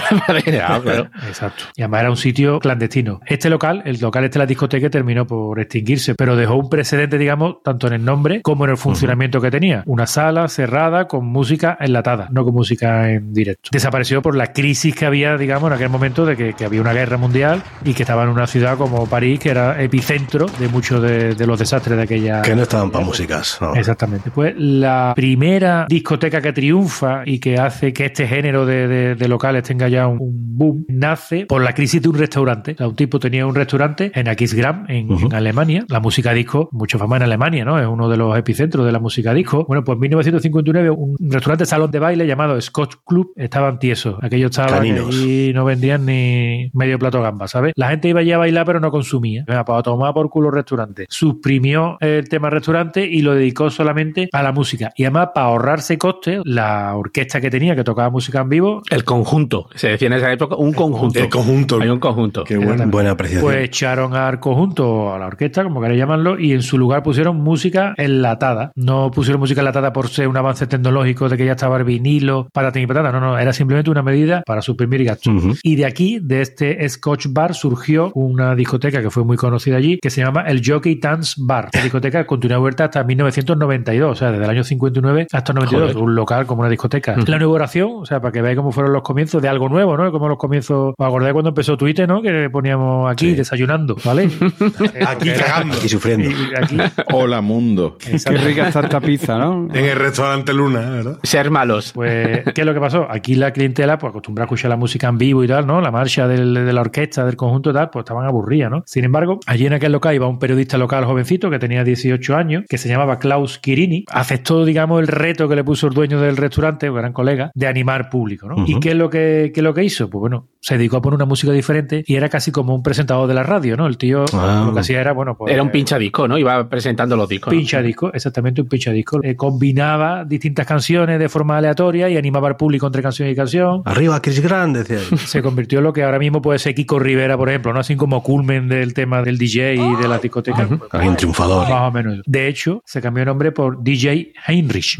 Ah, 0.63 0.79
claro. 0.81 1.09
Exacto. 1.27 1.65
Y 1.75 1.81
además 1.81 2.01
era 2.01 2.09
un 2.09 2.17
sitio 2.17 2.59
clandestino. 2.59 3.19
Este 3.25 3.49
local, 3.49 3.81
el 3.85 3.99
local 3.99 4.23
este 4.23 4.39
de 4.39 4.43
la 4.43 4.47
discoteca, 4.47 4.89
terminó 4.89 5.25
por 5.25 5.59
extinguirse, 5.59 6.15
pero 6.15 6.35
dejó 6.35 6.55
un 6.55 6.69
precedente, 6.69 7.17
digamos, 7.17 7.57
tanto 7.63 7.87
en 7.87 7.93
el 7.93 8.05
nombre 8.05 8.41
como 8.41 8.65
en 8.65 8.71
el 8.71 8.77
funcionamiento 8.77 9.41
que 9.41 9.51
tenía. 9.51 9.83
Una 9.85 10.07
sala 10.07 10.47
cerrada 10.47 11.07
con 11.07 11.25
música 11.25 11.77
enlatada, 11.79 12.27
no 12.31 12.43
con 12.43 12.53
música 12.53 13.09
en 13.11 13.33
directo. 13.33 13.69
Desapareció 13.71 14.21
por 14.21 14.35
la 14.35 14.53
crisis 14.53 14.95
que 14.95 15.05
había, 15.05 15.37
digamos, 15.37 15.67
en 15.69 15.73
aquel 15.73 15.89
momento 15.89 16.25
de 16.25 16.35
que, 16.35 16.53
que 16.53 16.65
había 16.65 16.81
una 16.81 16.93
guerra 16.93 17.17
mundial 17.17 17.63
y 17.83 17.93
que 17.93 18.03
estaba 18.03 18.23
en 18.23 18.29
una 18.29 18.47
ciudad 18.47 18.77
como 18.77 19.07
París, 19.07 19.39
que 19.39 19.49
era 19.49 19.81
epicentro 19.81 20.45
de 20.59 20.67
muchos 20.67 21.01
de, 21.01 21.35
de 21.35 21.47
los 21.47 21.59
desastres 21.59 21.97
de 21.97 22.03
aquella 22.03 22.41
Que 22.41 22.55
no 22.55 22.62
estaban 22.63 22.91
para 22.91 23.05
músicas. 23.05 23.57
no. 23.61 23.75
Exactamente. 23.75 24.31
Pues 24.31 24.53
la 24.57 25.13
primera 25.15 25.85
discoteca 25.89 26.41
que 26.41 26.53
triunfa 26.53 27.23
y 27.25 27.39
que 27.39 27.57
hace 27.57 27.93
que 27.93 28.05
este 28.05 28.27
género 28.27 28.65
de, 28.65 28.87
de- 28.87 29.15
de 29.15 29.27
locales 29.27 29.63
tenga 29.63 29.87
ya 29.87 30.07
un, 30.07 30.17
un 30.19 30.57
boom 30.57 30.85
nace 30.87 31.45
por 31.45 31.61
la 31.63 31.73
crisis 31.73 32.01
de 32.01 32.09
un 32.09 32.17
restaurante. 32.17 32.71
O 32.73 32.77
sea, 32.77 32.87
un 32.87 32.95
tipo 32.95 33.19
tenía 33.19 33.45
un 33.45 33.55
restaurante 33.55 34.11
en 34.13 34.27
Aquisgrán, 34.27 34.85
en, 34.89 35.11
Ujú. 35.11 35.25
en 35.27 35.33
Alemania. 35.35 35.85
La 35.89 35.99
música 35.99 36.33
disco, 36.33 36.69
mucho 36.71 36.97
fama 36.99 37.17
en 37.17 37.23
Alemania, 37.23 37.65
¿no? 37.65 37.79
Es 37.79 37.87
uno 37.87 38.09
de 38.09 38.17
los 38.17 38.37
epicentros 38.37 38.85
de 38.85 38.91
la 38.91 38.99
música 38.99 39.33
disco. 39.33 39.65
Bueno, 39.67 39.83
pues 39.83 39.95
en 39.95 39.99
1959 40.01 40.89
un 40.91 41.17
restaurante 41.19 41.65
salón 41.65 41.91
de 41.91 41.99
baile 41.99 42.25
llamado 42.27 42.59
Scotch 42.59 42.95
Club 43.05 43.33
estaban 43.35 43.79
tiesos. 43.79 44.15
Aquellos 44.21 44.51
estaban 44.51 44.85
y 44.85 45.51
no 45.53 45.65
vendían 45.65 46.05
ni 46.05 46.69
medio 46.73 46.97
plato 46.99 47.21
gamba, 47.21 47.47
¿sabes? 47.47 47.73
La 47.75 47.89
gente 47.89 48.09
iba 48.09 48.19
allí 48.21 48.31
a 48.31 48.37
bailar 48.37 48.65
pero 48.65 48.79
no 48.79 48.91
consumía. 48.91 49.43
Venga, 49.47 49.65
para 49.65 49.81
tomar 49.83 50.13
por 50.13 50.29
culo 50.29 50.49
el 50.49 50.55
restaurante. 50.55 51.05
Suprimió 51.09 51.97
el 51.99 52.29
tema 52.29 52.49
restaurante 52.53 53.05
y 53.05 53.21
lo 53.21 53.33
dedicó 53.33 53.69
solamente 53.69 54.29
a 54.31 54.43
la 54.43 54.51
música. 54.51 54.91
Y 54.95 55.03
además, 55.03 55.29
para 55.33 55.47
ahorrarse 55.47 55.97
costes, 55.97 56.41
la 56.45 56.95
orquesta 56.95 57.41
que 57.41 57.49
tenía, 57.49 57.75
que 57.75 57.83
tocaba 57.83 58.09
música 58.09 58.41
en 58.41 58.49
vivo, 58.49 58.81
El 58.89 59.03
conjunto. 59.03 59.69
Se 59.75 59.89
decía 59.89 60.07
en 60.07 60.13
esa 60.13 60.31
época 60.31 60.55
un 60.55 60.73
conjunto. 60.73 61.19
El 61.19 61.29
conjunto. 61.29 61.79
Hay 61.81 61.89
un 61.89 61.99
conjunto. 61.99 62.43
Qué 62.43 62.57
bueno. 62.57 62.85
Buena 62.87 63.11
apreciación. 63.11 63.43
pues 63.43 63.63
echaron 63.63 64.15
al 64.15 64.39
conjunto, 64.39 65.13
a 65.13 65.19
la 65.19 65.27
orquesta, 65.27 65.63
como 65.63 65.81
queréis 65.81 65.99
llamarlo, 65.99 66.39
y 66.39 66.53
en 66.53 66.61
su 66.61 66.77
lugar 66.77 67.03
pusieron 67.03 67.37
música 67.37 67.93
enlatada. 67.97 68.71
No 68.75 69.11
pusieron 69.11 69.39
música 69.39 69.61
enlatada 69.61 69.93
por 69.93 70.09
ser 70.09 70.27
un 70.27 70.37
avance 70.37 70.67
tecnológico 70.67 71.29
de 71.29 71.37
que 71.37 71.45
ya 71.45 71.53
estaba 71.53 71.77
el 71.77 71.83
vinilo, 71.83 72.47
patatín 72.53 72.83
y 72.83 72.87
patata. 72.87 73.11
No, 73.11 73.19
no, 73.19 73.37
era 73.37 73.53
simplemente 73.53 73.89
una 73.89 74.01
medida 74.03 74.43
para 74.45 74.61
suprimir 74.61 75.03
gastos. 75.03 75.33
Y 75.63 75.75
de 75.75 75.85
aquí, 75.85 76.19
de 76.21 76.41
este 76.41 76.87
Scotch 76.89 77.27
Bar, 77.29 77.53
surgió 77.53 78.11
una 78.13 78.55
discoteca 78.55 79.01
que 79.01 79.09
fue 79.09 79.23
muy 79.23 79.37
conocida 79.37 79.77
allí, 79.77 79.99
que 80.01 80.09
se 80.09 80.21
llama 80.21 80.43
el 80.43 80.61
Jockey 80.65 80.95
Dance 80.95 81.35
Bar. 81.37 81.69
La 81.73 81.81
discoteca 81.81 82.25
continúa 82.43 82.57
abierta 82.59 82.83
hasta 82.85 83.03
1992, 83.05 84.11
o 84.11 84.15
sea, 84.15 84.31
desde 84.31 84.43
el 84.43 84.49
año 84.49 84.63
59 84.65 85.27
hasta 85.31 85.51
el 85.53 85.55
92, 85.55 85.93
Joder. 85.93 86.03
un 86.03 86.15
local 86.15 86.45
como 86.45 86.61
una 86.61 86.69
discoteca. 86.69 87.15
La 87.25 87.37
inauguración, 87.37 87.89
o 88.01 88.05
sea, 88.05 88.19
para 88.19 88.31
que 88.33 88.41
veáis 88.41 88.57
cómo 88.57 88.71
fueron 88.73 88.91
los 88.91 89.01
comienzos 89.01 89.41
de 89.41 89.47
algo 89.47 89.69
nuevo, 89.69 89.95
¿no? 89.95 90.11
Como 90.11 90.27
los 90.27 90.37
comienzos, 90.37 90.93
¿os 90.97 91.05
acordáis 91.07 91.31
cuando 91.33 91.49
empezó 91.49 91.77
Twitter, 91.77 92.07
¿no? 92.07 92.21
Que 92.21 92.49
poníamos 92.51 93.09
aquí 93.11 93.29
Sí. 93.29 93.35
desayunando, 93.35 93.95
¿vale? 94.03 94.29
Aquí 95.07 95.29
cagando. 95.31 95.75
Aquí 95.77 95.87
sufriendo. 95.89 96.29
Y 96.29 96.55
aquí, 96.55 96.77
Hola 97.13 97.39
mundo. 97.41 97.97
Qué 97.97 98.17
rica 98.37 98.67
está 98.67 98.81
esta 98.81 98.99
pizza, 98.99 99.37
¿no? 99.37 99.67
En 99.73 99.85
el 99.85 99.97
restaurante 99.97 100.53
Luna, 100.53 100.81
¿verdad? 100.89 101.19
Ser 101.23 101.49
malos. 101.49 101.91
Pues, 101.93 102.43
¿qué 102.53 102.61
es 102.61 102.65
lo 102.67 102.73
que 102.73 102.79
pasó? 102.79 103.07
Aquí 103.09 103.35
la 103.35 103.51
clientela, 103.51 103.97
pues 103.97 104.09
acostumbrada 104.11 104.43
a 104.43 104.47
escuchar 104.47 104.69
la 104.69 104.75
música 104.77 105.07
en 105.07 105.17
vivo 105.17 105.43
y 105.43 105.47
tal, 105.47 105.65
¿no? 105.65 105.79
La 105.81 105.91
marcha 105.91 106.27
del- 106.27 106.53
de 106.53 106.73
la 106.73 106.81
orquesta, 106.81 107.23
del 107.25 107.35
conjunto 107.37 107.69
y 107.69 107.73
tal, 107.73 107.89
pues 107.89 108.03
estaban 108.03 108.25
aburridas, 108.25 108.69
¿no? 108.69 108.83
Sin 108.85 109.03
embargo, 109.05 109.39
allí 109.45 109.65
en 109.65 109.73
aquel 109.73 109.91
local 109.93 110.15
iba 110.15 110.27
un 110.27 110.39
periodista 110.39 110.77
local 110.77 111.05
jovencito 111.05 111.49
que 111.49 111.59
tenía 111.59 111.83
18 111.83 112.32
años, 112.35 112.63
que 112.69 112.77
se 112.77 112.89
llamaba 112.89 113.19
Klaus 113.19 113.59
Quirini, 113.59 114.05
aceptó, 114.11 114.65
digamos, 114.65 114.99
el 115.01 115.07
reto 115.07 115.47
que 115.47 115.55
le 115.55 115.63
puso 115.63 115.87
el 115.87 115.93
dueño 115.93 116.19
del 116.21 116.37
restaurante, 116.37 116.89
un 116.89 116.97
gran 116.97 117.13
colega, 117.13 117.51
de 117.53 117.67
animar 117.67 118.09
público, 118.09 118.47
¿no? 118.47 118.65
¿Y 118.67 118.79
qué 118.79 118.89
es 118.89 118.95
lo 118.95 119.09
que, 119.09 119.51
qué 119.53 119.59
es 119.59 119.63
lo 119.63 119.73
que 119.73 119.83
hizo? 119.83 120.09
Pues 120.09 120.19
bueno, 120.21 120.47
se 120.59 120.77
dedicó 120.77 120.97
a 120.97 121.01
poner 121.01 121.15
una 121.15 121.25
música 121.25 121.51
diferente 121.51 122.03
y 122.05 122.15
era 122.15 122.29
casi 122.29 122.51
como 122.51 122.73
un 122.75 122.83
presentador 122.83 123.27
de 123.27 123.33
la 123.33 123.43
radio, 123.43 123.75
¿no? 123.77 123.87
El 123.87 123.97
tío 123.97 124.25
Ah. 124.33 124.63
lo 124.67 124.73
que 124.73 124.79
hacía 124.79 125.01
era, 125.01 125.11
bueno, 125.13 125.35
pues... 125.37 125.53
Era 125.53 125.61
un 125.63 125.69
pinchadisco, 125.71 126.27
¿no? 126.27 126.37
Iba 126.37 126.67
presentando 126.69 127.15
los 127.15 127.27
discos. 127.29 127.51
¿no? 127.53 127.57
Pinchadisco, 127.59 128.13
exactamente 128.13 128.61
un 128.61 128.67
pinchadisco. 128.67 129.19
Eh, 129.23 129.35
combinaba 129.35 130.25
distintas 130.25 130.65
canciones 130.65 131.19
de 131.19 131.29
forma 131.29 131.57
aleatoria 131.57 132.09
y 132.09 132.17
animaba 132.17 132.47
al 132.47 132.57
público 132.57 132.85
entre 132.87 133.01
canción 133.01 133.29
y 133.29 133.35
canción. 133.35 133.81
Arriba, 133.85 134.21
Chris 134.21 134.41
Grant, 134.41 134.75
decía 134.77 134.97
él. 134.97 135.17
Se 135.19 135.41
convirtió 135.41 135.79
en 135.79 135.83
lo 135.85 135.93
que 135.93 136.03
ahora 136.03 136.19
mismo 136.19 136.41
puede 136.41 136.59
ser 136.59 136.75
Kiko 136.75 136.99
Rivera, 136.99 137.37
por 137.37 137.49
ejemplo, 137.49 137.73
¿no? 137.73 137.79
Así 137.79 137.95
como 137.95 138.21
culmen 138.23 138.67
del 138.67 138.93
tema 138.93 139.21
del 139.21 139.37
DJ 139.37 139.75
y 139.75 139.95
de 140.01 140.07
la 140.07 140.17
discoteca. 140.19 140.67
Alguien 140.91 141.15
triunfador. 141.15 141.69
Más 141.69 141.89
o 141.89 141.91
menos. 141.91 142.21
De 142.25 142.47
hecho, 142.47 142.81
se 142.85 143.01
cambió 143.01 143.23
el 143.23 143.27
nombre 143.27 143.51
por 143.51 143.83
DJ 143.83 144.33
Heinrich. 144.47 144.97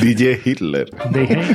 DJ 0.00 0.40
Hitler. 0.44 0.90
DJ 1.10 1.42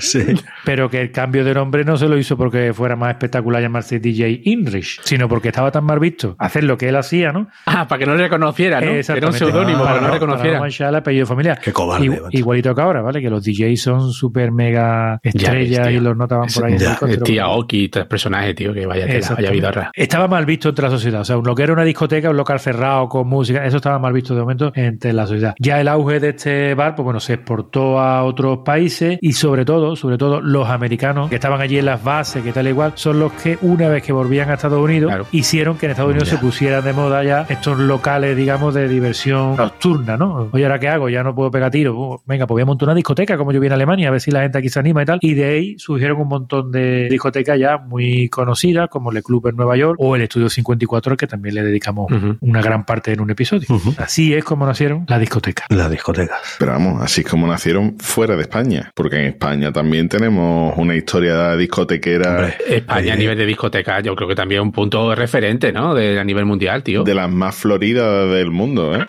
Sí. 0.00 0.20
Pero 0.64 0.90
que 0.90 1.00
el 1.00 1.12
cambio 1.12 1.44
de 1.44 1.54
nombre 1.54 1.84
no 1.84 1.96
se 1.96 2.08
lo 2.08 2.18
hizo 2.18 2.36
porque 2.36 2.72
fuera 2.72 2.96
más 2.96 3.10
espectacular 3.10 3.62
llamarse 3.62 4.00
DJ 4.00 4.42
Heinrich, 4.44 5.00
sino 5.04 5.28
porque 5.28 5.48
estaba 5.48 5.70
tan 5.70 5.84
mal 5.84 5.98
visto 5.98 6.36
hacer 6.38 6.64
lo 6.64 6.76
que 6.76 6.88
él 6.88 6.96
hacía, 6.96 7.32
¿no? 7.32 7.48
Ah, 7.66 7.86
para 7.88 7.98
que 7.98 8.06
no 8.06 8.14
le 8.14 8.24
reconociera, 8.24 8.80
¿no? 8.80 8.90
Era 8.92 9.26
un 9.26 9.32
seudónimo, 9.32 9.84
para, 9.84 9.94
que 9.96 10.00
no 10.00 10.08
no 10.08 10.14
reconociera. 10.14 10.60
manchar 10.60 10.88
el 10.88 10.94
apellido 10.96 11.26
familiar. 11.26 11.60
Qué 11.60 11.72
cobarde, 11.72 12.20
igualito 12.30 12.74
que 12.74 12.80
ahora, 12.80 13.02
¿vale? 13.02 13.20
Que 13.20 13.30
los 13.30 13.44
DJs 13.44 13.80
son 13.80 14.12
súper 14.12 14.52
mega 14.52 15.18
estrellas 15.22 15.90
y 15.90 16.00
los 16.00 16.16
notaban 16.16 16.48
por 16.48 16.66
ahí. 16.66 16.78
Ya, 16.78 16.98
el 17.06 17.22
tía 17.22 17.48
Oki, 17.48 17.88
tres 17.88 18.06
personajes, 18.06 18.54
tío, 18.54 18.72
que 18.72 18.86
vaya, 18.86 19.02
tela, 19.02 19.06
vaya 19.06 19.18
Exactamente. 19.18 19.56
vida 19.56 19.70
rara. 19.70 19.90
Estaba 19.94 20.28
mal 20.28 20.46
visto 20.46 20.70
entre 20.70 20.84
la 20.84 20.90
sociedad. 20.90 21.20
O 21.20 21.24
sea, 21.24 21.36
lo 21.36 21.54
que 21.54 21.62
era 21.62 21.72
una 21.72 21.84
discoteca, 21.84 22.17
un 22.26 22.36
local 22.36 22.58
cerrado 22.60 23.08
con 23.08 23.28
música, 23.28 23.64
eso 23.64 23.76
estaba 23.76 23.98
mal 23.98 24.12
visto 24.12 24.34
de 24.34 24.40
momento 24.40 24.72
entre 24.74 25.12
la 25.12 25.26
sociedad. 25.26 25.54
Ya 25.58 25.80
el 25.80 25.88
auge 25.88 26.20
de 26.20 26.30
este 26.30 26.74
bar, 26.74 26.94
pues 26.94 27.04
bueno, 27.04 27.20
se 27.20 27.34
exportó 27.34 28.00
a 28.00 28.24
otros 28.24 28.58
países 28.64 29.18
y 29.20 29.32
sobre 29.32 29.64
todo, 29.64 29.96
sobre 29.96 30.18
todo 30.18 30.40
los 30.40 30.68
americanos 30.68 31.28
que 31.28 31.36
estaban 31.36 31.60
allí 31.60 31.78
en 31.78 31.86
las 31.86 32.02
bases, 32.02 32.42
que 32.42 32.52
tal 32.52 32.66
y 32.66 32.70
igual, 32.70 32.92
son 32.96 33.20
los 33.20 33.32
que 33.32 33.58
una 33.62 33.88
vez 33.88 34.02
que 34.02 34.12
volvían 34.12 34.50
a 34.50 34.54
Estados 34.54 34.78
Unidos, 34.82 35.08
Claro. 35.10 35.26
hicieron 35.32 35.76
que 35.78 35.86
en 35.86 35.90
Estados 35.92 36.10
Unidos 36.10 36.28
Ya. 36.30 36.36
se 36.36 36.42
pusieran 36.42 36.84
de 36.84 36.92
moda 36.92 37.22
ya 37.24 37.46
estos 37.48 37.78
locales, 37.78 38.36
digamos, 38.36 38.74
de 38.74 38.88
diversión 38.88 39.56
nocturna, 39.56 40.16
¿no? 40.16 40.48
Oye, 40.52 40.64
¿ahora 40.64 40.78
qué 40.78 40.88
hago? 40.88 41.08
Ya 41.08 41.22
no 41.22 41.34
puedo 41.34 41.50
pegar 41.50 41.70
tiros. 41.70 41.94
Uh, 41.96 42.18
Venga, 42.26 42.46
pues 42.46 42.54
voy 42.56 42.62
a 42.62 42.66
montar 42.66 42.88
una 42.88 42.94
discoteca 42.94 43.36
como 43.36 43.52
yo 43.52 43.60
vi 43.60 43.66
en 43.68 43.72
Alemania, 43.74 44.08
a 44.08 44.10
ver 44.10 44.20
si 44.20 44.30
la 44.30 44.42
gente 44.42 44.58
aquí 44.58 44.68
se 44.68 44.78
anima 44.78 45.02
y 45.02 45.06
tal. 45.06 45.18
Y 45.22 45.34
de 45.34 45.44
ahí 45.44 45.78
surgieron 45.78 46.20
un 46.20 46.28
montón 46.28 46.70
de 46.70 47.08
discotecas 47.10 47.58
ya 47.58 47.78
muy 47.78 48.28
conocidas, 48.28 48.88
como 48.88 49.10
el 49.12 49.22
Club 49.22 49.48
en 49.48 49.56
Nueva 49.56 49.76
York 49.76 49.96
o 50.00 50.14
el 50.16 50.22
Estudio 50.22 50.48
54, 50.48 51.16
que 51.16 51.26
también 51.26 51.54
le 51.54 51.62
dedicamos 51.62 52.07
Una 52.40 52.62
gran 52.62 52.84
parte 52.84 53.12
en 53.12 53.20
un 53.20 53.30
episodio. 53.30 53.66
Así 53.98 54.34
es 54.34 54.44
como 54.44 54.66
nacieron 54.66 55.04
las 55.08 55.20
discotecas. 55.20 55.66
Las 55.70 55.90
discotecas. 55.90 56.56
Pero 56.58 56.72
vamos, 56.72 57.02
así 57.02 57.22
es 57.22 57.26
como 57.26 57.46
nacieron 57.46 57.98
fuera 57.98 58.36
de 58.36 58.42
España. 58.42 58.90
Porque 58.94 59.16
en 59.16 59.26
España 59.26 59.72
también 59.72 60.08
tenemos 60.08 60.74
una 60.76 60.94
historia 60.94 61.56
discotequera 61.56 62.30
Hombre, 62.30 62.56
España 62.68 63.12
a 63.12 63.16
eh, 63.16 63.18
nivel 63.18 63.38
de 63.38 63.46
discoteca, 63.46 64.00
yo 64.00 64.14
creo 64.14 64.28
que 64.28 64.34
también 64.34 64.62
un 64.62 64.72
punto 64.72 65.14
referente, 65.14 65.72
¿no? 65.72 65.94
De, 65.94 66.18
a 66.18 66.24
nivel 66.24 66.44
mundial, 66.44 66.82
tío. 66.82 67.04
de 67.04 67.14
las 67.14 67.30
más 67.30 67.54
floridas 67.54 68.30
del 68.30 68.50
mundo, 68.50 68.96
¿eh? 68.96 69.06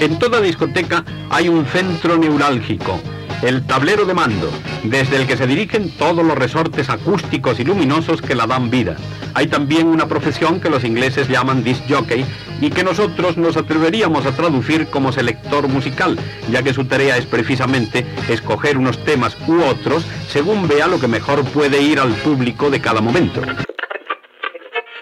En 0.00 0.18
toda 0.18 0.40
discoteca 0.40 1.04
hay 1.30 1.48
un 1.48 1.64
centro 1.66 2.16
neurálgico, 2.16 3.00
el 3.42 3.64
tablero 3.64 4.04
de 4.04 4.14
mando, 4.14 4.50
desde 4.84 5.16
el 5.16 5.26
que 5.26 5.36
se 5.36 5.46
dirigen 5.46 5.90
todos 5.90 6.24
los 6.24 6.36
resortes 6.36 6.90
acústicos 6.90 7.60
y 7.60 7.64
luminosos 7.64 8.20
que 8.22 8.34
la 8.34 8.46
dan 8.46 8.70
vida. 8.70 8.96
Hay 9.34 9.46
también 9.46 9.86
una 9.86 10.06
profesión 10.06 10.60
que 10.60 10.70
los 10.70 10.84
ingleses 10.84 11.28
llaman 11.28 11.62
disc 11.62 11.82
jockey 11.88 12.24
y 12.60 12.70
que 12.70 12.82
nosotros 12.82 13.36
nos 13.36 13.56
atreveríamos 13.56 14.26
a 14.26 14.32
traducir 14.32 14.88
como 14.88 15.12
selector 15.12 15.68
musical, 15.68 16.18
ya 16.50 16.62
que 16.62 16.74
su 16.74 16.84
tarea 16.84 17.16
es 17.16 17.26
precisamente 17.26 18.04
escoger 18.28 18.76
unos 18.78 19.02
temas 19.04 19.36
u 19.46 19.62
otros 19.62 20.04
según 20.28 20.66
vea 20.66 20.86
lo 20.88 20.98
que 20.98 21.08
mejor 21.08 21.44
puede 21.44 21.80
ir 21.80 22.00
al 22.00 22.12
público 22.14 22.70
de 22.70 22.80
cada 22.80 23.00
momento. 23.00 23.40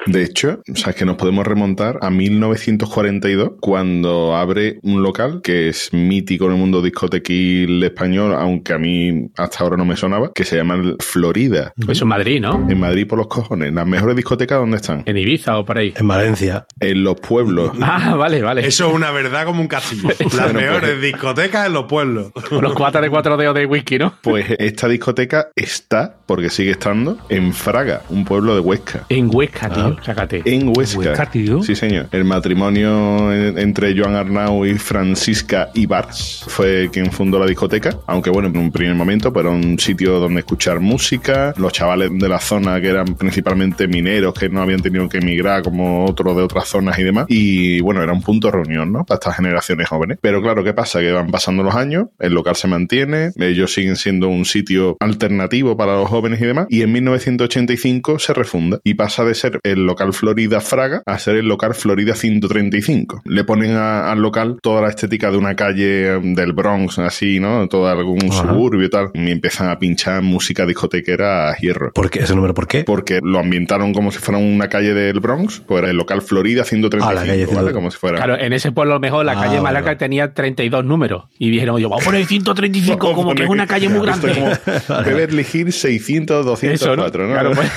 De 0.07 0.23
hecho, 0.23 0.61
sabes 0.75 0.97
que 0.97 1.05
nos 1.05 1.17
podemos 1.17 1.47
remontar 1.47 1.99
a 2.01 2.11
1942, 2.11 3.53
cuando 3.61 4.37
abre 4.37 4.79
un 4.83 5.03
local 5.03 5.41
que 5.43 5.69
es 5.69 5.93
mítico 5.93 6.47
en 6.47 6.53
el 6.53 6.59
mundo 6.59 6.81
discotequil 6.83 7.83
español, 7.83 8.35
aunque 8.35 8.73
a 8.73 8.79
mí 8.79 9.29
hasta 9.37 9.65
ahora 9.65 9.77
no 9.77 9.85
me 9.85 9.97
sonaba, 9.97 10.31
que 10.35 10.45
se 10.45 10.57
llama 10.57 10.75
el 10.75 10.97
Florida. 11.01 11.73
Eso 11.89 12.05
en 12.05 12.09
Madrid, 12.09 12.41
¿no? 12.41 12.67
En 12.69 12.79
Madrid 12.79 13.07
por 13.07 13.19
los 13.19 13.27
cojones. 13.29 13.73
Las 13.73 13.87
mejores 13.87 14.17
discotecas, 14.17 14.59
¿dónde 14.59 14.77
están? 14.77 15.03
En 15.07 15.17
Ibiza 15.17 15.59
o 15.59 15.65
por 15.65 15.79
ahí. 15.79 15.93
En 15.97 16.07
Valencia. 16.09 16.67
En 16.81 17.03
los 17.05 17.17
pueblos. 17.21 17.73
Ah, 17.89 18.15
vale, 18.17 18.43
vale. 18.43 18.67
Eso 18.67 18.89
es 18.89 18.95
una 18.95 19.11
verdad 19.11 19.47
como 19.47 19.61
un 19.61 19.69
castillo. 19.69 20.09
Las 20.19 20.53
Bueno, 20.53 20.61
mejores 20.61 20.91
pues- 20.91 21.03
discotecas 21.03 21.67
en 21.69 21.73
los 21.73 21.85
pueblos. 21.85 22.33
Los 22.51 22.75
cuatro 22.75 23.01
de 23.01 23.09
cuatro 23.09 23.37
dedos 23.37 23.55
de 23.55 23.65
whisky, 23.65 23.99
¿no? 23.99 24.15
Pues 24.23 24.45
esta 24.59 24.89
discoteca 24.89 25.49
está, 25.55 26.17
porque 26.27 26.51
sigue 26.51 26.73
estando, 26.73 27.17
en 27.29 27.53
Fraga, 27.53 28.03
un 28.11 28.25
pueblo 28.25 28.55
de 28.55 28.61
Huesca. 28.61 29.05
En 29.09 29.31
Huesca, 29.33 29.71
tío. 29.71 29.96
Ah. 29.96 29.96
Sácate. 30.03 30.43
En 30.45 30.69
Huesca. 30.77 30.99
Huesca, 30.99 31.31
tío. 31.31 31.63
Sí, 31.63 31.75
señor. 31.75 32.09
El 32.13 32.25
matrimonio 32.25 33.33
en- 33.33 33.59
entre 33.59 33.97
Joan 33.99 34.15
Arnau 34.15 34.65
y 34.67 34.75
Francisca 34.79 35.71
Ibars 35.75 36.45
fue 36.49 36.89
quien 36.93 37.11
fundó 37.13 37.39
la 37.39 37.47
discoteca. 37.47 37.91
Aunque, 38.07 38.31
bueno, 38.31 38.49
en 38.49 38.57
un 38.57 38.71
primer 38.73 38.95
momento, 38.95 39.33
era 39.39 39.51
un 39.51 39.79
sitio 39.79 40.19
donde 40.19 40.41
escuchar 40.41 40.81
música. 40.81 41.53
Los 41.57 41.73
chavales 41.73 42.11
de 42.13 42.29
la 42.29 42.39
zona, 42.41 42.81
que 42.81 42.89
eran 42.89 43.15
principalmente 43.15 43.87
mineros, 43.89 44.35
que 44.35 44.49
no 44.49 44.63
habían 44.63 44.81
tenido 44.83 45.09
que 45.09 45.19
emigrar 45.19 45.63
como 45.63 46.05
otros 46.07 46.37
de 46.37 46.43
otras 46.43 46.69
zonas 46.69 46.99
y 46.99 47.03
demás. 47.05 47.27
Y, 47.29 47.81
bueno, 47.81 48.03
era 48.03 48.13
un 48.13 48.23
punto 48.23 48.49
de 48.49 48.53
reunión, 48.53 48.93
¿no? 48.93 49.05
Para 49.05 49.17
estas 49.17 49.37
generaciones 49.37 49.89
jóvenes. 49.89 50.19
Pero, 50.21 50.41
claro, 50.43 50.65
¿qué 50.65 50.73
pasa? 50.73 51.01
Que 51.01 51.13
van 51.13 51.31
pasando 51.31 51.63
los 51.63 51.75
años, 51.75 52.07
el 52.19 52.33
local 52.35 52.57
se 52.57 52.69
mantiene, 52.69 53.31
ellos 53.39 53.73
siguen 53.73 53.97
siendo 53.97 54.29
un 54.29 54.45
sitio 54.45 54.97
alternativo 55.01 55.77
para 55.77 55.95
los 55.95 56.09
jóvenes 56.09 56.41
y 56.41 56.47
demás. 56.47 56.67
Y 56.71 56.83
en 56.83 56.93
1985 56.93 58.19
se 58.19 58.33
refunda 58.35 58.81
y 58.85 58.95
pasa 58.95 59.25
de 59.25 59.35
ser 59.35 59.61
el 59.63 59.86
local 59.87 60.13
Florida 60.13 60.61
Fraga 60.61 61.03
a 61.07 61.19
ser 61.19 61.37
el 61.37 61.47
local 61.47 61.75
Florida 61.75 62.15
135. 62.15 63.23
Le 63.25 63.45
ponen 63.45 63.77
a, 63.77 64.11
al 64.11 64.21
local 64.21 64.59
toda 64.63 64.83
la 64.83 64.89
estética 64.89 65.31
de 65.31 65.37
una 65.37 65.55
calle 65.55 66.19
mm, 66.19 66.35
del 66.35 66.53
Bronx, 66.53 66.99
así, 66.99 67.39
¿no? 67.41 67.69
Todo 67.69 67.89
algún 67.89 68.33
suburbio 68.33 68.87
y 68.87 68.91
tal. 68.91 69.11
Y 69.15 69.31
empiezan 69.31 69.71
a 69.71 69.79
pinchar 69.79 70.23
música 70.23 70.67
discotequera 70.67 71.51
a 71.51 71.57
hierro. 71.57 71.93
¿Por 71.93 72.11
qué? 72.11 72.21
¿Ese 72.21 72.35
número 72.35 72.55
por 72.55 72.67
qué? 72.67 72.85
Porque 72.85 73.21
lo 73.23 73.39
ambientaron 73.39 73.93
como 73.93 74.11
si 74.11 74.19
fuera 74.19 74.39
una 74.39 74.69
calle 74.69 74.95
del 74.95 75.21
Bronx, 75.21 75.61
pues 75.61 75.83
era 75.83 75.91
el 75.91 75.97
local 75.97 76.23
Florida 76.23 76.65
135, 76.65 77.09
ah, 77.09 77.15
la 77.15 77.21
calle 77.21 77.47
135. 77.47 77.63
¿vale? 77.63 77.75
Como 77.75 77.91
si 77.91 77.99
fuera. 77.99 78.17
Claro, 78.17 78.39
en 78.39 78.53
ese 78.53 78.73
pueblo 78.73 78.87
lo 78.97 79.01
mejor 79.01 79.25
la 79.25 79.33
ah, 79.33 79.43
calle 79.43 79.61
Malaca 79.61 79.99
tenía 79.99 80.33
32 80.33 80.85
números 80.85 81.25
y 81.39 81.51
dijeron, 81.51 81.79
yo, 81.79 81.89
vamos 81.89 82.05
a 82.05 82.07
poner 82.07 82.25
135 82.25 83.13
como 83.13 83.35
que 83.35 83.45
es 83.45 83.49
una 83.49 83.67
calle 83.67 83.89
muy 83.89 84.07
grande. 84.07 84.35
Como 84.35 85.03
Beverly 85.05 85.47
Hills 85.53 85.77
600, 85.77 86.47
204, 86.47 87.23
¿no? 87.23 87.29
¿no? 87.29 87.35
Claro, 87.35 87.53
pues, 87.55 87.71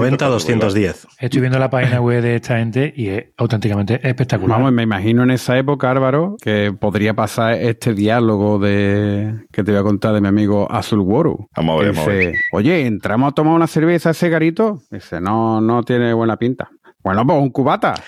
90, 0.00 0.26
210. 0.26 1.06
Estoy 1.18 1.40
viendo 1.40 1.58
la 1.58 1.70
página 1.70 2.00
web 2.00 2.22
de 2.22 2.36
esta 2.36 2.58
gente 2.58 2.92
y 2.96 3.08
es 3.08 3.24
auténticamente 3.36 3.94
espectacular. 4.06 4.58
Vamos, 4.58 4.72
me 4.72 4.82
imagino 4.82 5.22
en 5.22 5.30
esa 5.30 5.56
época, 5.58 5.90
Álvaro, 5.90 6.36
que 6.42 6.72
podría 6.78 7.14
pasar 7.14 7.54
este 7.54 7.94
diálogo 7.94 8.58
de 8.58 9.46
que 9.52 9.64
te 9.64 9.70
voy 9.72 9.80
a 9.80 9.82
contar 9.82 10.14
de 10.14 10.20
mi 10.20 10.28
amigo 10.28 10.70
Azul 10.70 11.00
Woru. 11.00 11.48
Vamos 11.56 11.80
a 11.80 11.82
ver, 11.84 11.90
Que 11.92 11.96
vamos 11.96 12.08
a 12.08 12.12
ver. 12.12 12.26
dice, 12.32 12.40
Oye, 12.52 12.86
¿entramos 12.86 13.30
a 13.30 13.32
tomar 13.34 13.54
una 13.54 13.66
cerveza 13.66 14.10
a 14.10 14.12
ese 14.12 14.28
garito? 14.28 14.80
Dice, 14.90 15.20
no, 15.20 15.60
no 15.60 15.82
tiene 15.82 16.12
buena 16.12 16.36
pinta. 16.36 16.68
Bueno, 17.06 17.24
pues 17.24 17.38
un 17.38 17.50
cubata. 17.50 17.94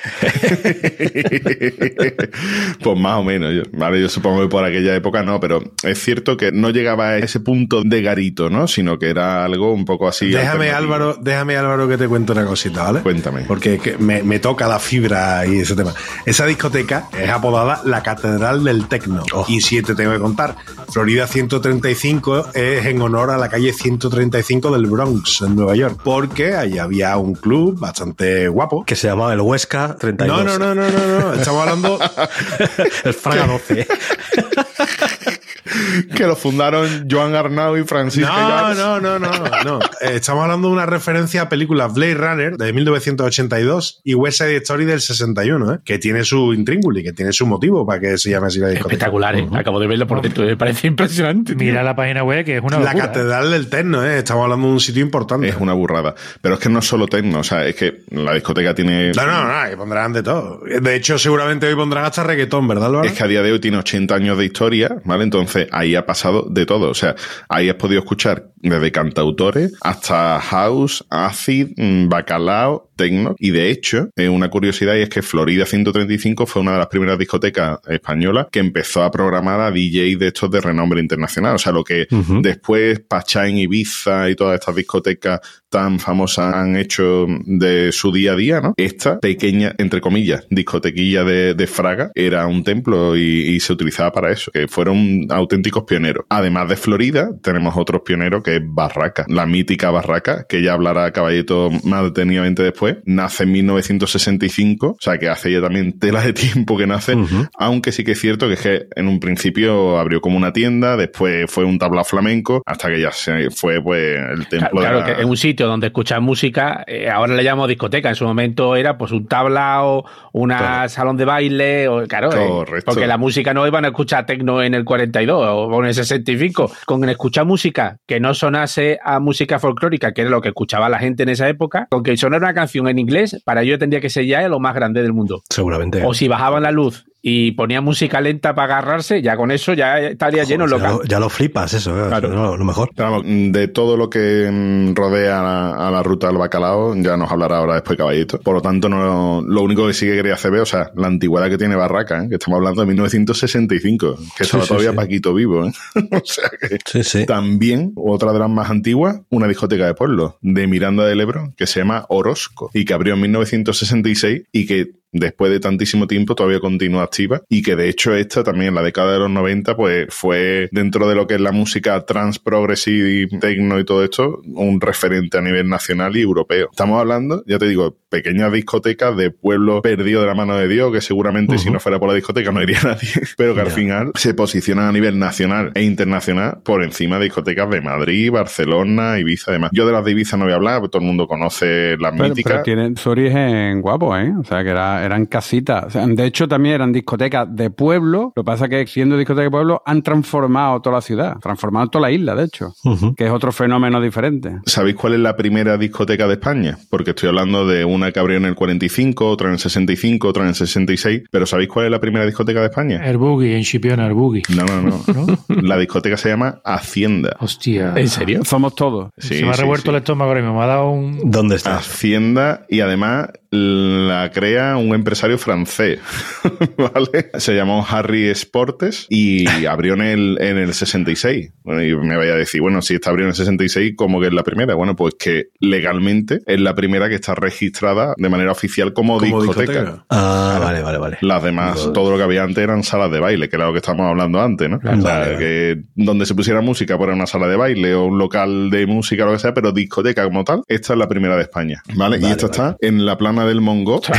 pues 2.82 2.98
más 2.98 3.18
o 3.18 3.22
menos. 3.22 3.54
Yo, 3.54 3.62
vale, 3.78 4.00
yo 4.00 4.08
supongo 4.08 4.40
que 4.40 4.48
por 4.48 4.64
aquella 4.64 4.92
época 4.96 5.22
no, 5.22 5.38
pero 5.38 5.62
es 5.84 6.02
cierto 6.02 6.37
que 6.37 6.50
no 6.50 6.70
llegaba 6.70 7.11
a 7.11 7.18
ese 7.18 7.38
punto 7.38 7.84
de 7.84 8.02
garito, 8.02 8.50
¿no? 8.50 8.66
Sino 8.66 8.98
que 8.98 9.08
era 9.08 9.44
algo 9.44 9.72
un 9.72 9.84
poco 9.84 10.08
así. 10.08 10.30
Déjame. 10.30 10.70
Álvaro, 10.70 11.14
déjame, 11.14 11.56
Álvaro, 11.56 11.87
que 11.87 11.96
te 11.96 12.08
cuente 12.08 12.32
una 12.32 12.44
cosita, 12.44 12.82
¿vale? 12.82 13.02
Cuéntame. 13.02 13.42
Porque 13.42 13.78
que 13.78 13.96
me, 13.98 14.24
me 14.24 14.40
toca 14.40 14.66
la 14.66 14.80
fibra 14.80 15.46
y 15.46 15.61
ese 15.61 15.76
tema. 15.76 15.94
Esa 16.26 16.46
discoteca 16.46 17.08
es 17.16 17.30
apodada 17.30 17.82
la 17.84 18.02
Catedral 18.02 18.64
del 18.64 18.88
Tecno. 18.88 19.22
Oh. 19.32 19.44
Y 19.46 19.61
si 19.61 19.80
te 19.80 19.94
tengo 19.94 20.11
que 20.11 20.18
contar, 20.18 20.56
Florida 20.90 21.28
135 21.28 22.48
es 22.52 22.84
en 22.84 23.00
honor 23.00 23.30
a 23.30 23.38
la 23.38 23.48
calle 23.48 23.72
135 23.72 24.72
del 24.72 24.87
Bronx, 24.87 25.42
en 25.42 25.54
Nueva 25.54 25.76
York. 25.76 26.00
Porque 26.02 26.56
ahí 26.56 26.78
había 26.78 27.16
un 27.16 27.34
club 27.34 27.78
bastante 27.78 28.48
guapo. 28.48 28.87
Que 28.88 28.96
se 28.96 29.07
llamaba 29.07 29.35
el 29.35 29.42
Huesca 29.42 29.96
32. 30.01 30.44
No, 30.46 30.59
no, 30.59 30.74
no, 30.74 30.74
no, 30.74 30.90
no, 30.90 31.20
no. 31.20 31.35
Estamos 31.35 31.61
hablando. 31.61 31.98
el 33.05 33.12
Fraga 33.12 33.46
12. 33.46 33.87
Que 36.14 36.27
lo 36.27 36.37
fundaron 36.37 37.07
Joan 37.11 37.35
Arnau 37.35 37.77
y 37.77 37.85
Francisco 37.85 38.31
No, 38.33 38.75
no, 38.75 39.01
no, 39.01 39.18
no, 39.18 39.31
no. 39.64 39.79
Eh, 40.01 40.14
Estamos 40.14 40.42
hablando 40.44 40.68
de 40.68 40.75
una 40.75 40.87
referencia 40.87 41.42
a 41.42 41.49
películas 41.49 41.92
Blade 41.94 42.14
Runner 42.14 42.57
de 42.57 42.73
1982 42.73 44.01
y 44.05 44.14
West 44.14 44.38
Side 44.38 44.57
Story 44.57 44.85
del 44.85 45.01
61, 45.01 45.75
¿eh? 45.75 45.79
que 45.85 45.99
tiene 45.99 46.25
su 46.25 46.53
intríngulis, 46.55 47.05
que 47.05 47.12
tiene 47.12 47.33
su 47.33 47.47
motivo 47.47 47.87
para 47.87 48.01
que 48.01 48.18
se 48.18 48.31
llame 48.31 48.47
así 48.49 48.59
la 48.59 48.68
discoteca. 48.68 48.94
Espectacular, 48.94 49.37
¿eh? 49.37 49.49
Acabo 49.53 49.81
de 49.81 49.87
verlo 49.87 50.07
por 50.07 50.23
dentro. 50.23 50.44
Me 50.44 50.57
parece 50.57 50.87
impresionante. 50.87 51.55
tío. 51.55 51.66
Mira 51.66 51.83
la 51.83 51.94
página 51.94 52.23
web 52.25 52.44
que 52.44 52.57
es 52.57 52.62
una 52.62 52.79
La 52.79 52.92
locura. 52.92 53.07
Catedral 53.07 53.51
del 53.51 53.68
Tecno, 53.68 54.05
¿eh? 54.05 54.18
Estamos 54.18 54.44
hablando 54.44 54.66
de 54.68 54.73
un 54.75 54.81
sitio 54.81 55.03
importante. 55.03 55.49
Es 55.49 55.57
una 55.57 55.73
burrada. 55.73 56.14
Pero 56.40 56.55
es 56.55 56.61
que 56.61 56.68
no 56.68 56.79
es 56.81 56.87
solo 56.87 57.07
techno, 57.07 57.40
o 57.40 57.44
sea, 57.44 57.66
es 57.66 57.75
que 57.75 58.03
la 58.11 58.35
discoteca 58.35 58.75
tiene. 58.75 59.12
No, 59.12 59.27
no, 59.27 59.44
no, 59.44 59.71
que 59.71 59.77
pondrán 59.77 60.12
de 60.12 60.23
todo. 60.23 60.61
De 60.81 60.94
hecho, 60.94 61.18
seguramente 61.18 61.66
hoy 61.66 61.75
pondrán 61.75 62.05
hasta 62.05 62.23
reggaetón, 62.25 62.66
¿verdad, 62.68 62.87
Álvaro? 62.87 63.07
Es 63.07 63.12
que 63.12 63.25
a 63.25 63.27
día 63.27 63.42
de 63.42 63.53
hoy 63.53 63.61
tiene 63.61 63.79
80 63.79 64.14
años 64.14 64.38
de 64.38 64.44
historia, 64.44 64.97
¿vale? 65.05 65.25
Entonces 65.25 65.47
ahí 65.72 65.94
ha 65.94 66.06
pasado 66.06 66.46
de 66.48 66.66
todo. 66.66 66.90
O 66.90 66.94
sea, 66.94 67.14
ahí 67.48 67.68
has 67.68 67.76
podido 67.76 68.00
escuchar 68.00 68.50
desde 68.62 68.92
cantautores 68.92 69.75
hasta 69.81 70.40
house, 70.40 71.05
acid, 71.11 71.68
mm, 71.77 72.09
bacalao, 72.09 72.88
techno. 72.97 73.37
Y 73.38 73.51
de 73.51 73.71
hecho, 73.71 74.11
eh, 74.16 74.29
una 74.29 74.51
curiosidad 74.51 74.97
y 74.97 75.03
es 75.03 75.09
que 75.09 75.23
Florida 75.23 75.64
135 75.64 76.47
fue 76.47 76.62
una 76.62 76.73
de 76.73 76.79
las 76.79 76.88
primeras 76.88 77.18
discotecas 77.18 77.79
españolas 77.87 78.49
que 78.51 78.59
empezó 78.59 79.03
a 79.03 79.11
programar 79.11 79.61
a 79.61 79.71
DJ 79.71 80.16
de 80.16 80.29
estos 80.29 80.51
de 80.51 80.61
renombre 80.61 81.01
internacional. 81.01 81.55
O 81.55 81.59
sea, 81.59 81.73
lo 81.73 81.85
que 81.85 82.07
después 82.42 83.01
Pachain, 83.01 83.57
Ibiza 83.57 84.29
y 84.29 84.35
todas 84.35 84.59
estas 84.59 84.75
discotecas 84.75 85.40
tan 85.71 85.99
famosas 85.99 86.55
han 86.55 86.77
hecho 86.77 87.27
de 87.44 87.92
su 87.92 88.11
día 88.11 88.33
a 88.33 88.37
día, 88.37 88.61
¿no? 88.61 88.75
Esta 88.77 89.21
pequeña, 89.21 89.75
entre 89.79 90.01
comillas, 90.01 90.47
discotequilla 90.51 91.25
de, 91.25 91.55
de 91.55 91.66
Fraga 91.66 92.11
era 92.14 92.47
un 92.47 92.64
templo 92.64 93.16
y, 93.16 93.42
y 93.49 93.61
se 93.61 93.75
utilizaba 93.75 94.11
para 94.11 94.33
eso, 94.33 94.51
que 94.51 94.66
fueron 94.66 95.27
auténticos 95.29 95.85
pioneros. 95.85 96.25
Además 96.31 96.68
de 96.71 96.77
Florida, 96.77 97.31
tenemos 97.42 97.77
otros 97.77 98.03
pioneros 98.03 98.42
que 98.42 98.47
es 98.56 98.62
Barraca, 98.64 99.24
la 99.28 99.46
mítica 99.46 99.90
Barraca, 99.90 100.44
que 100.48 100.62
ya 100.62 100.72
hablará 100.72 101.11
Caballito 101.12 101.70
más 101.84 102.02
detenidamente 102.04 102.62
después, 102.62 102.96
nace 103.04 103.44
en 103.44 103.52
1965, 103.52 104.87
o 104.88 104.96
sea 105.00 105.18
que 105.18 105.28
hace 105.28 105.52
ya 105.52 105.61
también 105.61 105.98
tela 105.98 106.22
de 106.22 106.32
tiempo 106.32 106.76
que 106.76 106.87
nace, 106.87 107.14
aunque 107.58 107.92
sí 107.92 108.04
que 108.04 108.12
es 108.12 108.20
cierto 108.20 108.46
que 108.48 108.54
es 108.54 108.61
que 108.61 108.87
en 108.96 109.08
un 109.08 109.20
principio 109.20 109.98
abrió 109.98 110.20
como 110.20 110.37
una 110.37 110.52
tienda, 110.52 110.96
después 110.96 111.50
fue 111.50 111.64
un 111.64 111.78
tablao 111.78 112.04
flamenco, 112.04 112.62
hasta 112.66 112.88
que 112.88 113.00
ya 113.00 113.12
se 113.12 113.50
fue 113.50 113.82
pues 113.82 114.16
el 114.16 114.46
templo 114.48 114.80
Claro, 114.80 115.00
de 115.02 115.11
la- 115.11 115.16
que 115.16 115.22
en 115.22 115.28
un 115.28 115.37
sitio 115.37 115.66
donde 115.66 115.88
escuchas 115.88 116.20
música, 116.20 116.84
eh, 116.87 117.08
ahora 117.11 117.34
le 117.34 117.44
llamamos 117.44 117.68
discoteca, 117.68 118.08
en 118.08 118.14
su 118.14 118.24
momento 118.24 118.76
era 118.76 118.96
pues 118.98 119.12
un 119.12 119.26
tablao, 119.26 120.04
una 120.32 120.88
salón 120.88 121.16
de 121.16 121.24
baile, 121.24 121.88
o, 121.88 122.06
claro, 122.06 122.30
eh, 122.32 122.80
porque 122.84 123.06
la 123.06 123.16
música 123.18 123.52
no 123.54 123.66
iban 123.66 123.84
a 123.84 123.88
escuchar 123.88 124.26
tecno 124.26 124.62
en 124.62 124.74
el 124.74 124.84
42 124.84 125.46
o 125.50 125.80
en 125.80 125.87
el 125.87 125.94
65, 125.94 126.70
con 126.87 127.08
escuchar 127.08 127.44
música 127.44 127.98
que 128.06 128.20
no 128.20 128.34
sonase 128.38 128.98
a 129.05 129.20
música 129.20 129.59
folclórica, 129.59 130.12
que 130.12 130.22
era 130.22 130.31
lo 130.31 130.40
que 130.40 130.48
escuchaba 130.48 130.88
la 130.88 130.98
gente 130.98 131.24
en 131.24 131.29
esa 131.29 131.48
época, 131.48 131.87
con 131.90 132.03
que 132.03 132.16
sonara 132.16 132.46
una 132.46 132.55
canción 132.55 132.88
en 132.88 132.98
inglés, 132.98 133.40
para 133.44 133.62
ello 133.62 133.79
tendría 133.79 134.01
que 134.01 134.09
ser 134.09 134.24
ya 134.24 134.46
lo 134.48 134.61
más 134.61 134.74
grande 134.74 135.03
del 135.03 135.12
mundo. 135.12 135.42
Seguramente. 135.51 136.03
O 136.05 136.14
si 136.14 136.29
bajaban 136.29 136.62
la 136.62 136.70
luz 136.70 137.07
y 137.20 137.52
ponían 137.52 137.83
música 137.85 138.20
lenta 138.20 138.54
para 138.54 138.78
agarrarse, 138.78 139.20
ya 139.22 139.37
con 139.37 139.50
eso 139.50 139.74
ya 139.74 139.98
estaría 139.98 140.44
lleno 140.44 140.64
el 140.64 140.70
ya, 140.70 140.76
local. 140.76 140.92
lo, 140.98 141.04
ya 141.04 141.18
lo 141.20 141.28
flipas, 141.28 141.74
eso. 141.74 141.90
eh, 141.98 142.09
Claro. 142.09 142.57
lo 142.57 142.64
mejor. 142.64 142.90
De 143.24 143.68
todo 143.68 143.96
lo 143.96 144.09
que 144.09 144.48
mm, 144.50 144.94
rodea 144.94 145.40
a 145.40 145.42
la, 145.42 145.88
a 145.88 145.90
la 145.90 146.02
ruta 146.02 146.28
del 146.28 146.37
bacalao, 146.38 146.94
ya 146.96 147.16
nos 147.16 147.31
hablará 147.31 147.59
ahora 147.59 147.74
después 147.74 147.98
Caballito. 147.98 148.38
Por 148.40 148.54
lo 148.54 148.62
tanto, 148.62 148.88
no, 148.88 149.42
lo 149.46 149.62
único 149.62 149.87
que 149.87 149.92
sí 149.94 150.07
que 150.07 150.14
quería 150.14 150.35
hacer 150.35 150.52
ver, 150.52 150.61
o 150.61 150.66
sea, 150.66 150.90
la 150.94 151.09
antigüedad 151.09 151.48
que 151.50 151.59
tiene 151.59 151.74
Barraca, 151.74 152.22
¿eh? 152.24 152.28
que 152.28 152.37
estamos 152.37 152.59
hablando 152.59 152.83
de 152.83 152.87
1965, 152.88 154.16
que 154.37 154.44
estaba 154.44 154.62
sí, 154.62 154.68
todavía 154.68 154.90
sí. 154.90 154.96
Paquito 154.96 155.35
vivo. 155.35 155.66
¿eh? 155.66 155.72
o 156.12 156.20
sea 156.24 156.48
que 156.50 156.78
Sí, 156.87 157.02
sí. 157.02 157.26
también, 157.26 157.92
otra 157.96 158.33
de 158.33 158.38
las 158.38 158.50
más 158.50 158.70
antiguas, 158.70 159.20
una 159.31 159.46
discoteca 159.48 159.87
de 159.87 159.94
pueblo 159.94 160.38
de 160.40 160.66
Miranda 160.66 161.04
del 161.04 161.20
Ebro 161.20 161.52
que 161.57 161.66
se 161.66 161.81
llama 161.81 162.04
Orozco 162.09 162.70
y 162.74 162.85
que 162.85 162.94
abrió 162.94 163.14
en 163.14 163.20
1966 163.22 164.42
y 164.52 164.66
que 164.66 164.97
después 165.12 165.51
de 165.51 165.61
tantísimo 165.61 166.07
tiempo 166.07 166.35
todavía 166.35 166.61
continúa 166.61 167.05
activa 167.05 167.40
y 167.49 167.62
que 167.62 167.77
de 167.77 167.88
hecho 167.88 168.14
esta 168.14 168.44
también 168.44 168.68
en 168.68 168.75
la 168.75 168.83
década 168.83 169.12
de 169.12 169.18
los 169.18 169.31
90 169.31 169.77
pues 169.77 170.07
fue 170.11 170.68
dentro 170.73 171.09
de 171.09 171.14
lo 171.14 171.27
que 171.27 171.35
es 171.35 171.40
la 171.40 171.53
música 171.53 172.05
trans 172.05 172.38
progressive 172.38 173.11
y 173.23 173.38
techno 173.38 173.79
y 173.79 173.85
todo 173.85 174.05
esto 174.05 174.40
un 174.55 174.81
referente 174.81 175.38
a 175.38 175.40
nivel 175.40 175.68
nacional 175.68 176.16
y 176.16 176.23
europeo. 176.23 176.68
Estamos 176.71 177.01
hablando, 177.01 177.42
ya 177.47 177.59
te 177.59 177.68
digo, 177.68 177.97
pequeñas 178.11 178.53
discotecas 178.53 179.16
de 179.16 179.31
pueblos 179.31 179.81
perdidos 179.83 180.23
de 180.23 180.29
la 180.29 180.35
mano 180.35 180.57
de 180.57 180.68
Dios 180.68 180.92
que 180.92 181.01
seguramente 181.01 181.59
si 181.59 181.71
no 181.71 181.81
fuera 181.81 181.99
por 181.99 182.09
la 182.09 182.14
discoteca 182.14 182.53
no 182.53 182.62
iría 182.62 182.79
nadie, 182.85 183.09
pero 183.37 183.55
que 183.55 183.61
al 183.62 183.71
final 183.71 184.12
se 184.14 184.35
posicionan 184.35 184.87
a 184.87 184.92
nivel 184.92 185.18
nacional 185.18 185.73
e 185.75 185.83
internacional 185.83 186.59
por 186.64 186.83
encima 186.83 187.18
de 187.18 187.25
discotecas 187.25 187.68
de 187.71 187.81
Madrid, 187.81 188.31
Barcelona, 188.31 189.18
Ibiza, 189.18 189.51
además. 189.53 189.71
Yo 189.73 189.87
de 189.87 189.92
las 189.92 190.05
de 190.05 190.11
Ibiza 190.12 190.37
no 190.37 190.44
voy 190.44 190.53
a 190.53 190.57
hablar, 190.57 190.81
todo 190.88 191.01
el 191.01 191.07
mundo 191.07 191.27
conoce 191.27 191.97
las 191.99 192.12
Pero, 192.12 192.25
míticas. 192.29 192.53
pero 192.53 192.62
tienen 192.62 192.97
su 192.97 193.11
origen 193.11 193.81
guapo, 193.81 194.16
¿eh? 194.16 194.33
O 194.38 194.44
sea, 194.44 194.62
que 194.64 194.71
era- 194.71 194.97
eran 195.04 195.26
casitas. 195.26 195.84
O 195.87 195.90
sea, 195.90 196.06
de 196.06 196.24
hecho, 196.24 196.48
también 196.48 196.76
eran 196.76 196.92
discotecas 196.92 197.46
de 197.54 197.70
pueblo. 197.70 198.32
Lo 198.34 198.42
que 198.42 198.46
pasa 198.46 198.64
es 198.66 198.70
que 198.70 198.87
siendo 198.87 199.16
discotecas 199.16 199.46
de 199.46 199.50
pueblo 199.50 199.82
han 199.84 200.02
transformado 200.02 200.80
toda 200.80 200.96
la 200.96 201.02
ciudad, 201.02 201.37
transformado 201.40 201.88
toda 201.88 202.02
la 202.08 202.11
isla, 202.11 202.34
de 202.34 202.44
hecho, 202.44 202.72
que 203.16 203.26
es 203.26 203.30
otro 203.30 203.52
fenómeno 203.52 204.00
diferente. 204.00 204.58
¿Sabéis 204.66 204.96
cuál 204.96 205.14
es 205.14 205.20
la 205.20 205.37
primera 205.37 205.76
discoteca 205.76 206.26
de 206.26 206.34
España? 206.34 206.78
Porque 206.90 207.11
estoy 207.11 207.28
hablando 207.28 207.66
de 207.66 207.84
una 207.84 208.12
que 208.12 208.20
abrió 208.20 208.37
en 208.37 208.44
el 208.44 208.54
45, 208.54 209.28
otra 209.28 209.48
en 209.48 209.54
el 209.54 209.58
65, 209.58 210.28
otra 210.28 210.42
en 210.42 210.50
el 210.50 210.54
66, 210.54 211.22
pero 211.30 211.46
¿sabéis 211.46 211.68
cuál 211.68 211.87
es 211.87 211.90
la 211.90 212.00
primera 212.00 212.24
discoteca 212.26 212.61
de 212.61 212.66
España? 212.66 213.04
El 213.04 213.18
boogie, 213.18 213.56
en 213.56 213.62
Chipiona, 213.62 214.06
el 214.06 214.14
boogie. 214.14 214.42
No, 214.54 214.64
no, 214.64 214.82
no. 214.82 214.98
¿No? 215.14 215.38
La 215.62 215.76
discoteca 215.78 216.16
se 216.16 216.28
llama 216.28 216.61
Hacienda. 216.64 217.37
Hostia. 217.40 217.92
¿En 217.96 218.08
serio? 218.08 218.44
Somos 218.44 218.74
todos. 218.74 219.11
Sí, 219.16 219.38
Se 219.38 219.44
me 219.44 219.50
ha 219.50 219.54
sí, 219.54 219.61
revuelto 219.61 219.84
sí. 219.84 219.90
el 219.90 219.96
estómago 219.96 220.30
ahora 220.30 220.40
mismo. 220.42 220.58
Me 220.58 220.64
ha 220.64 220.66
dado 220.66 220.90
un. 220.90 221.30
¿Dónde 221.30 221.56
está? 221.56 221.76
Hacienda 221.76 222.66
y 222.68 222.80
además 222.80 223.28
la 223.50 224.30
crea 224.32 224.76
un 224.76 224.88
empresario 224.94 225.38
francés, 225.38 226.01
¿vale? 226.77 227.31
Se 227.38 227.55
llamó 227.55 227.87
Harry 227.88 228.35
Sportes 228.35 229.07
y 229.09 229.46
abrió 229.66 229.94
en 229.94 230.03
el, 230.03 230.38
en 230.40 230.59
el 230.59 230.74
66. 230.74 231.53
Bueno, 231.62 231.83
y 231.83 231.94
me 231.96 232.16
vaya 232.16 232.33
a 232.33 232.37
decir, 232.37 232.61
bueno, 232.61 232.83
si 232.83 232.94
está 232.94 233.11
abrió 233.11 233.24
en 233.24 233.31
el 233.31 233.35
66, 233.37 233.94
¿cómo 233.96 234.20
que 234.20 234.29
es 234.29 234.33
la 234.33 234.42
primera? 234.42 234.74
Bueno, 234.74 234.96
pues 234.96 235.14
que 235.18 235.48
legalmente 235.61 236.38
es 236.46 236.61
la 236.61 236.74
primera 236.74 237.09
que 237.09 237.14
está 237.16 237.35
registrada 237.35 238.14
de 238.16 238.29
manera 238.29 238.53
oficial 238.53 238.92
como, 238.92 239.18
Como 239.18 239.42
discoteca. 239.42 239.72
discoteca. 239.72 240.05
Ah, 240.11 240.59
vale, 240.62 240.83
vale, 240.83 240.98
vale. 240.98 241.18
Las 241.20 241.42
demás, 241.42 241.90
todo 241.92 242.11
lo 242.11 242.16
que 242.16 242.22
había 242.22 242.42
antes 242.42 242.62
eran 242.62 242.83
salas 242.83 243.11
de 243.11 243.20
baile, 243.20 243.48
que 243.48 243.57
era 243.57 243.66
lo 243.66 243.72
que 243.72 243.79
estábamos 243.79 244.07
hablando 244.07 244.40
antes, 244.40 244.68
¿no? 244.68 244.77
o 244.79 244.81
sea, 244.81 245.18
Vale, 245.18 245.37
que 245.38 245.83
donde 245.94 246.27
se 246.27 246.35
pusiera 246.35 246.61
música, 246.61 246.96
pues 246.96 247.09
era 247.09 247.16
una 247.16 247.27
sala 247.27 247.48
de 247.48 247.57
baile 247.57 247.94
o 247.94 248.05
un 248.05 248.18
local 248.18 248.70
de 248.70 248.87
música 248.87 249.24
lo 249.24 249.33
que 249.33 249.38
sea, 249.38 249.55
pero 249.55 249.72
discoteca 249.72 250.24
como 250.24 250.44
tal, 250.44 250.62
esta 250.66 250.92
es 250.92 250.98
la 250.98 251.09
primera 251.09 251.37
de 251.37 251.42
España, 251.42 251.83
¿vale? 251.94 252.18
y 252.18 252.24
esta 252.27 252.46
vale. 252.48 252.51
está 252.51 252.77
en 252.81 253.05
la 253.07 253.16
plana 253.18 253.44
del 253.46 253.61
Mongo. 253.61 254.01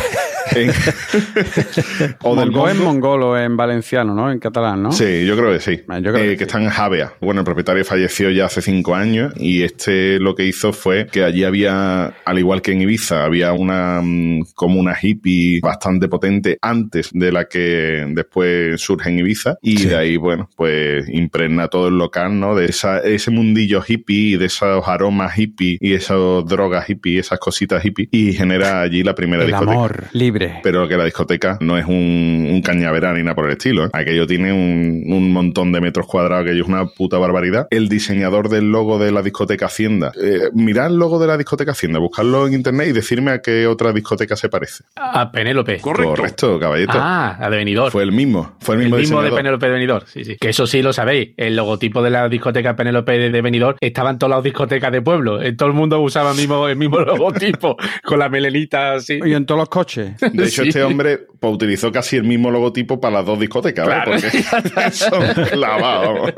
en- 0.66 0.72
o 2.24 2.36
del 2.36 2.52
Mongó 2.52 2.70
en 2.70 2.78
Mongo. 2.78 2.90
mongolo, 2.92 3.38
en 3.40 3.56
valenciano, 3.58 4.14
¿no? 4.14 4.32
En 4.32 4.40
catalán, 4.40 4.84
¿no? 4.84 4.92
Sí, 4.92 5.26
yo 5.26 5.36
creo 5.38 5.52
que 5.54 5.60
sí. 5.60 5.82
Yo 5.88 6.12
creo 6.12 6.18
Eh, 6.18 6.22
que 6.24 6.32
que 6.32 6.38
sí. 6.38 6.44
está 6.44 6.62
en 6.62 6.70
Javea. 6.70 7.14
Bueno, 7.22 7.42
el 7.42 7.46
propietario 7.46 7.84
falleció 7.86 8.30
ya 8.32 8.46
hace 8.46 8.62
cinco 8.62 8.96
años 8.96 9.34
y 9.38 9.64
este 9.64 10.20
lo 10.20 10.36
que 10.36 10.46
hizo 10.46 10.74
fue 10.74 11.08
que 11.08 11.24
allí 11.24 11.44
había, 11.44 12.14
al 12.26 12.40
igual 12.40 12.62
que 12.62 12.72
en 12.72 12.82
Ibiza, 12.82 13.24
había 13.24 13.54
una 13.54 14.02
mm, 14.04 14.44
como 14.56 14.80
una 14.80 14.96
hippie 15.02 15.60
bastante 15.62 16.08
potente 16.08 16.58
antes 16.62 17.10
de 17.14 17.32
la 17.32 17.46
que 17.46 18.06
después 18.10 18.82
surge 18.82 19.10
en 19.10 19.20
Ibiza 19.20 19.56
y 19.62 19.78
Sí. 19.78 19.88
de 19.88 19.96
ahí, 19.98 20.18
bueno, 20.18 20.50
pues 20.56 21.08
impregna 21.10 21.68
todo 21.68 21.88
el 21.88 21.98
local, 21.98 22.40
¿no? 22.40 22.56
De 22.56 22.66
esa, 22.66 23.00
ese 23.00 23.32
mundillo 23.32 23.82
hippie 23.88 24.34
y 24.34 24.38
de 24.38 24.46
esos 24.46 24.88
aromas 24.88 25.38
hippie 25.38 25.78
y 25.80 25.94
esas 25.94 26.18
drogas 26.46 26.90
hippie, 26.90 27.20
esas 27.20 27.40
cositas 27.40 27.84
hippie 27.84 28.08
y 28.12 28.34
genera 28.34 28.82
allí 28.82 29.04
la 29.04 29.16
primera 29.16 29.44
El 29.44 29.50
discoteca. 29.50 29.72
amor 29.74 30.04
libre. 30.14 30.49
Hombre. 30.50 30.62
Pero 30.64 30.88
que 30.88 30.98
la 30.98 31.06
discoteca 31.06 31.58
no 31.62 31.78
es 31.78 31.86
un, 31.86 32.48
un 32.52 32.62
cañaveral 32.62 33.16
ni 33.16 33.24
nada 33.24 33.36
por 33.36 33.46
el 33.46 33.52
estilo. 33.52 33.86
¿eh? 33.86 33.90
Aquello 33.94 34.28
tiene 34.28 34.52
un, 34.52 35.04
un 35.08 35.32
montón 35.32 35.72
de 35.72 35.82
metros 35.82 36.06
cuadrados, 36.08 36.46
aquello 36.46 36.64
es 36.64 36.70
una 36.70 36.86
puta 36.88 37.18
barbaridad. 37.18 37.68
El 37.72 37.90
diseñador 37.90 38.50
del 38.50 38.72
logo 38.72 39.00
de 39.00 39.12
la 39.12 39.22
discoteca 39.22 39.68
Hacienda. 39.68 40.12
Eh, 40.22 40.50
mirad 40.54 40.88
el 40.88 40.98
logo 40.98 41.20
de 41.20 41.28
la 41.28 41.38
discoteca 41.38 41.72
Hacienda, 41.72 42.00
buscarlo 42.00 42.48
en 42.48 42.54
internet 42.54 42.88
y 42.90 42.92
decirme 42.92 43.32
a 43.32 43.42
qué 43.42 43.68
otra 43.68 43.94
discoteca 43.94 44.36
se 44.36 44.50
parece. 44.50 44.84
A 44.96 45.32
Penélope. 45.32 45.80
Correcto, 45.80 46.60
caballito. 46.60 46.94
Ah, 46.96 47.38
a 47.40 47.50
de 47.50 47.58
Benidorm. 47.58 47.92
Fue 47.92 48.04
el 48.04 48.12
mismo. 48.12 48.56
Fue 48.60 48.76
el 48.76 48.82
El 48.82 48.86
mismo, 48.88 48.98
mismo 48.98 49.18
de 49.20 49.26
diseñador. 49.26 49.40
Penélope 49.40 49.66
de 49.68 49.72
Benidorm, 49.72 50.06
sí, 50.08 50.26
sí. 50.26 50.38
Que 50.40 50.50
eso 50.50 50.68
sí 50.68 50.82
lo 50.82 50.94
sabéis. 50.94 51.30
El 51.38 51.56
logotipo 51.56 52.02
de 52.02 52.10
la 52.10 52.28
discoteca 52.28 52.76
Penélope 52.76 53.18
de 53.18 53.30
de 53.30 53.42
Benidorm 53.42 53.78
estaba 53.80 54.10
en 54.10 54.18
todas 54.18 54.38
las 54.38 54.44
discotecas 54.44 54.92
de 54.92 55.02
pueblo. 55.02 55.42
En 55.42 55.56
todo 55.56 55.70
el 55.70 55.76
mundo 55.76 56.00
usaba 56.02 56.32
el 56.32 56.38
mismo, 56.38 56.68
el 56.68 56.76
mismo 56.76 57.00
logotipo, 57.02 57.78
con 58.04 58.20
la 58.20 58.30
melenita 58.30 58.94
así. 58.94 59.20
Y 59.24 59.34
en 59.34 59.46
todos 59.46 59.60
los 59.60 59.70
coches. 59.70 60.12
De 60.40 60.48
hecho, 60.48 60.64
Sí. 60.64 60.70
este 60.70 60.84
hombre 60.84 61.20
pues, 61.40 61.54
utilizó 61.54 61.92
casi 61.92 62.18
el 62.18 62.24
mismo 62.24 62.52
logotipo 62.52 63.00
para 63.00 63.16
las 63.18 63.26
dos 63.26 63.40
discotecas, 63.40 63.88
¿ves? 63.88 63.96
Claro. 63.96 64.12
Porque 64.12 64.92
son 64.92 65.46
clavados. 65.52 66.34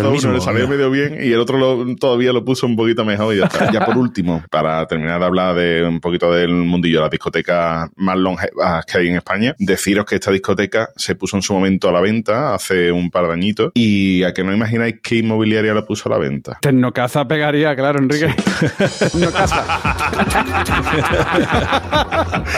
Uno, 0.00 0.10
mismo, 0.12 0.32
le 0.32 0.40
salió 0.40 0.68
medio 0.68 0.90
bien 0.90 1.18
y 1.22 1.32
el 1.32 1.40
otro 1.40 1.58
lo- 1.58 1.94
todavía 1.96 2.32
lo 2.32 2.44
puso 2.44 2.66
un 2.66 2.76
poquito 2.76 3.04
mejor 3.04 3.34
y 3.34 3.38
ya 3.38 3.44
está. 3.46 3.70
Ya 3.72 3.84
por 3.84 3.96
último, 3.98 4.42
para 4.50 4.86
terminar 4.86 5.20
de 5.20 5.26
hablar 5.26 5.54
de 5.54 5.84
un 5.86 6.00
poquito 6.00 6.32
del 6.32 6.50
mundillo 6.52 6.98
de 6.98 7.02
las 7.02 7.10
discotecas 7.10 7.88
más 7.96 8.16
longevas 8.16 8.84
que 8.86 8.98
hay 8.98 9.08
en 9.08 9.16
España, 9.16 9.54
deciros 9.58 10.04
que 10.06 10.14
esta 10.16 10.30
discoteca 10.30 10.88
se 10.96 11.14
puso 11.14 11.36
en 11.36 11.42
su 11.42 11.52
momento 11.52 11.88
a 11.88 11.92
la 11.92 12.00
venta 12.00 12.54
hace 12.54 12.90
un 12.92 13.10
par 13.10 13.26
de 13.26 13.32
añitos 13.34 13.72
y 13.74 14.22
a 14.24 14.32
que 14.32 14.42
no 14.44 14.52
imagináis 14.52 14.96
qué 15.02 15.16
inmobiliaria 15.16 15.74
la 15.74 15.84
puso 15.84 16.08
a 16.08 16.12
la 16.12 16.18
venta. 16.18 16.58
Tecnocasa 16.60 17.26
pegaría, 17.28 17.74
claro, 17.76 17.98
Enrique. 17.98 18.26
Tecnocasa. 18.98 19.80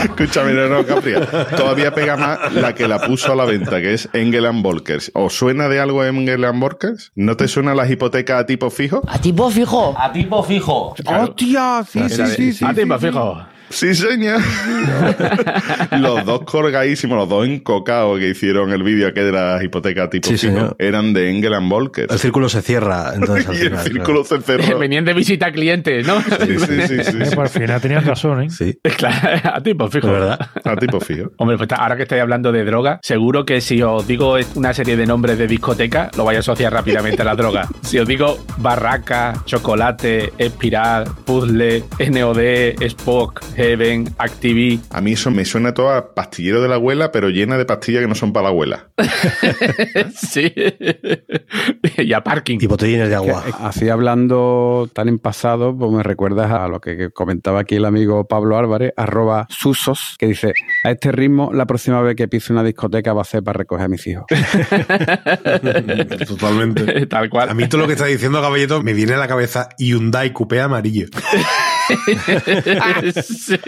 Escúchame, 0.33 0.55
no, 0.55 0.67
no, 0.67 0.87
Capria. 0.87 1.27
Todavía 1.57 1.93
pega 1.95 2.17
más 2.17 2.55
la 2.55 2.75
que 2.75 2.89
la 2.89 3.01
puso 3.01 3.33
a 3.33 3.37
la 3.37 3.45
venta, 3.45 3.83
que 3.83 3.93
es 3.93 4.09
Engel 4.15 4.49
Volkers. 4.63 5.11
¿Os 5.15 5.35
suena 5.35 5.69
de 5.69 5.79
algo 5.79 6.03
Engel 6.05 6.47
Volkers? 6.55 7.13
¿No 7.15 7.37
te 7.37 7.49
suena 7.49 7.75
las 7.75 7.91
hipotecas 7.91 8.41
a 8.41 8.47
tipo 8.47 8.71
fijo? 8.71 9.03
A 9.07 9.21
tipo 9.21 9.51
fijo. 9.51 9.95
A 9.99 10.11
tipo 10.11 10.43
fijo. 10.43 10.95
¡Hostia! 11.05 11.85
Sí, 11.87 12.09
sí, 12.09 12.27
sí, 12.27 12.53
sí. 12.55 12.65
a 12.65 12.73
ti, 12.73 12.81
sí, 12.81 12.87
me 12.87 12.99
sí. 12.99 13.07
fijo. 13.07 13.45
Sí, 13.73 13.95
señor. 13.95 14.41
los 15.99 16.25
dos 16.25 16.43
colgadísimos, 16.43 17.17
los 17.19 17.29
dos 17.29 17.47
encocados 17.47 18.19
que 18.19 18.29
hicieron 18.31 18.71
el 18.73 18.83
vídeo 18.83 19.13
que 19.13 19.23
de 19.23 19.33
las 19.33 19.63
hipotecas 19.63 20.11
tipo 20.11 20.29
Sí, 20.29 20.49
eran 20.79 21.13
de 21.13 21.31
Engel 21.31 21.53
Volkers. 21.63 22.13
El 22.13 22.19
círculo 22.19 22.49
se 22.49 22.63
cierra, 22.63 23.13
entonces 23.15 23.49
al 23.49 23.55
y 23.57 23.59
el 23.61 23.69
final. 23.69 23.85
círculo 23.85 24.25
se 24.25 24.41
cerró. 24.41 24.79
Venían 24.83 25.05
de 25.05 25.15
visita 25.15 25.47
a 25.47 25.53
clientes, 25.53 26.07
¿no? 26.07 26.21
Sí, 26.23 26.59
sí, 26.59 26.59
sí, 26.59 26.87
sí, 26.87 26.95
Eh, 26.99 27.05
sí. 27.05 27.35
pues 27.35 27.39
al 27.39 27.49
final 27.49 27.81
tenían 27.81 28.05
razón, 28.05 28.43
¿eh? 28.43 28.51
Sí, 28.51 28.79
Claro, 28.97 29.41
a 29.55 29.61
ti, 29.61 29.75
pues 29.75 29.91
fijo. 29.93 30.07
de 30.09 30.13
verdad. 30.13 30.39
A 30.65 30.77
tipo 30.77 31.01
fijo. 31.01 31.31
Hombre, 31.39 31.57
pues 31.57 31.69
ahora 31.73 31.97
que 31.97 32.03
estoy 32.03 32.19
hablando 32.19 32.53
de 32.53 32.65
droga, 32.65 33.01
seguro 33.03 33.45
que 33.45 33.61
si 33.61 33.83
os 33.83 34.07
digo 34.07 34.37
una 34.55 34.73
serie 34.75 34.97
de 34.97 35.07
nombres 35.07 35.39
de 35.39 35.47
discoteca, 35.47 36.11
lo 36.17 36.25
vais 36.25 36.37
a 36.37 36.41
asociar 36.41 36.73
rápidamente 36.73 37.23
a 37.23 37.25
la 37.25 37.35
droga. 37.35 37.69
Si 37.83 37.99
os 37.99 38.07
digo 38.07 38.39
Barraca, 38.59 39.43
Chocolate, 39.47 40.33
Espiral, 40.39 41.05
Puzzle, 41.25 41.85
NOD, 42.11 42.83
Spock, 42.83 43.41
Heaven, 43.63 44.15
Activi. 44.19 44.81
A 44.91 45.01
mí 45.01 45.13
eso 45.13 45.31
me 45.31 45.45
suena 45.45 45.75
todo 45.75 45.91
a 45.91 46.15
pastillero 46.15 46.63
de 46.63 46.69
la 46.69 46.77
abuela, 46.77 47.13
pero 47.13 47.31
llena 47.31 47.57
de 47.59 47.65
pastillas 47.65 48.03
que 48.03 48.09
no 48.09 48.15
son 48.15 48.33
para 48.33 48.45
la 48.45 48.49
abuela. 48.51 48.89
sí. 50.17 50.53
y 51.99 52.13
a 52.13 52.23
Parking. 52.23 52.59
Y 52.61 52.67
botellines 52.67 53.09
de 53.09 53.15
agua. 53.15 53.45
Que, 53.45 53.53
Así 53.61 53.89
hablando 53.89 54.89
tan 54.93 55.09
en 55.09 55.19
pasado, 55.19 55.77
pues 55.77 55.91
me 55.91 56.03
recuerdas 56.03 56.51
a 56.51 56.69
lo 56.69 56.81
que 56.81 56.93
que 56.97 57.11
comentaba 57.11 57.61
aquí 57.61 57.77
el 57.77 57.85
amigo 57.85 58.27
Pablo 58.27 58.59
Álvarez, 58.59 58.93
arroba 58.97 59.47
susos, 59.49 60.17
que 60.19 60.27
dice, 60.27 60.53
a 60.85 60.91
este 60.91 61.13
ritmo 61.13 61.53
la 61.53 61.67
próxima 61.67 62.01
vez 62.01 62.17
que 62.17 62.29
pise 62.29 62.53
una 62.53 62.63
discoteca 62.63 63.13
va 63.13 63.23
a 63.23 63.25
ser 63.25 63.43
para 63.43 63.59
recoger 63.59 63.87
a 63.87 63.89
mis 63.89 64.07
hijos. 64.07 64.25
Totalmente. 66.27 67.07
Tal 67.07 67.31
cual. 67.31 67.49
A 67.49 67.55
mí 67.55 67.69
todo 67.69 67.83
lo 67.83 67.87
que 67.87 67.95
está 67.95 68.07
diciendo 68.07 68.41
Caballito 68.41 68.83
me 68.83 68.93
viene 68.93 69.15
a 69.15 69.19
la 69.19 69.29
cabeza 69.29 69.69
Hyundai 69.79 70.33
Coupé 70.33 70.61
amarillo. 70.61 71.07
Sí. 73.23 73.59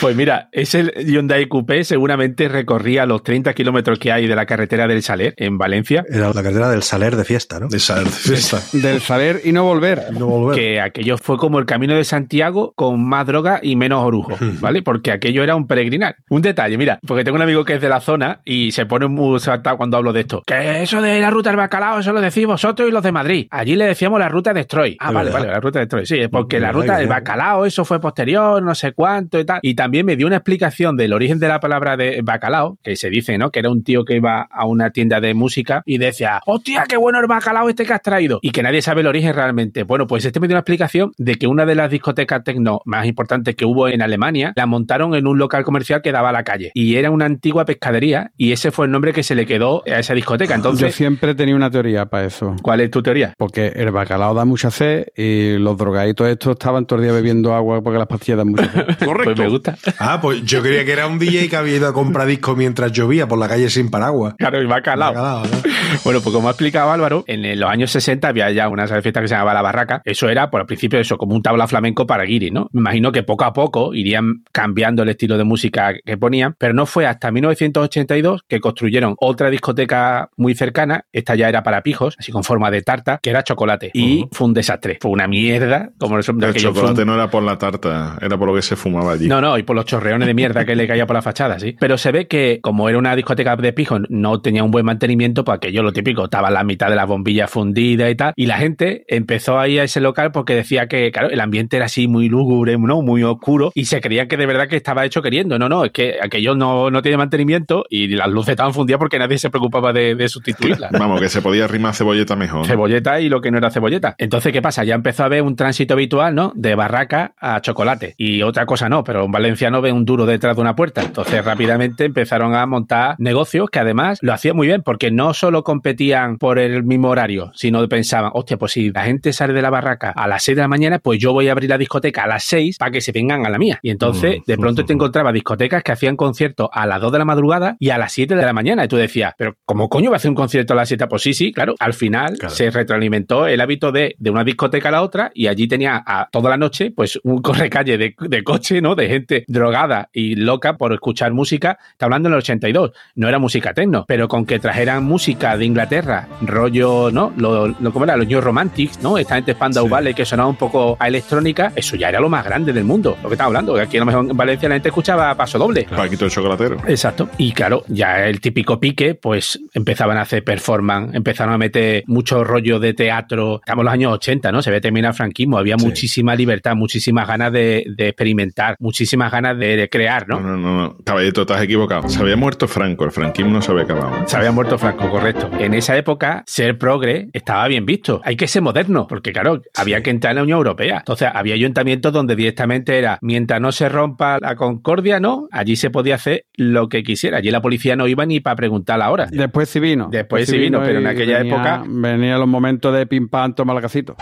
pues 0.00 0.16
mira, 0.16 0.48
ese 0.52 0.92
Hyundai 1.04 1.46
Coupé 1.46 1.84
seguramente 1.84 2.48
recorría 2.48 3.06
los 3.06 3.22
30 3.22 3.52
kilómetros 3.54 3.98
que 3.98 4.12
hay 4.12 4.26
de 4.26 4.36
la 4.36 4.46
carretera 4.46 4.86
del 4.86 5.02
Saler 5.02 5.34
en 5.36 5.58
Valencia. 5.58 6.04
Era 6.08 6.32
la 6.32 6.42
cartera 6.42 6.70
del 6.70 6.82
Saler 6.82 7.16
de 7.16 7.24
fiesta, 7.24 7.60
¿no? 7.60 7.68
De 7.68 7.78
saber 7.78 8.04
de 8.04 8.10
fiesta. 8.10 8.60
Del 8.72 9.00
saber 9.00 9.40
y 9.44 9.52
no 9.52 9.64
volver. 9.64 10.12
No 10.12 10.26
volver. 10.26 10.56
Que 10.58 10.80
aquello 10.80 11.18
fue 11.18 11.36
como 11.36 11.58
el 11.58 11.66
camino 11.66 11.94
de 11.94 12.04
Santiago 12.04 12.72
con 12.76 13.04
más 13.06 13.26
droga 13.26 13.60
y 13.62 13.76
menos 13.76 14.04
orujo, 14.04 14.36
¿vale? 14.60 14.82
Porque 14.82 15.12
aquello 15.12 15.42
era 15.42 15.56
un 15.56 15.66
peregrinar. 15.66 16.16
Un 16.28 16.42
detalle, 16.42 16.76
mira, 16.78 16.98
porque 17.06 17.24
tengo 17.24 17.36
un 17.36 17.42
amigo 17.42 17.64
que 17.64 17.74
es 17.74 17.80
de 17.80 17.88
la 17.88 18.00
zona 18.00 18.40
y 18.44 18.72
se 18.72 18.86
pone 18.86 19.06
muy 19.06 19.38
saltado 19.40 19.76
cuando 19.76 19.96
hablo 19.96 20.12
de 20.12 20.20
esto. 20.20 20.42
Que 20.46 20.82
eso 20.82 21.00
de 21.00 21.20
la 21.20 21.30
ruta 21.30 21.50
del 21.50 21.56
bacalao, 21.56 22.00
eso 22.00 22.12
lo 22.12 22.20
decís 22.20 22.46
vosotros 22.46 22.88
y 22.88 22.92
los 22.92 23.02
de 23.02 23.12
Madrid. 23.12 23.46
Allí 23.50 23.71
le 23.76 23.86
decíamos 23.86 24.18
la 24.18 24.28
ruta 24.28 24.52
de 24.52 24.64
Troy. 24.64 24.96
Ah, 25.00 25.12
vale, 25.12 25.30
vale, 25.30 25.48
la 25.48 25.60
ruta 25.60 25.78
de 25.78 25.86
Troy. 25.86 26.06
Sí, 26.06 26.18
es 26.18 26.28
porque 26.28 26.60
la 26.60 26.72
ruta 26.72 26.98
del 26.98 27.08
bacalao, 27.08 27.64
eso 27.66 27.84
fue 27.84 28.00
posterior, 28.00 28.62
no 28.62 28.74
sé 28.74 28.92
cuánto 28.92 29.38
y 29.38 29.44
tal. 29.44 29.60
Y 29.62 29.74
también 29.74 30.06
me 30.06 30.16
dio 30.16 30.26
una 30.26 30.36
explicación 30.36 30.96
del 30.96 31.12
origen 31.12 31.38
de 31.38 31.48
la 31.48 31.60
palabra 31.60 31.96
de 31.96 32.20
bacalao, 32.22 32.78
que 32.82 32.96
se 32.96 33.10
dice, 33.10 33.38
¿no? 33.38 33.50
Que 33.50 33.60
era 33.60 33.70
un 33.70 33.82
tío 33.82 34.04
que 34.04 34.16
iba 34.16 34.42
a 34.42 34.66
una 34.66 34.90
tienda 34.90 35.20
de 35.20 35.34
música 35.34 35.82
y 35.84 35.98
decía, 35.98 36.40
hostia, 36.46 36.84
qué 36.88 36.96
bueno 36.96 37.20
el 37.20 37.26
bacalao 37.26 37.68
este 37.68 37.84
que 37.84 37.92
has 37.92 38.02
traído. 38.02 38.38
Y 38.42 38.50
que 38.50 38.62
nadie 38.62 38.82
sabe 38.82 39.02
el 39.02 39.06
origen 39.06 39.34
realmente. 39.34 39.82
Bueno, 39.84 40.06
pues 40.06 40.24
este 40.24 40.40
me 40.40 40.48
dio 40.48 40.54
una 40.54 40.60
explicación 40.60 41.12
de 41.18 41.36
que 41.36 41.46
una 41.46 41.66
de 41.66 41.74
las 41.74 41.90
discotecas 41.90 42.44
tecno 42.44 42.80
más 42.84 43.06
importantes 43.06 43.54
que 43.54 43.64
hubo 43.64 43.88
en 43.88 44.02
Alemania 44.02 44.52
la 44.56 44.66
montaron 44.66 45.14
en 45.14 45.26
un 45.26 45.38
local 45.38 45.64
comercial 45.64 46.02
que 46.02 46.12
daba 46.12 46.30
a 46.30 46.32
la 46.32 46.44
calle. 46.44 46.70
Y 46.74 46.96
era 46.96 47.10
una 47.10 47.26
antigua 47.26 47.64
pescadería 47.64 48.32
y 48.36 48.52
ese 48.52 48.70
fue 48.70 48.86
el 48.86 48.92
nombre 48.92 49.12
que 49.12 49.22
se 49.22 49.34
le 49.34 49.46
quedó 49.46 49.82
a 49.86 49.98
esa 49.98 50.14
discoteca. 50.14 50.54
Yo 50.54 50.56
Entonces, 50.56 50.94
siempre 50.94 51.32
he 51.32 51.34
tenido 51.34 51.56
una 51.56 51.70
teoría 51.70 52.06
para 52.06 52.26
eso. 52.26 52.56
¿cuál 52.62 52.80
es 52.80 52.90
tu 52.90 53.02
teoría? 53.02 53.34
Porque 53.36 53.51
el 53.58 53.90
bacalao 53.90 54.34
da 54.34 54.44
mucha 54.44 54.70
sed 54.70 55.06
y 55.16 55.58
los 55.58 55.76
drogaditos 55.76 56.28
estos 56.28 56.52
estaban 56.52 56.86
todo 56.86 56.98
el 56.98 57.04
día 57.04 57.12
bebiendo 57.12 57.54
agua 57.54 57.82
porque 57.82 57.98
las 57.98 58.08
pastillas 58.08 58.38
dan 58.38 58.48
mucha 58.48 58.70
sed. 58.70 58.82
Pues 59.22 59.38
me 59.38 59.48
gusta. 59.48 59.76
Ah, 59.98 60.20
pues 60.20 60.42
yo 60.44 60.62
creía 60.62 60.84
que 60.84 60.92
era 60.92 61.06
un 61.06 61.18
DJ 61.18 61.48
que 61.48 61.56
había 61.56 61.76
ido 61.76 61.88
a 61.88 61.92
comprar 61.92 62.26
disco 62.26 62.56
mientras 62.56 62.92
llovía 62.92 63.28
por 63.28 63.38
la 63.38 63.48
calle 63.48 63.68
sin 63.70 63.90
paraguas. 63.90 64.34
Claro, 64.38 64.60
y 64.60 64.66
bacalao. 64.66 65.12
Bacalao, 65.12 65.44
¿no? 65.44 65.72
Bueno, 66.04 66.20
pues 66.20 66.34
como 66.34 66.48
ha 66.48 66.52
explicado 66.52 66.90
Álvaro, 66.90 67.24
en 67.26 67.58
los 67.60 67.70
años 67.70 67.90
60 67.90 68.26
había 68.26 68.50
ya 68.50 68.68
una 68.68 68.86
sala 68.86 68.96
de 68.96 69.02
fiesta 69.02 69.20
que 69.20 69.28
se 69.28 69.34
llamaba 69.34 69.54
La 69.54 69.62
Barraca. 69.62 70.00
Eso 70.04 70.28
era, 70.28 70.50
por 70.50 70.60
el 70.62 70.66
principio, 70.66 70.98
eso, 70.98 71.18
como 71.18 71.34
un 71.34 71.42
tabla 71.42 71.68
flamenco 71.68 72.06
para 72.06 72.24
guiri, 72.24 72.50
¿no? 72.50 72.68
Me 72.72 72.80
imagino 72.80 73.12
que 73.12 73.22
poco 73.22 73.44
a 73.44 73.52
poco 73.52 73.94
irían 73.94 74.42
cambiando 74.52 75.02
el 75.02 75.10
estilo 75.10 75.36
de 75.36 75.44
música 75.44 75.94
que 76.04 76.16
ponían, 76.16 76.54
pero 76.58 76.74
no 76.74 76.86
fue 76.86 77.06
hasta 77.06 77.30
1982 77.30 78.42
que 78.48 78.60
construyeron 78.60 79.16
otra 79.18 79.50
discoteca 79.50 80.30
muy 80.36 80.54
cercana. 80.54 81.04
Esta 81.12 81.34
ya 81.34 81.48
era 81.48 81.62
para 81.62 81.82
pijos, 81.82 82.16
así 82.18 82.32
con 82.32 82.44
forma 82.44 82.70
de 82.70 82.82
tarta, 82.82 83.18
que 83.22 83.30
era 83.30 83.41
chocolate. 83.44 83.90
Y 83.94 84.26
fue 84.32 84.46
un 84.46 84.54
desastre. 84.54 84.98
Fue 85.00 85.10
una 85.10 85.26
mierda, 85.26 85.90
como 85.98 86.16
el 86.18 86.24
El 86.26 86.44
aquello 86.44 86.72
fue 86.72 86.82
un- 86.82 86.88
chocolate 86.88 87.04
no 87.04 87.14
era 87.14 87.30
por 87.30 87.42
la 87.42 87.58
tarta, 87.58 88.18
era 88.20 88.36
por 88.38 88.48
lo 88.48 88.54
que 88.54 88.62
se 88.62 88.76
fumaba 88.76 89.12
allí. 89.12 89.28
no, 89.28 89.40
no, 89.40 89.56
y 89.58 89.62
por 89.62 89.76
los 89.76 89.84
chorreones 89.84 90.26
de 90.26 90.34
mierda 90.34 90.64
que 90.64 90.74
le 90.76 90.86
caía 90.86 91.06
por 91.06 91.14
la 91.16 91.22
fachada, 91.22 91.58
sí. 91.58 91.76
Pero 91.78 91.98
se 91.98 92.12
ve 92.12 92.26
que, 92.28 92.60
como 92.62 92.88
era 92.88 92.98
una 92.98 93.14
discoteca 93.16 93.56
de 93.56 93.72
pijo, 93.72 93.98
no 94.08 94.40
tenía 94.40 94.62
un 94.64 94.70
buen 94.70 94.84
mantenimiento, 94.84 95.44
pues 95.44 95.56
aquello 95.56 95.82
lo 95.82 95.92
típico, 95.92 96.24
estaba 96.24 96.50
la 96.50 96.64
mitad 96.64 96.88
de 96.88 96.96
las 96.96 97.06
bombillas 97.06 97.50
fundidas 97.50 98.10
y 98.10 98.14
tal. 98.14 98.32
Y 98.36 98.46
la 98.46 98.58
gente 98.58 99.04
empezó 99.08 99.58
a 99.58 99.68
ir 99.68 99.80
a 99.80 99.84
ese 99.84 100.00
local 100.00 100.32
porque 100.32 100.54
decía 100.54 100.86
que, 100.86 101.10
claro, 101.10 101.30
el 101.30 101.40
ambiente 101.40 101.76
era 101.76 101.86
así 101.86 102.08
muy 102.08 102.28
lúgubre, 102.28 102.76
¿no? 102.78 103.02
Muy 103.02 103.22
oscuro, 103.22 103.70
y 103.74 103.84
se 103.86 104.00
creían 104.00 104.28
que 104.28 104.36
de 104.36 104.46
verdad 104.46 104.68
que 104.68 104.76
estaba 104.76 105.04
hecho 105.04 105.22
queriendo. 105.22 105.58
No, 105.58 105.68
no, 105.68 105.84
es 105.84 105.92
que 105.92 106.16
aquello 106.22 106.54
no, 106.54 106.90
no 106.90 107.02
tiene 107.02 107.16
mantenimiento 107.16 107.84
y 107.88 108.08
las 108.08 108.28
luces 108.28 108.50
estaban 108.52 108.72
fundidas 108.74 108.98
porque 108.98 109.18
nadie 109.18 109.38
se 109.38 109.50
preocupaba 109.50 109.92
de, 109.92 110.14
de 110.14 110.28
sustituirlas. 110.28 110.90
Vamos, 110.92 111.20
que 111.20 111.28
se 111.28 111.42
podía 111.42 111.66
rimar 111.66 111.94
cebolleta 111.94 112.36
mejor. 112.36 112.66
Cebolleta 112.66 113.20
y 113.20 113.28
lo 113.32 113.40
que 113.40 113.50
no 113.50 113.58
era 113.58 113.70
cebolleta. 113.70 114.14
Entonces, 114.18 114.52
¿qué 114.52 114.62
pasa? 114.62 114.84
Ya 114.84 114.94
empezó 114.94 115.22
a 115.24 115.26
haber 115.26 115.42
un 115.42 115.56
tránsito 115.56 115.94
habitual, 115.94 116.34
¿no? 116.34 116.52
De 116.54 116.74
barraca 116.74 117.34
a 117.40 117.60
chocolate. 117.60 118.14
Y 118.16 118.42
otra 118.42 118.66
cosa 118.66 118.88
no, 118.88 119.02
pero 119.04 119.24
un 119.24 119.32
valenciano 119.32 119.80
ve 119.80 119.90
un 119.92 120.04
duro 120.04 120.26
detrás 120.26 120.54
de 120.56 120.62
una 120.62 120.76
puerta. 120.76 121.02
Entonces, 121.02 121.44
rápidamente 121.44 122.04
empezaron 122.04 122.54
a 122.54 122.64
montar 122.66 123.16
negocios 123.18 123.70
que 123.70 123.78
además 123.80 124.18
lo 124.22 124.32
hacían 124.32 124.56
muy 124.56 124.66
bien, 124.68 124.82
porque 124.82 125.10
no 125.10 125.34
solo 125.34 125.64
competían 125.64 126.38
por 126.38 126.58
el 126.58 126.84
mismo 126.84 127.08
horario, 127.08 127.50
sino 127.54 127.86
pensaban, 127.88 128.30
hostia, 128.34 128.56
pues 128.56 128.72
si 128.72 128.90
la 128.90 129.04
gente 129.04 129.32
sale 129.32 129.52
de 129.52 129.62
la 129.62 129.70
barraca 129.70 130.10
a 130.14 130.28
las 130.28 130.44
6 130.44 130.56
de 130.56 130.62
la 130.62 130.68
mañana, 130.68 130.98
pues 130.98 131.18
yo 131.18 131.32
voy 131.32 131.48
a 131.48 131.52
abrir 131.52 131.68
la 131.70 131.78
discoteca 131.78 132.24
a 132.24 132.26
las 132.26 132.44
6 132.44 132.76
para 132.78 132.90
que 132.90 133.00
se 133.00 133.12
vengan 133.12 133.44
a 133.46 133.50
la 133.50 133.58
mía. 133.58 133.78
Y 133.82 133.90
entonces, 133.90 134.40
de 134.46 134.56
pronto 134.58 134.84
te 134.84 134.92
encontrabas 134.92 135.32
discotecas 135.34 135.82
que 135.82 135.92
hacían 135.92 136.16
conciertos 136.16 136.68
a 136.72 136.86
las 136.86 137.00
2 137.00 137.12
de 137.12 137.18
la 137.18 137.24
madrugada 137.24 137.76
y 137.78 137.90
a 137.90 137.98
las 137.98 138.12
7 138.12 138.34
de 138.36 138.42
la 138.44 138.52
mañana. 138.52 138.84
Y 138.84 138.88
tú 138.88 138.96
decías, 138.96 139.34
pero 139.36 139.56
¿cómo 139.64 139.88
coño 139.88 140.10
va 140.10 140.16
a 140.16 140.18
hacer 140.18 140.28
un 140.30 140.34
concierto 140.34 140.72
a 140.74 140.76
las 140.76 140.88
7? 140.88 141.06
Pues 141.08 141.22
sí, 141.22 141.34
sí, 141.34 141.52
claro. 141.52 141.74
Al 141.78 141.94
final 141.94 142.36
Claro. 142.38 142.54
se 142.54 142.70
retroalimentó 142.70 143.21
el 143.28 143.60
hábito 143.60 143.92
de, 143.92 144.14
de 144.18 144.30
una 144.30 144.44
discoteca 144.44 144.88
a 144.88 144.92
la 144.92 145.02
otra 145.02 145.30
y 145.34 145.46
allí 145.46 145.66
tenía 145.68 146.02
a 146.06 146.28
toda 146.30 146.50
la 146.50 146.56
noche 146.56 146.90
pues 146.90 147.18
un 147.24 147.40
correcalle 147.42 147.98
de, 147.98 148.14
de 148.18 148.44
coche, 148.44 148.80
¿no? 148.80 148.94
De 148.94 149.08
gente 149.08 149.44
drogada 149.48 150.08
y 150.12 150.34
loca 150.36 150.76
por 150.76 150.92
escuchar 150.92 151.32
música. 151.32 151.78
Está 151.92 152.06
hablando 152.06 152.28
en 152.28 152.34
el 152.34 152.38
82. 152.38 152.92
No 153.16 153.28
era 153.28 153.38
música 153.38 153.74
tecno, 153.74 154.04
pero 154.06 154.28
con 154.28 154.46
que 154.46 154.58
trajeran 154.58 155.04
música 155.04 155.56
de 155.56 155.64
Inglaterra, 155.64 156.28
rollo, 156.42 157.10
¿no? 157.10 157.32
Lo, 157.36 157.68
lo 157.68 157.92
¿cómo 157.92 158.04
era? 158.04 158.16
Los 158.16 158.26
New 158.26 158.40
Romantics, 158.40 159.02
¿no? 159.02 159.18
Esta 159.18 159.36
gente 159.36 159.52
Spandau 159.52 159.88
Ballet 159.88 160.14
que 160.14 160.24
sonaba 160.24 160.48
un 160.48 160.56
poco 160.56 160.96
a 160.98 161.08
electrónica, 161.08 161.72
eso 161.76 161.96
ya 161.96 162.08
era 162.08 162.20
lo 162.20 162.28
más 162.28 162.44
grande 162.44 162.72
del 162.72 162.84
mundo, 162.84 163.16
lo 163.22 163.28
que 163.28 163.34
estamos 163.34 163.50
hablando. 163.50 163.76
Aquí 163.76 163.96
a 163.96 164.00
lo 164.00 164.06
mejor 164.06 164.30
en 164.30 164.36
Valencia 164.36 164.68
la 164.68 164.76
gente 164.76 164.88
escuchaba 164.88 165.34
paso 165.34 165.58
doble. 165.58 165.86
Paquito 165.94 166.24
el 166.24 166.30
chocolatero. 166.30 166.76
Exacto. 166.86 167.28
Y 167.38 167.52
claro, 167.52 167.84
ya 167.88 168.26
el 168.26 168.40
típico 168.40 168.80
pique, 168.80 169.14
pues 169.14 169.60
empezaban 169.74 170.16
a 170.16 170.22
hacer 170.22 170.44
performance, 170.44 171.14
empezaron 171.14 171.54
a 171.54 171.58
meter 171.58 172.04
mucho 172.06 172.44
rollo 172.44 172.78
de 172.78 172.94
teatro. 172.94 173.11
Estamos 173.20 173.82
en 173.82 173.84
los 173.84 173.92
años 173.94 174.12
80, 174.14 174.52
¿no? 174.52 174.62
Se 174.62 174.70
ve 174.70 174.80
terminar 174.80 175.10
el 175.10 175.14
franquismo, 175.16 175.58
había 175.58 175.76
Sí. 175.78 175.86
muchísima 175.86 176.34
libertad, 176.34 176.74
muchísimas 176.76 177.26
ganas 177.26 177.52
de, 177.52 177.84
de 177.96 178.08
experimentar, 178.08 178.76
muchísimas 178.78 179.30
ganas 179.32 179.58
de, 179.58 179.76
de 179.76 179.88
crear, 179.88 180.28
¿no? 180.28 180.40
No, 180.40 180.48
no, 180.50 180.56
no, 180.56 180.76
no. 180.76 180.96
Caballito, 181.04 181.42
estás 181.42 181.62
equivocado. 181.62 182.08
Se 182.08 182.20
había 182.20 182.36
muerto 182.36 182.68
Franco, 182.68 183.04
el 183.04 183.10
franquismo 183.10 183.52
no 183.52 183.62
se 183.62 183.70
había 183.72 183.84
acabado. 183.84 184.26
Se 184.26 184.36
había 184.36 184.52
muerto 184.52 184.78
Franco, 184.78 185.08
correcto. 185.10 185.50
En 185.58 185.74
esa 185.74 185.96
época, 185.96 186.42
ser 186.46 186.78
progre 186.78 187.28
estaba 187.32 187.66
bien 187.68 187.86
visto. 187.86 188.20
Hay 188.24 188.36
que 188.36 188.46
ser 188.48 188.62
moderno, 188.62 189.06
porque 189.08 189.32
claro, 189.32 189.62
había 189.76 190.02
que 190.02 190.10
entrar 190.10 190.32
en 190.32 190.36
la 190.36 190.42
Unión 190.42 190.58
Europea. 190.58 190.98
Entonces, 190.98 191.28
había 191.32 191.54
ayuntamientos 191.54 192.12
donde 192.12 192.36
directamente 192.36 192.98
era, 192.98 193.18
mientras 193.22 193.60
no 193.60 193.72
se 193.72 193.88
rompa 193.88 194.38
la 194.40 194.56
concordia, 194.56 195.20
¿no? 195.20 195.48
Allí 195.50 195.76
se 195.76 195.90
podía 195.90 196.16
hacer 196.16 196.44
lo 196.54 196.88
que 196.88 197.02
quisiera. 197.02 197.38
Allí 197.38 197.50
la 197.50 197.60
policía 197.62 197.96
no 197.96 198.06
iba 198.06 198.24
ni 198.26 198.40
para 198.40 198.56
preguntar 198.56 198.98
la 198.98 199.10
hora. 199.10 199.26
Después 199.30 199.68
sí 199.68 199.80
vino. 199.80 200.08
Después 200.10 200.48
sí 200.48 200.58
vino, 200.58 200.80
pero 200.84 200.98
en 200.98 201.06
aquella 201.06 201.38
venía- 201.38 201.54
época- 201.54 201.82
Venían 201.86 202.38
los 202.38 202.48
momentos 202.48 202.94
de 202.94 203.01
pim 203.06 203.28
pam, 203.28 203.54
toma 203.54 203.72
el 203.74 203.80
casito. 203.80 204.16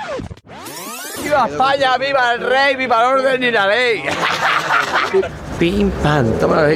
¡Viva 1.22 1.46
España! 1.46 1.96
¡Viva 1.98 2.34
el 2.34 2.40
rey! 2.40 2.76
¡Viva 2.76 3.00
el 3.00 3.18
orden 3.18 3.44
y 3.44 3.50
la 3.50 3.66
ley! 3.66 4.02
Pim, 5.58 5.90
pam, 6.02 6.32
toma 6.38 6.62
la 6.62 6.68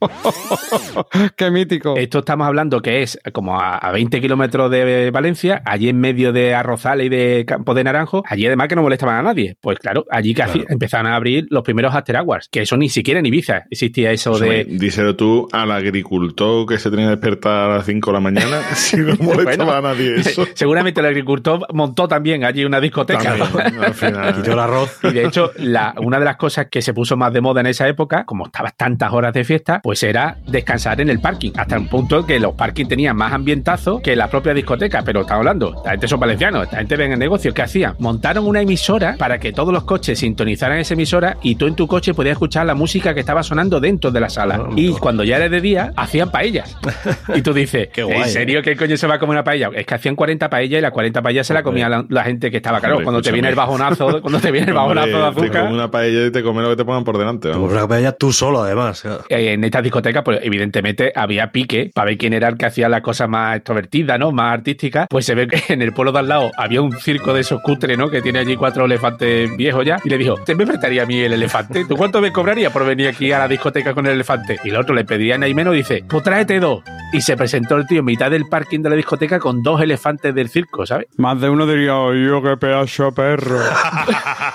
Qué 1.36 1.50
mítico. 1.50 1.96
Esto 1.96 2.20
estamos 2.20 2.46
hablando 2.46 2.80
que 2.80 3.02
es 3.02 3.18
como 3.32 3.60
a, 3.60 3.76
a 3.76 3.92
20 3.92 4.20
kilómetros 4.20 4.70
de 4.70 5.10
Valencia, 5.10 5.62
allí 5.64 5.88
en 5.88 5.98
medio 6.00 6.32
de 6.32 6.54
Arrozales 6.54 7.06
y 7.06 7.08
de 7.08 7.44
Campo 7.46 7.74
de 7.74 7.84
Naranjo, 7.84 8.22
allí 8.26 8.46
además 8.46 8.68
que 8.68 8.76
no 8.76 8.82
molestaban 8.82 9.16
a 9.16 9.22
nadie. 9.22 9.56
Pues 9.60 9.78
claro, 9.78 10.04
allí 10.10 10.34
que 10.34 10.42
hacía- 10.42 10.64
empezaron 10.68 11.06
a 11.06 11.16
abrir 11.16 11.46
los 11.50 11.62
primeros 11.62 11.94
after 11.94 12.16
hours, 12.16 12.48
que 12.50 12.62
eso 12.62 12.76
ni 12.76 12.88
siquiera 12.88 13.20
en 13.20 13.26
Ibiza 13.26 13.64
existía 13.70 14.10
eso 14.12 14.38
de... 14.38 14.64
Díselo 14.64 15.16
tú 15.16 15.48
al 15.52 15.70
agricultor 15.70 16.66
que 16.66 16.78
se 16.78 16.90
tenía 16.90 17.06
que 17.06 17.10
despertar 17.12 17.70
a 17.70 17.76
las 17.76 17.86
5 17.86 18.10
de 18.10 18.14
la 18.14 18.20
mañana 18.20 18.62
si 18.74 18.96
no 18.96 19.14
molestaba 19.20 19.78
a 19.78 19.82
nadie 19.82 20.16
eso. 20.16 20.46
Seguramente 20.54 21.00
el 21.00 21.06
agricultor 21.06 21.66
montó 21.72 22.08
también 22.08 22.44
allí 22.44 22.64
una 22.64 22.80
discoteca. 22.80 23.36
También, 23.36 23.82
al 23.84 23.94
final. 23.94 24.34
Quitó 24.40 24.52
el 24.52 24.58
arroz. 24.58 24.98
Y 25.02 25.12
de 25.12 25.24
hecho, 25.26 25.50
la, 25.56 25.94
una 25.98 26.18
de 26.18 26.24
las 26.24 26.36
cosas 26.36 26.66
que 26.70 26.82
se 26.82 26.94
puso 26.94 27.16
más 27.16 27.32
de 27.32 27.40
moda 27.40 27.60
en 27.60 27.66
esa 27.66 27.88
época, 27.88 28.24
como 28.24 28.46
estabas 28.46 28.76
tantas 28.76 29.12
horas 29.12 29.32
de 29.32 29.44
fiesta, 29.44 29.80
pues 29.82 29.89
era 30.02 30.36
descansar 30.46 31.00
en 31.00 31.10
el 31.10 31.20
parking. 31.20 31.52
Hasta 31.56 31.78
un 31.78 31.88
punto 31.88 32.24
que 32.26 32.38
los 32.40 32.54
parkings 32.54 32.88
tenían 32.88 33.16
más 33.16 33.32
ambientazo 33.32 34.00
que 34.00 34.16
la 34.16 34.28
propia 34.28 34.54
discoteca. 34.54 35.02
Pero 35.02 35.22
estamos 35.22 35.40
hablando, 35.40 35.74
esta 35.76 35.90
gente 35.90 36.08
son 36.08 36.20
valencianos, 36.20 36.64
esta 36.64 36.78
gente 36.78 36.96
ven 36.96 37.12
el 37.12 37.18
negocio. 37.18 37.52
¿Qué 37.54 37.62
hacían? 37.62 37.94
Montaron 37.98 38.46
una 38.46 38.60
emisora 38.62 39.16
para 39.18 39.38
que 39.38 39.52
todos 39.52 39.72
los 39.72 39.84
coches 39.84 40.18
sintonizaran 40.18 40.78
esa 40.78 40.94
emisora 40.94 41.36
y 41.42 41.54
tú 41.56 41.66
en 41.66 41.74
tu 41.74 41.86
coche 41.86 42.14
podías 42.14 42.32
escuchar 42.32 42.66
la 42.66 42.74
música 42.74 43.14
que 43.14 43.20
estaba 43.20 43.42
sonando 43.42 43.80
dentro 43.80 44.10
de 44.10 44.20
la 44.20 44.28
sala. 44.28 44.68
Y 44.76 44.92
cuando 44.92 45.24
ya 45.24 45.36
era 45.36 45.48
de 45.48 45.60
día, 45.60 45.92
hacían 45.96 46.30
paellas. 46.30 46.76
Y 47.34 47.42
tú 47.42 47.52
dices, 47.52 47.88
Qué 47.92 48.02
guay, 48.02 48.22
¿en 48.22 48.28
serio 48.28 48.62
qué 48.62 48.76
coño 48.76 48.96
se 48.96 49.06
va 49.06 49.14
a 49.14 49.18
comer 49.18 49.36
una 49.36 49.44
paella? 49.44 49.70
Es 49.74 49.86
que 49.86 49.94
hacían 49.94 50.16
40 50.16 50.50
paellas 50.50 50.78
y 50.78 50.82
las 50.82 50.90
40 50.90 51.22
paellas 51.22 51.46
se 51.46 51.54
la 51.54 51.62
comía 51.62 51.88
la, 51.88 52.04
la 52.08 52.24
gente 52.24 52.50
que 52.50 52.56
estaba. 52.58 52.80
Claro, 52.80 52.96
Hombre, 52.96 53.04
cuando 53.04 53.22
te 53.22 53.32
viene 53.32 53.48
el 53.48 53.54
bajonazo, 53.54 54.20
cuando 54.20 54.40
te 54.40 54.50
viene 54.50 54.68
el 54.68 54.74
bajonazo 54.74 55.06
de 55.08 55.12
Te 55.12 55.18
azúcar. 55.22 55.62
comes 55.62 55.72
una 55.74 55.90
paella 55.90 56.26
y 56.26 56.30
te 56.30 56.42
comes 56.42 56.62
lo 56.64 56.70
que 56.70 56.76
te 56.76 56.84
pongan 56.84 57.04
por 57.04 57.18
delante. 57.18 57.50
Te 57.50 57.56
una 57.56 57.86
paella 57.86 58.12
tú 58.12 58.32
solo, 58.32 58.62
además. 58.62 59.04
Eh, 59.28 59.52
en 59.52 59.60
estas 59.80 59.84
discotecas, 59.84 60.22
pues 60.24 60.40
evidentemente 60.42 61.12
había 61.14 61.50
pique 61.52 61.90
para 61.94 62.06
ver 62.06 62.18
quién 62.18 62.32
era 62.32 62.48
el 62.48 62.56
que 62.56 62.66
hacía 62.66 62.88
las 62.88 63.00
cosas 63.00 63.28
más 63.28 63.56
extrovertidas, 63.56 64.18
¿no? 64.18 64.32
Más 64.32 64.52
artísticas. 64.54 65.06
Pues 65.08 65.24
se 65.26 65.34
ve 65.34 65.46
que 65.48 65.72
en 65.72 65.82
el 65.82 65.92
pueblo 65.92 66.12
de 66.12 66.18
al 66.20 66.28
lado 66.28 66.50
había 66.56 66.82
un 66.82 66.92
circo 66.92 67.32
de 67.32 67.40
esos 67.40 67.60
cutres, 67.62 67.96
¿no? 67.98 68.10
Que 68.10 68.20
tiene 68.22 68.38
allí 68.40 68.56
cuatro 68.56 68.84
elefantes 68.84 69.56
viejos 69.56 69.84
ya. 69.84 69.98
Y 70.04 70.08
le 70.10 70.18
dijo, 70.18 70.34
¿te 70.44 70.54
me 70.54 70.66
prestaría 70.66 71.02
a 71.02 71.06
mí 71.06 71.18
el 71.20 71.32
elefante? 71.32 71.84
¿Tú 71.86 71.96
cuánto 71.96 72.20
me 72.20 72.32
cobraría 72.32 72.70
por 72.70 72.84
venir 72.84 73.08
aquí 73.08 73.32
a 73.32 73.38
la 73.38 73.48
discoteca 73.48 73.94
con 73.94 74.06
el 74.06 74.12
elefante? 74.12 74.58
Y 74.64 74.70
el 74.70 74.76
otro 74.76 74.94
le 74.94 75.04
pedía 75.04 75.38
menos 75.38 75.74
y 75.74 75.78
dice, 75.78 76.04
pues 76.08 76.22
tráete 76.22 76.60
dos. 76.60 76.82
Y 77.12 77.20
se 77.22 77.36
presentó 77.36 77.76
el 77.76 77.86
tío 77.86 78.00
en 78.00 78.04
mitad 78.04 78.30
del 78.30 78.46
parking 78.48 78.80
de 78.82 78.90
la 78.90 78.96
discoteca 78.96 79.38
con 79.40 79.62
dos 79.62 79.80
elefantes 79.80 80.32
del 80.34 80.48
circo, 80.48 80.86
¿sabes? 80.86 81.06
Más 81.16 81.40
de 81.40 81.50
uno 81.50 81.66
diría, 81.66 81.92
"Ay, 81.92 82.24
yo 82.24 82.40
qué 82.42 82.56
pedazo 82.56 83.12
perro. 83.12 83.58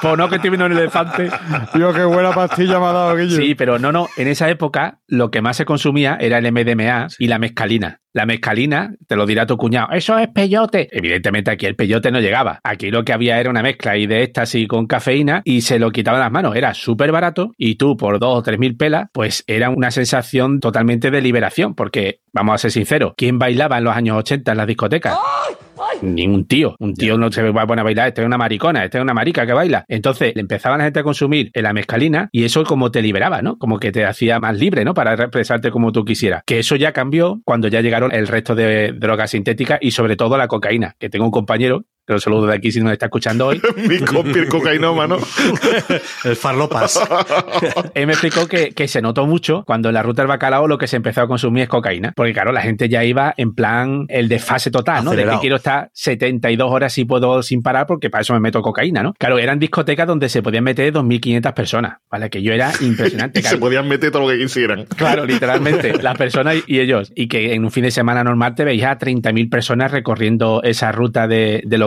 Pues 0.02 0.18
no 0.18 0.30
que 0.30 0.36
estoy 0.36 0.50
viendo 0.52 0.66
el 0.68 0.74
elefante. 0.74 1.30
Yo 1.74 1.92
qué 1.94 2.04
buena 2.04 2.32
pastilla 2.32 2.80
me 2.80 2.86
ha 2.86 2.92
dado, 2.92 3.16
Guillo. 3.16 3.38
Sí, 3.38 3.56
pero 3.56 3.80
no, 3.80 3.92
no. 3.92 4.08
En 4.18 4.28
esa 4.28 4.50
época 4.50 5.00
lo 5.18 5.32
que 5.32 5.42
más 5.42 5.58
se 5.58 5.66
consumía 5.66 6.18
era 6.20 6.38
el 6.38 6.52
MDMA 6.52 7.08
y 7.18 7.28
la 7.28 7.40
mescalina. 7.40 8.02
La 8.16 8.26
mescalina, 8.26 8.96
te 9.08 9.18
lo 9.18 9.26
dirá 9.26 9.46
tu 9.46 9.58
cuñado, 9.58 9.90
eso 9.92 10.18
es 10.18 10.30
peyote. 10.30 10.88
Evidentemente 10.90 11.52
aquí 11.52 11.66
el 11.66 11.76
peyote 11.76 12.12
no 12.12 12.22
llegaba. 12.22 12.62
Aquí 12.64 12.90
lo 12.90 13.04
que 13.04 13.12
había 13.12 13.42
era 13.42 13.50
una 13.50 13.62
mezcla 13.62 13.92
ahí 13.92 14.08
de 14.08 14.24
éxtasis 14.24 14.70
con 14.70 14.88
cafeína 14.88 15.42
y 15.44 15.60
se 15.60 15.80
lo 15.80 15.92
quitaban 15.92 16.22
las 16.22 16.32
manos. 16.32 16.56
Era 16.56 16.74
súper 16.74 17.12
barato 17.12 17.52
y 17.58 17.76
tú 17.76 17.98
por 17.98 18.18
dos 18.20 18.38
o 18.38 18.42
tres 18.42 18.58
mil 18.58 18.78
pelas, 18.78 19.10
pues 19.12 19.44
era 19.48 19.70
una 19.70 19.92
sensación 19.92 20.62
totalmente 20.62 21.12
de 21.12 21.22
liberación. 21.22 21.76
Porque, 21.76 22.22
vamos 22.32 22.56
a 22.56 22.58
ser 22.58 22.72
sinceros, 22.72 23.16
¿quién 23.18 23.38
bailaba 23.38 23.80
en 23.80 23.84
los 23.84 23.94
años 23.94 24.16
80 24.20 24.50
en 24.50 24.58
las 24.60 24.68
discotecas? 24.68 25.18
Ni 26.02 26.28
un 26.28 26.46
tío. 26.46 26.76
Un 26.80 26.94
tío 26.94 27.18
no 27.18 27.32
se 27.32 27.42
va 27.52 27.64
a 27.64 27.68
poner 27.68 27.82
a 27.82 27.84
bailar. 27.84 28.08
Este 28.08 28.22
es 28.22 28.28
una 28.28 28.38
maricona, 28.38 28.86
este 28.86 28.98
es 28.98 29.02
una 29.02 29.14
marica 29.14 29.46
que 29.46 29.54
baila. 29.54 29.86
Entonces 29.88 30.34
le 30.36 30.42
empezaba 30.42 30.78
la 30.78 30.86
gente 30.86 31.00
a 31.00 31.04
consumir 31.04 31.52
la 31.54 31.74
mezcalina 31.74 32.30
y 32.32 32.44
eso 32.44 32.64
como 32.64 32.92
te 32.92 33.02
liberaba, 33.02 33.42
¿no? 33.42 33.58
Como 33.58 33.80
que 33.80 33.92
te 33.92 34.06
hacía 34.06 34.40
más 34.40 34.58
libre, 34.58 34.86
¿no? 34.86 34.94
Para 34.94 35.14
expresarte 35.14 35.72
como 35.72 35.92
tú 35.92 36.06
quisieras. 36.06 36.44
Que 36.46 36.60
eso 36.60 36.76
ya 36.76 36.92
cambió 36.92 37.42
cuando 37.44 37.68
ya 37.68 37.82
llegaron 37.82 38.05
el 38.12 38.28
resto 38.28 38.56
de 38.56 38.94
drogas 38.94 39.32
sintéticticas 39.32 39.80
y 39.82 39.92
sobre 39.92 40.16
todo 40.16 40.38
la 40.38 40.48
cocaína. 40.48 40.96
Que 41.00 41.10
tengo 41.10 41.26
un 41.26 41.32
compañero, 41.32 41.86
que 42.06 42.14
lo 42.14 42.20
saludo 42.20 42.48
de 42.48 42.56
aquí 42.56 42.72
si 42.72 42.82
nos 42.82 42.94
está 42.94 43.08
escuchando 43.08 43.48
hoy, 43.48 43.62
Mi 43.88 44.00
compi, 44.00 44.40
el 44.40 44.48
cocainómano. 44.48 45.18
El 46.24 46.36
farlopas. 46.36 47.00
él 47.94 48.08
me 48.08 48.14
explicó 48.14 48.48
que, 48.48 48.70
que 48.70 48.88
se 48.88 49.02
notó 49.02 49.26
mucho 49.26 49.64
cuando 49.66 49.90
en 49.90 49.96
la 49.96 50.04
ruta 50.04 50.22
del 50.22 50.28
bacalao 50.28 50.68
lo 50.68 50.78
que 50.78 50.88
se 50.88 50.96
empezó 50.96 51.22
a 51.22 51.28
consumir 51.28 51.64
es 51.64 51.70
cocaína. 51.70 52.14
Porque 52.16 52.34
claro, 52.34 52.52
la 52.52 52.62
gente 52.62 52.90
ya 52.90 53.04
iba 53.04 53.34
en 53.38 53.54
plan 53.54 54.06
el 54.10 54.28
desfase 54.28 54.72
total, 54.72 55.04
¿no? 55.04 55.12
De 55.12 55.26
que 55.26 55.38
quiero 55.40 55.56
estar 55.58 55.90
72 55.94 56.72
horas 56.72 56.94
si 56.94 57.06
puedo 57.06 57.42
sin 57.44 57.62
parar 57.62 57.88
porque 57.88 58.10
para 58.10 58.22
eso 58.22 58.34
me 58.34 58.40
meto 58.40 58.62
cocaína, 58.62 59.04
¿no? 59.04 59.14
Claro, 59.14 59.38
eran 59.40 59.60
discotecas 59.60 60.08
donde 60.08 60.30
se 60.30 60.42
podían 60.42 60.64
meter 60.64 60.94
2.500 60.94 61.54
personas, 61.54 61.98
¿vale? 62.10 62.30
Que 62.30 62.42
yo 62.42 62.54
era 62.54 62.72
impresionante. 62.82 63.40
Y 63.40 63.44
se 63.44 63.58
podían 63.58 63.88
meter 63.88 64.12
todo 64.12 64.24
lo 64.24 64.30
que 64.30 64.38
quisieran. 64.38 64.86
Claro, 64.86 65.26
literalmente, 65.26 66.02
las 66.02 66.18
personas 66.18 66.58
y 66.68 66.80
ellos. 66.80 67.12
Y 67.16 67.28
que 67.28 67.54
en 67.54 67.64
un 67.64 67.72
fin 67.72 67.84
de 67.84 67.92
semana 67.92 68.24
normal 68.24 68.56
te 68.56 68.64
veías 68.64 68.92
a 68.92 69.00
30.000 69.00 69.50
personas 69.50 69.92
recorriendo 69.92 70.62
esa 70.64 70.92
ruta 70.92 71.28
de, 71.28 71.62
de 71.66 71.78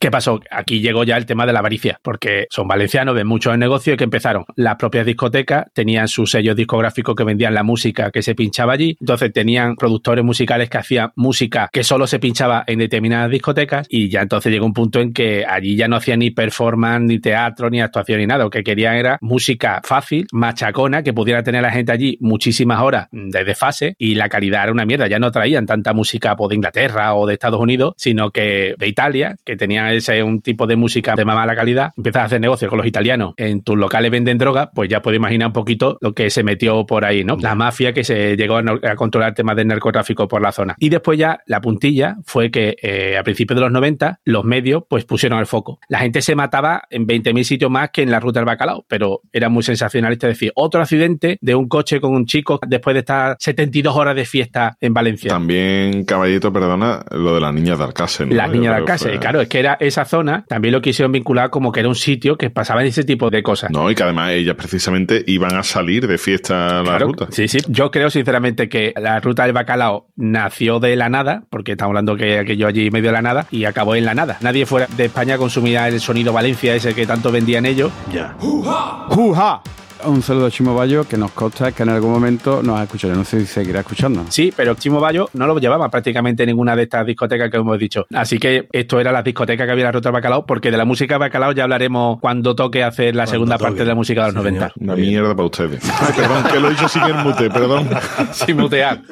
¿Qué 0.00 0.10
pasó? 0.10 0.40
Aquí 0.50 0.80
llegó 0.80 1.04
ya 1.04 1.16
el 1.16 1.26
tema 1.26 1.44
de 1.44 1.52
la 1.52 1.58
avaricia, 1.58 2.00
porque 2.02 2.46
son 2.50 2.66
valencianos, 2.66 3.14
ven 3.14 3.26
mucho 3.26 3.52
el 3.52 3.58
negocio 3.58 3.94
y 3.94 3.96
que 3.96 4.04
empezaron. 4.04 4.44
Las 4.56 4.76
propias 4.76 5.04
discotecas 5.04 5.66
tenían 5.74 6.08
sus 6.08 6.30
sellos 6.30 6.56
discográficos 6.56 7.14
que 7.14 7.24
vendían 7.24 7.52
la 7.52 7.62
música 7.62 8.10
que 8.10 8.22
se 8.22 8.34
pinchaba 8.34 8.72
allí. 8.72 8.96
Entonces 8.98 9.32
tenían 9.32 9.76
productores 9.76 10.24
musicales 10.24 10.70
que 10.70 10.78
hacían 10.78 11.12
música 11.16 11.68
que 11.70 11.84
solo 11.84 12.06
se 12.06 12.18
pinchaba 12.18 12.64
en 12.66 12.78
determinadas 12.78 13.30
discotecas 13.30 13.86
y 13.90 14.08
ya 14.08 14.22
entonces 14.22 14.50
llegó 14.50 14.64
un 14.64 14.72
punto 14.72 15.00
en 15.00 15.12
que 15.12 15.44
allí 15.46 15.76
ya 15.76 15.86
no 15.86 15.96
hacían 15.96 16.20
ni 16.20 16.30
performance, 16.30 17.02
ni 17.02 17.18
teatro, 17.18 17.68
ni 17.68 17.80
actuación, 17.80 18.20
ni 18.20 18.26
nada. 18.26 18.44
Lo 18.44 18.50
que 18.50 18.62
querían 18.62 18.96
era 18.96 19.18
música 19.20 19.82
fácil, 19.84 20.26
machacona, 20.32 21.02
que 21.02 21.12
pudiera 21.12 21.42
tener 21.42 21.60
la 21.60 21.70
gente 21.70 21.92
allí 21.92 22.16
muchísimas 22.20 22.80
horas 22.80 23.08
de 23.12 23.44
desfase 23.44 23.94
y 23.98 24.14
la 24.14 24.30
calidad 24.30 24.62
era 24.62 24.72
una 24.72 24.86
mierda. 24.86 25.08
Ya 25.08 25.18
no 25.18 25.30
traían 25.30 25.66
tanta 25.66 25.92
música 25.92 26.36
pues, 26.36 26.48
de 26.50 26.54
Inglaterra 26.56 27.14
o 27.14 27.26
de 27.26 27.34
Estados 27.34 27.60
Unidos, 27.60 27.94
sino 27.98 28.30
que 28.30 28.74
de 28.78 28.88
Italia, 28.88 29.36
que 29.44 29.57
tenían 29.58 29.88
ese 29.88 30.22
un 30.22 30.40
tipo 30.40 30.66
de 30.66 30.76
música 30.76 31.14
de 31.14 31.24
más 31.24 31.36
mala 31.36 31.54
calidad. 31.54 31.92
Empiezas 31.96 32.22
a 32.22 32.24
hacer 32.26 32.40
negocio 32.40 32.68
con 32.68 32.78
los 32.78 32.86
italianos. 32.86 33.34
En 33.36 33.62
tus 33.62 33.76
locales 33.76 34.10
venden 34.10 34.38
droga, 34.38 34.70
pues 34.74 34.88
ya 34.88 35.02
puedes 35.02 35.18
imaginar 35.18 35.48
un 35.48 35.52
poquito 35.52 35.98
lo 36.00 36.14
que 36.14 36.30
se 36.30 36.42
metió 36.42 36.86
por 36.86 37.04
ahí, 37.04 37.24
¿no? 37.24 37.36
La 37.40 37.54
mafia 37.54 37.92
que 37.92 38.04
se 38.04 38.36
llegó 38.36 38.56
a, 38.56 38.62
no- 38.62 38.78
a 38.82 38.94
controlar 38.94 39.34
temas 39.34 39.56
del 39.56 39.66
narcotráfico 39.68 40.26
por 40.28 40.40
la 40.40 40.52
zona. 40.52 40.74
Y 40.78 40.88
después 40.88 41.18
ya 41.18 41.40
la 41.46 41.60
puntilla 41.60 42.16
fue 42.24 42.50
que 42.50 42.76
eh, 42.82 43.16
a 43.18 43.22
principios 43.22 43.56
de 43.56 43.62
los 43.62 43.72
90 43.72 44.20
los 44.24 44.44
medios 44.44 44.84
pues 44.88 45.04
pusieron 45.04 45.38
el 45.38 45.46
foco. 45.46 45.78
La 45.88 45.98
gente 45.98 46.22
se 46.22 46.34
mataba 46.34 46.82
en 46.90 47.06
20.000 47.06 47.42
sitios 47.42 47.70
más 47.70 47.90
que 47.90 48.02
en 48.02 48.10
la 48.10 48.20
ruta 48.20 48.38
del 48.40 48.46
bacalao, 48.46 48.84
pero 48.88 49.20
era 49.32 49.48
muy 49.48 49.62
sensacionalista 49.62 50.26
decir, 50.26 50.52
otro 50.54 50.80
accidente 50.80 51.38
de 51.40 51.54
un 51.54 51.68
coche 51.68 52.00
con 52.00 52.14
un 52.14 52.26
chico 52.26 52.60
después 52.66 52.94
de 52.94 53.00
estar 53.00 53.36
72 53.40 53.96
horas 53.96 54.14
de 54.14 54.24
fiesta 54.24 54.76
en 54.80 54.94
Valencia. 54.94 55.30
También, 55.30 56.04
caballito, 56.04 56.52
perdona, 56.52 57.04
lo 57.10 57.34
de 57.34 57.40
las 57.40 57.52
niñas 57.54 57.78
de 57.78 57.84
Alcácer. 57.84 58.28
¿no? 58.28 58.34
Las 58.34 58.50
niñas 58.50 58.74
de 58.74 58.78
Alcácer, 58.80 59.10
fue- 59.12 59.18
claro, 59.20 59.40
es 59.48 59.50
que 59.50 59.58
era 59.58 59.76
esa 59.80 60.04
zona, 60.04 60.44
también 60.46 60.72
lo 60.72 60.80
quisieron 60.82 61.10
vincular 61.12 61.50
como 61.50 61.72
que 61.72 61.80
era 61.80 61.88
un 61.88 61.94
sitio 61.94 62.36
que 62.36 62.50
pasaban 62.50 62.84
ese 62.86 63.02
tipo 63.04 63.30
de 63.30 63.42
cosas. 63.42 63.70
No, 63.70 63.90
y 63.90 63.94
que 63.94 64.02
además 64.02 64.32
ellas 64.32 64.54
precisamente 64.56 65.24
iban 65.26 65.56
a 65.56 65.62
salir 65.62 66.06
de 66.06 66.18
fiesta 66.18 66.68
a 66.68 66.82
la 66.82 66.82
Claro, 66.84 67.06
ruta. 67.06 67.26
Sí, 67.30 67.48
sí. 67.48 67.58
Yo 67.68 67.90
creo 67.90 68.10
sinceramente 68.10 68.68
que 68.68 68.92
la 69.00 69.20
ruta 69.20 69.44
del 69.44 69.52
bacalao 69.52 70.08
nació 70.16 70.78
de 70.80 70.94
la 70.96 71.08
nada, 71.08 71.44
porque 71.50 71.72
estamos 71.72 71.90
hablando 71.90 72.16
que 72.16 72.38
aquello 72.38 72.66
allí 72.66 72.90
medio 72.90 73.08
de 73.08 73.12
la 73.12 73.22
nada, 73.22 73.46
y 73.50 73.64
acabó 73.64 73.94
en 73.94 74.04
la 74.04 74.14
nada. 74.14 74.38
Nadie 74.40 74.66
fuera 74.66 74.86
de 74.96 75.06
España 75.06 75.38
consumía 75.38 75.88
el 75.88 76.00
sonido 76.00 76.32
Valencia 76.32 76.74
ese 76.74 76.94
que 76.94 77.06
tanto 77.06 77.32
vendían 77.32 77.64
ellos. 77.66 77.90
Ya. 78.12 78.34
¡Juja! 78.38 79.62
Un 80.06 80.22
saludo 80.22 80.46
a 80.46 80.50
Chimo 80.50 80.74
Bayo, 80.74 81.04
que 81.08 81.16
nos 81.16 81.32
consta 81.32 81.72
que 81.72 81.82
en 81.82 81.88
algún 81.88 82.12
momento 82.12 82.62
nos 82.62 82.78
ha 82.78 82.84
escuchado. 82.84 83.14
No 83.14 83.24
sé 83.24 83.40
si 83.40 83.46
seguirá 83.46 83.80
escuchando. 83.80 84.24
Sí, 84.28 84.52
pero 84.56 84.74
Chimo 84.74 85.00
Bayo 85.00 85.28
no 85.34 85.46
lo 85.46 85.58
llevaba 85.58 85.90
prácticamente 85.90 86.46
ninguna 86.46 86.76
de 86.76 86.84
estas 86.84 87.04
discotecas 87.04 87.50
que 87.50 87.56
hemos 87.56 87.78
dicho. 87.78 88.06
Así 88.14 88.38
que 88.38 88.68
esto 88.72 89.00
era 89.00 89.10
la 89.10 89.22
discoteca 89.22 89.66
que 89.66 89.72
había 89.72 89.82
en 89.82 89.86
la 89.88 89.92
ruta 89.92 90.10
Bacalao, 90.12 90.46
porque 90.46 90.70
de 90.70 90.76
la 90.76 90.84
música 90.84 91.18
Bacalao 91.18 91.52
ya 91.52 91.64
hablaremos 91.64 92.20
cuando 92.20 92.54
toque 92.54 92.84
hacer 92.84 93.16
la 93.16 93.26
segunda 93.26 93.56
toque. 93.58 93.64
parte 93.70 93.80
de 93.82 93.86
la 93.88 93.94
música 93.96 94.20
de 94.22 94.26
los 94.28 94.34
90. 94.36 94.72
Una 94.80 94.94
mierda 94.96 95.34
para 95.34 95.46
ustedes. 95.46 95.82
Ay, 96.00 96.12
perdón, 96.16 96.44
que 96.52 96.60
lo 96.60 96.68
he 96.68 96.70
dicho 96.70 96.88
sin 96.88 97.02
el 97.02 97.14
mute, 97.16 97.50
perdón. 97.50 97.88
Sin 98.32 98.56
mutear. 98.56 99.02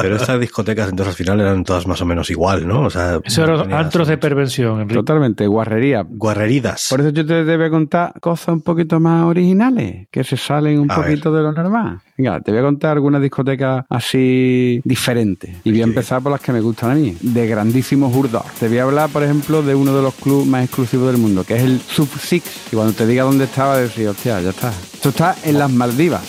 Pero 0.00 0.16
estas 0.16 0.40
discotecas 0.40 0.88
entonces 0.88 1.12
al 1.14 1.16
final 1.16 1.40
eran 1.40 1.64
todas 1.64 1.86
más 1.86 2.00
o 2.00 2.06
menos 2.06 2.30
igual, 2.30 2.66
¿no? 2.66 2.82
O 2.82 2.90
sea, 2.90 3.20
Eso 3.24 3.44
eran 3.44 3.72
antros 3.74 4.08
de 4.08 4.16
perversión, 4.16 4.80
Enrique. 4.80 4.94
Totalmente, 4.94 5.46
guarrería. 5.46 6.04
guarreridas. 6.08 6.86
Por 6.88 7.00
eso 7.00 7.10
yo 7.10 7.26
te 7.26 7.44
debo 7.44 7.68
contar 7.70 8.14
cosas 8.20 8.48
un 8.48 8.62
poquito 8.62 9.00
más 9.00 9.24
originales, 9.24 9.97
que 10.10 10.24
se 10.24 10.36
salen 10.36 10.78
un 10.80 10.90
A 10.90 10.96
poquito 10.96 11.32
de 11.32 11.42
lo 11.42 11.52
normal. 11.52 12.00
Venga, 12.16 12.40
te 12.40 12.50
voy 12.50 12.60
a 12.60 12.62
contar 12.62 12.92
algunas 12.92 13.22
discotecas 13.22 13.84
así 13.88 14.80
diferentes. 14.84 15.56
Y 15.64 15.70
voy 15.70 15.80
a 15.80 15.84
empezar 15.84 16.22
por 16.22 16.32
las 16.32 16.40
que 16.40 16.52
me 16.52 16.60
gustan 16.60 16.90
a 16.90 16.94
mí, 16.94 17.16
de 17.20 17.46
grandísimos 17.46 18.14
hurdos. 18.14 18.44
Te 18.58 18.68
voy 18.68 18.78
a 18.78 18.84
hablar, 18.84 19.10
por 19.10 19.22
ejemplo, 19.22 19.62
de 19.62 19.74
uno 19.74 19.94
de 19.94 20.02
los 20.02 20.14
clubes 20.14 20.46
más 20.46 20.64
exclusivos 20.64 21.10
del 21.10 21.20
mundo, 21.20 21.44
que 21.44 21.56
es 21.56 21.62
el 21.62 21.80
Sub 21.80 22.08
Six. 22.18 22.72
Y 22.72 22.76
cuando 22.76 22.92
te 22.92 23.06
diga 23.06 23.24
dónde 23.24 23.44
estaba, 23.44 23.78
decir, 23.78 24.08
hostia, 24.08 24.40
ya 24.40 24.50
está. 24.50 24.70
Esto 24.70 25.10
está 25.10 25.36
en 25.44 25.58
las 25.58 25.70
Maldivas. 25.70 26.22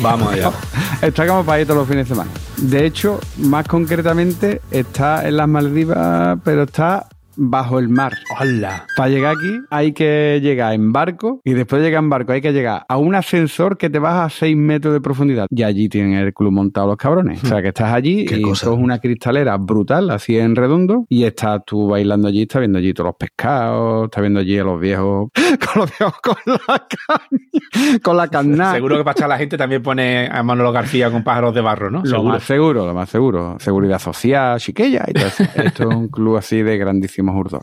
Vamos 0.00 0.32
allá. 0.32 0.50
Está 1.02 1.26
como 1.26 1.44
para 1.44 1.60
ir 1.60 1.66
todos 1.66 1.80
los 1.80 1.88
fines 1.88 2.08
de 2.08 2.14
semana. 2.14 2.30
De 2.56 2.86
hecho, 2.86 3.20
más 3.36 3.68
concretamente, 3.68 4.62
está 4.70 5.28
en 5.28 5.36
las 5.36 5.46
Maldivas, 5.46 6.38
pero 6.42 6.62
está 6.62 7.06
bajo 7.36 7.78
el 7.78 7.88
mar. 7.88 8.14
¡Hola! 8.40 8.86
Para 8.96 9.08
llegar 9.08 9.36
aquí 9.36 9.60
hay 9.70 9.92
que 9.92 10.40
llegar 10.42 10.72
en 10.74 10.92
barco 10.92 11.40
y 11.44 11.52
después 11.52 11.80
de 11.80 11.88
llegar 11.88 12.02
en 12.02 12.10
barco 12.10 12.32
hay 12.32 12.40
que 12.40 12.52
llegar 12.52 12.84
a 12.88 12.96
un 12.96 13.14
ascensor 13.14 13.76
que 13.78 13.90
te 13.90 13.98
baja 13.98 14.24
a 14.24 14.30
6 14.30 14.56
metros 14.56 14.94
de 14.94 15.00
profundidad. 15.00 15.46
Y 15.50 15.62
allí 15.62 15.88
tienen 15.88 16.14
el 16.14 16.32
club 16.32 16.52
montado 16.52 16.88
los 16.88 16.96
cabrones. 16.96 17.42
O 17.44 17.46
sea 17.46 17.62
que 17.62 17.68
estás 17.68 17.92
allí 17.92 18.22
y 18.28 18.40
cosa. 18.42 18.66
esto 18.66 18.72
es 18.74 18.78
una 18.78 18.98
cristalera 18.98 19.56
brutal, 19.56 20.10
así 20.10 20.38
en 20.38 20.56
redondo, 20.56 21.06
y 21.08 21.24
estás 21.24 21.60
tú 21.66 21.88
bailando 21.88 22.28
allí, 22.28 22.42
estás 22.42 22.60
viendo 22.60 22.78
allí 22.78 22.92
todos 22.94 23.08
los 23.08 23.16
pescados, 23.16 24.04
estás 24.04 24.20
viendo 24.22 24.40
allí 24.40 24.58
a 24.58 24.64
los 24.64 24.80
viejos 24.80 25.30
con 25.34 25.82
los 25.82 25.98
viejos 25.98 26.20
con 26.22 26.36
la 26.46 26.86
caña, 26.88 27.98
con 28.02 28.16
la 28.16 28.28
carnada. 28.28 28.74
Seguro 28.74 28.96
que 28.96 29.04
para 29.04 29.12
echar 29.12 29.28
la 29.28 29.38
gente 29.38 29.56
también 29.56 29.82
pone 29.82 30.28
a 30.30 30.42
Manolo 30.42 30.72
García 30.72 31.10
con 31.10 31.22
pájaros 31.22 31.54
de 31.54 31.60
barro, 31.60 31.90
¿no? 31.90 32.00
Lo 32.00 32.06
Seguro. 32.10 32.28
más 32.28 32.42
seguro, 32.42 32.86
lo 32.86 32.94
más 32.94 33.08
seguro. 33.08 33.56
Seguridad 33.58 33.98
social, 33.98 34.58
chiquilla 34.60 35.04
y 35.08 35.12
todo 35.12 35.26
eso. 35.26 35.44
Esto 35.62 35.88
es 35.90 35.96
un 35.96 36.08
club 36.08 36.36
así 36.36 36.62
de 36.62 36.78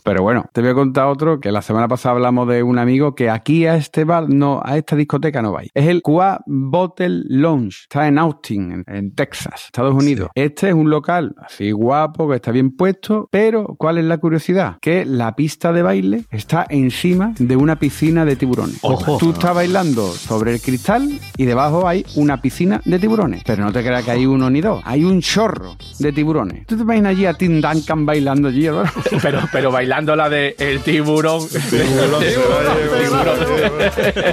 Pero 0.04 0.24
bueno, 0.24 0.46
te 0.54 0.62
voy 0.62 0.72
a 0.72 0.74
contar 0.74 1.08
otro 1.08 1.40
que 1.40 1.52
la 1.52 1.62
semana 1.62 1.88
pasada 1.88 2.16
hablamos 2.16 2.48
de 2.48 2.64
un 2.64 2.78
amigo 2.78 3.16
que 3.16 3.30
aquí 3.30 3.66
a 3.66 3.76
este 3.76 4.04
bar, 4.04 4.30
no, 4.30 4.62
a 4.64 4.78
esta 4.78 4.96
discoteca 4.96 5.42
no 5.42 5.52
vais. 5.52 5.70
Es 5.74 5.88
el 5.88 6.02
Qua 6.02 6.42
Bottle 6.46 7.24
Lounge. 7.28 7.84
Está 7.84 8.08
en 8.08 8.18
Austin, 8.18 8.72
en, 8.72 8.84
en 8.88 9.16
Texas, 9.16 9.66
Estados 9.66 9.94
Unidos. 9.94 10.30
Este 10.36 10.70
es 10.70 10.74
un 10.74 10.90
local 10.90 11.36
así 11.38 11.72
guapo, 11.72 12.30
que 12.30 12.36
está 12.36 12.52
bien 12.52 12.76
puesto, 12.76 13.28
pero 13.32 13.76
¿cuál 13.78 13.98
es 13.98 14.06
la 14.06 14.18
curiosidad? 14.18 14.78
Que 14.82 15.06
la 15.06 15.36
pista 15.36 15.72
de 15.74 15.82
baile 15.82 16.26
está 16.30 16.66
encima 16.70 17.34
de 17.40 17.56
una 17.56 17.78
piscina 17.78 18.26
de 18.26 18.36
tiburones. 18.36 18.80
Ojo. 18.82 19.18
Tú 19.18 19.32
estás 19.32 19.56
bailando 19.56 20.12
sobre 20.12 20.54
el 20.54 20.62
cristal 20.62 21.20
y 21.38 21.46
debajo 21.46 21.88
hay 21.88 22.06
una 22.16 22.42
piscina 22.42 22.82
de 22.86 23.00
tiburones. 23.00 23.44
Pero 23.46 23.64
no 23.64 23.72
te 23.72 23.84
creas 23.84 24.04
que 24.04 24.12
hay 24.12 24.26
uno 24.26 24.50
ni 24.50 24.62
dos. 24.62 24.82
Hay 24.86 25.04
un 25.04 25.22
chorro 25.22 25.76
de 26.00 26.12
tiburones. 26.12 26.66
¿Tú 26.66 26.76
te 26.76 26.84
imaginas 26.84 27.12
allí 27.12 27.26
a 27.26 27.34
Tim 27.34 27.62
Duncan 27.62 28.06
bailando 28.06 28.50
allí? 28.50 28.68
Álvaro? 28.68 28.90
Pero, 29.22 29.40
pero 29.54 29.72
bailando 29.72 30.16
la 30.16 30.30
de 30.30 30.56
el 30.60 30.82
tiburón. 30.82 31.48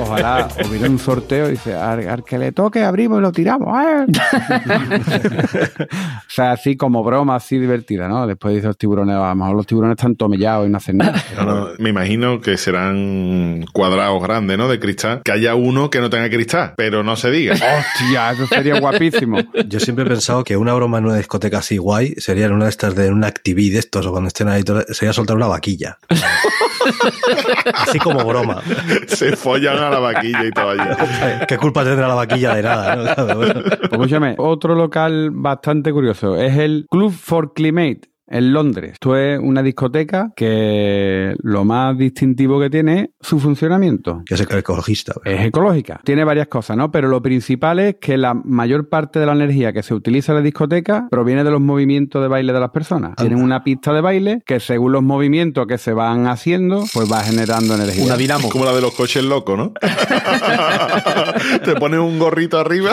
Ojalá 0.00 0.48
hubiera 0.66 0.88
un 0.88 0.98
sorteo 0.98 1.46
y 1.48 1.50
dice, 1.52 1.74
al, 1.74 2.08
al 2.08 2.24
que 2.24 2.38
le 2.38 2.52
toque 2.52 2.82
abrimos 2.82 3.18
y 3.18 3.22
lo 3.22 3.30
tiramos. 3.32 3.68
¡eh! 3.80 4.06
o 5.90 6.28
sea, 6.28 6.52
así 6.52 6.76
como 6.76 7.02
broma, 7.04 7.36
así 7.36 7.58
divertida, 7.58 8.08
¿no? 8.08 8.26
Después 8.26 8.54
dice 8.54 8.66
los 8.68 8.78
tiburones, 8.78 9.16
a 9.16 9.28
lo 9.28 9.34
mejor 9.34 9.56
los 9.56 9.66
tiburones 9.66 9.96
están 9.96 10.16
tomellados 10.16 10.66
y 10.66 10.70
no 10.70 10.78
hacen 10.78 10.96
nada. 10.98 11.22
No, 11.36 11.44
no, 11.44 11.68
me 11.78 11.90
imagino 11.90 12.40
que 12.40 12.56
serán 12.56 13.64
cuadrados 13.72 14.22
grandes, 14.22 14.56
¿no? 14.58 14.68
De 14.68 14.80
cristal. 14.80 15.20
Que 15.24 15.32
haya 15.32 15.54
uno 15.54 15.90
que 15.90 16.00
no 16.00 16.10
tenga 16.10 16.28
cristal, 16.30 16.74
pero 16.76 17.02
no 17.02 17.16
se 17.16 17.30
diga. 17.30 17.54
Hostia, 17.54 18.30
eso 18.32 18.46
sería 18.46 18.78
guapísimo. 18.80 19.38
Yo 19.66 19.80
siempre 19.80 20.04
he 20.04 20.08
pensado 20.08 20.44
que 20.44 20.56
una 20.56 20.72
broma 20.74 20.98
en 20.98 21.06
una 21.06 21.16
discoteca 21.16 21.58
así 21.58 21.76
guay 21.76 22.14
sería 22.16 22.46
en 22.46 22.52
una 22.52 22.64
de 22.64 22.70
estas 22.70 22.94
de 22.94 23.10
un 23.10 23.24
activí 23.24 23.70
de 23.70 23.78
estos 23.78 24.06
o 24.06 24.10
cuando 24.12 24.28
estén 24.28 24.48
ahí, 24.48 24.62
todo- 24.62 24.84
soltar 25.12 25.36
una 25.36 25.46
vaquilla. 25.46 25.98
así 27.74 27.98
como 27.98 28.24
broma. 28.24 28.62
se 29.06 29.36
follan 29.36 29.78
a 29.78 29.90
la 29.90 29.98
vaquilla 29.98 30.44
y 30.44 30.50
todo 30.50 30.70
allí. 30.70 30.82
¿Qué 31.48 31.56
culpa 31.58 31.84
tendrá 31.84 32.08
la 32.08 32.14
vaquilla 32.14 32.54
de 32.54 32.62
nada? 32.62 32.96
¿no? 32.96 33.02
Claro, 33.14 33.36
bueno. 33.36 33.62
Pues 33.62 33.80
escúchame, 33.92 34.34
otro 34.38 34.74
local 34.74 35.30
bastante 35.32 35.92
curioso 35.92 36.36
es 36.36 36.56
el 36.56 36.86
Club 36.90 37.12
for 37.12 37.52
Climate. 37.54 38.02
En 38.30 38.52
Londres. 38.52 38.92
Esto 38.92 39.16
es 39.16 39.40
una 39.40 39.60
discoteca 39.60 40.32
que 40.36 41.34
lo 41.42 41.64
más 41.64 41.98
distintivo 41.98 42.60
que 42.60 42.70
tiene 42.70 43.10
es 43.20 43.26
su 43.26 43.40
funcionamiento. 43.40 44.22
Que 44.24 44.34
es 44.34 44.40
ecologista. 44.40 45.14
Es 45.24 45.44
ecológica. 45.46 46.00
Tiene 46.04 46.22
varias 46.22 46.46
cosas, 46.46 46.76
¿no? 46.76 46.92
Pero 46.92 47.08
lo 47.08 47.20
principal 47.20 47.80
es 47.80 47.96
que 48.00 48.16
la 48.16 48.34
mayor 48.34 48.88
parte 48.88 49.18
de 49.18 49.26
la 49.26 49.32
energía 49.32 49.72
que 49.72 49.82
se 49.82 49.94
utiliza 49.94 50.30
en 50.30 50.36
la 50.38 50.42
discoteca 50.42 51.08
proviene 51.10 51.42
de 51.42 51.50
los 51.50 51.60
movimientos 51.60 52.22
de 52.22 52.28
baile 52.28 52.52
de 52.52 52.60
las 52.60 52.70
personas. 52.70 53.16
Tienen 53.16 53.42
una 53.42 53.64
pista 53.64 53.92
de 53.92 54.00
baile 54.00 54.42
que 54.46 54.60
según 54.60 54.92
los 54.92 55.02
movimientos 55.02 55.66
que 55.66 55.76
se 55.76 55.92
van 55.92 56.28
haciendo, 56.28 56.84
pues 56.94 57.10
va 57.10 57.22
generando 57.22 57.74
energía. 57.74 58.04
Una 58.04 58.16
dinamo. 58.16 58.48
Como 58.48 58.64
la 58.64 58.72
de 58.72 58.80
los 58.80 58.94
coches 58.94 59.24
locos, 59.24 59.58
¿no? 59.58 59.72
Te 61.64 61.74
pones 61.74 61.98
un 61.98 62.20
gorrito 62.20 62.60
arriba. 62.60 62.92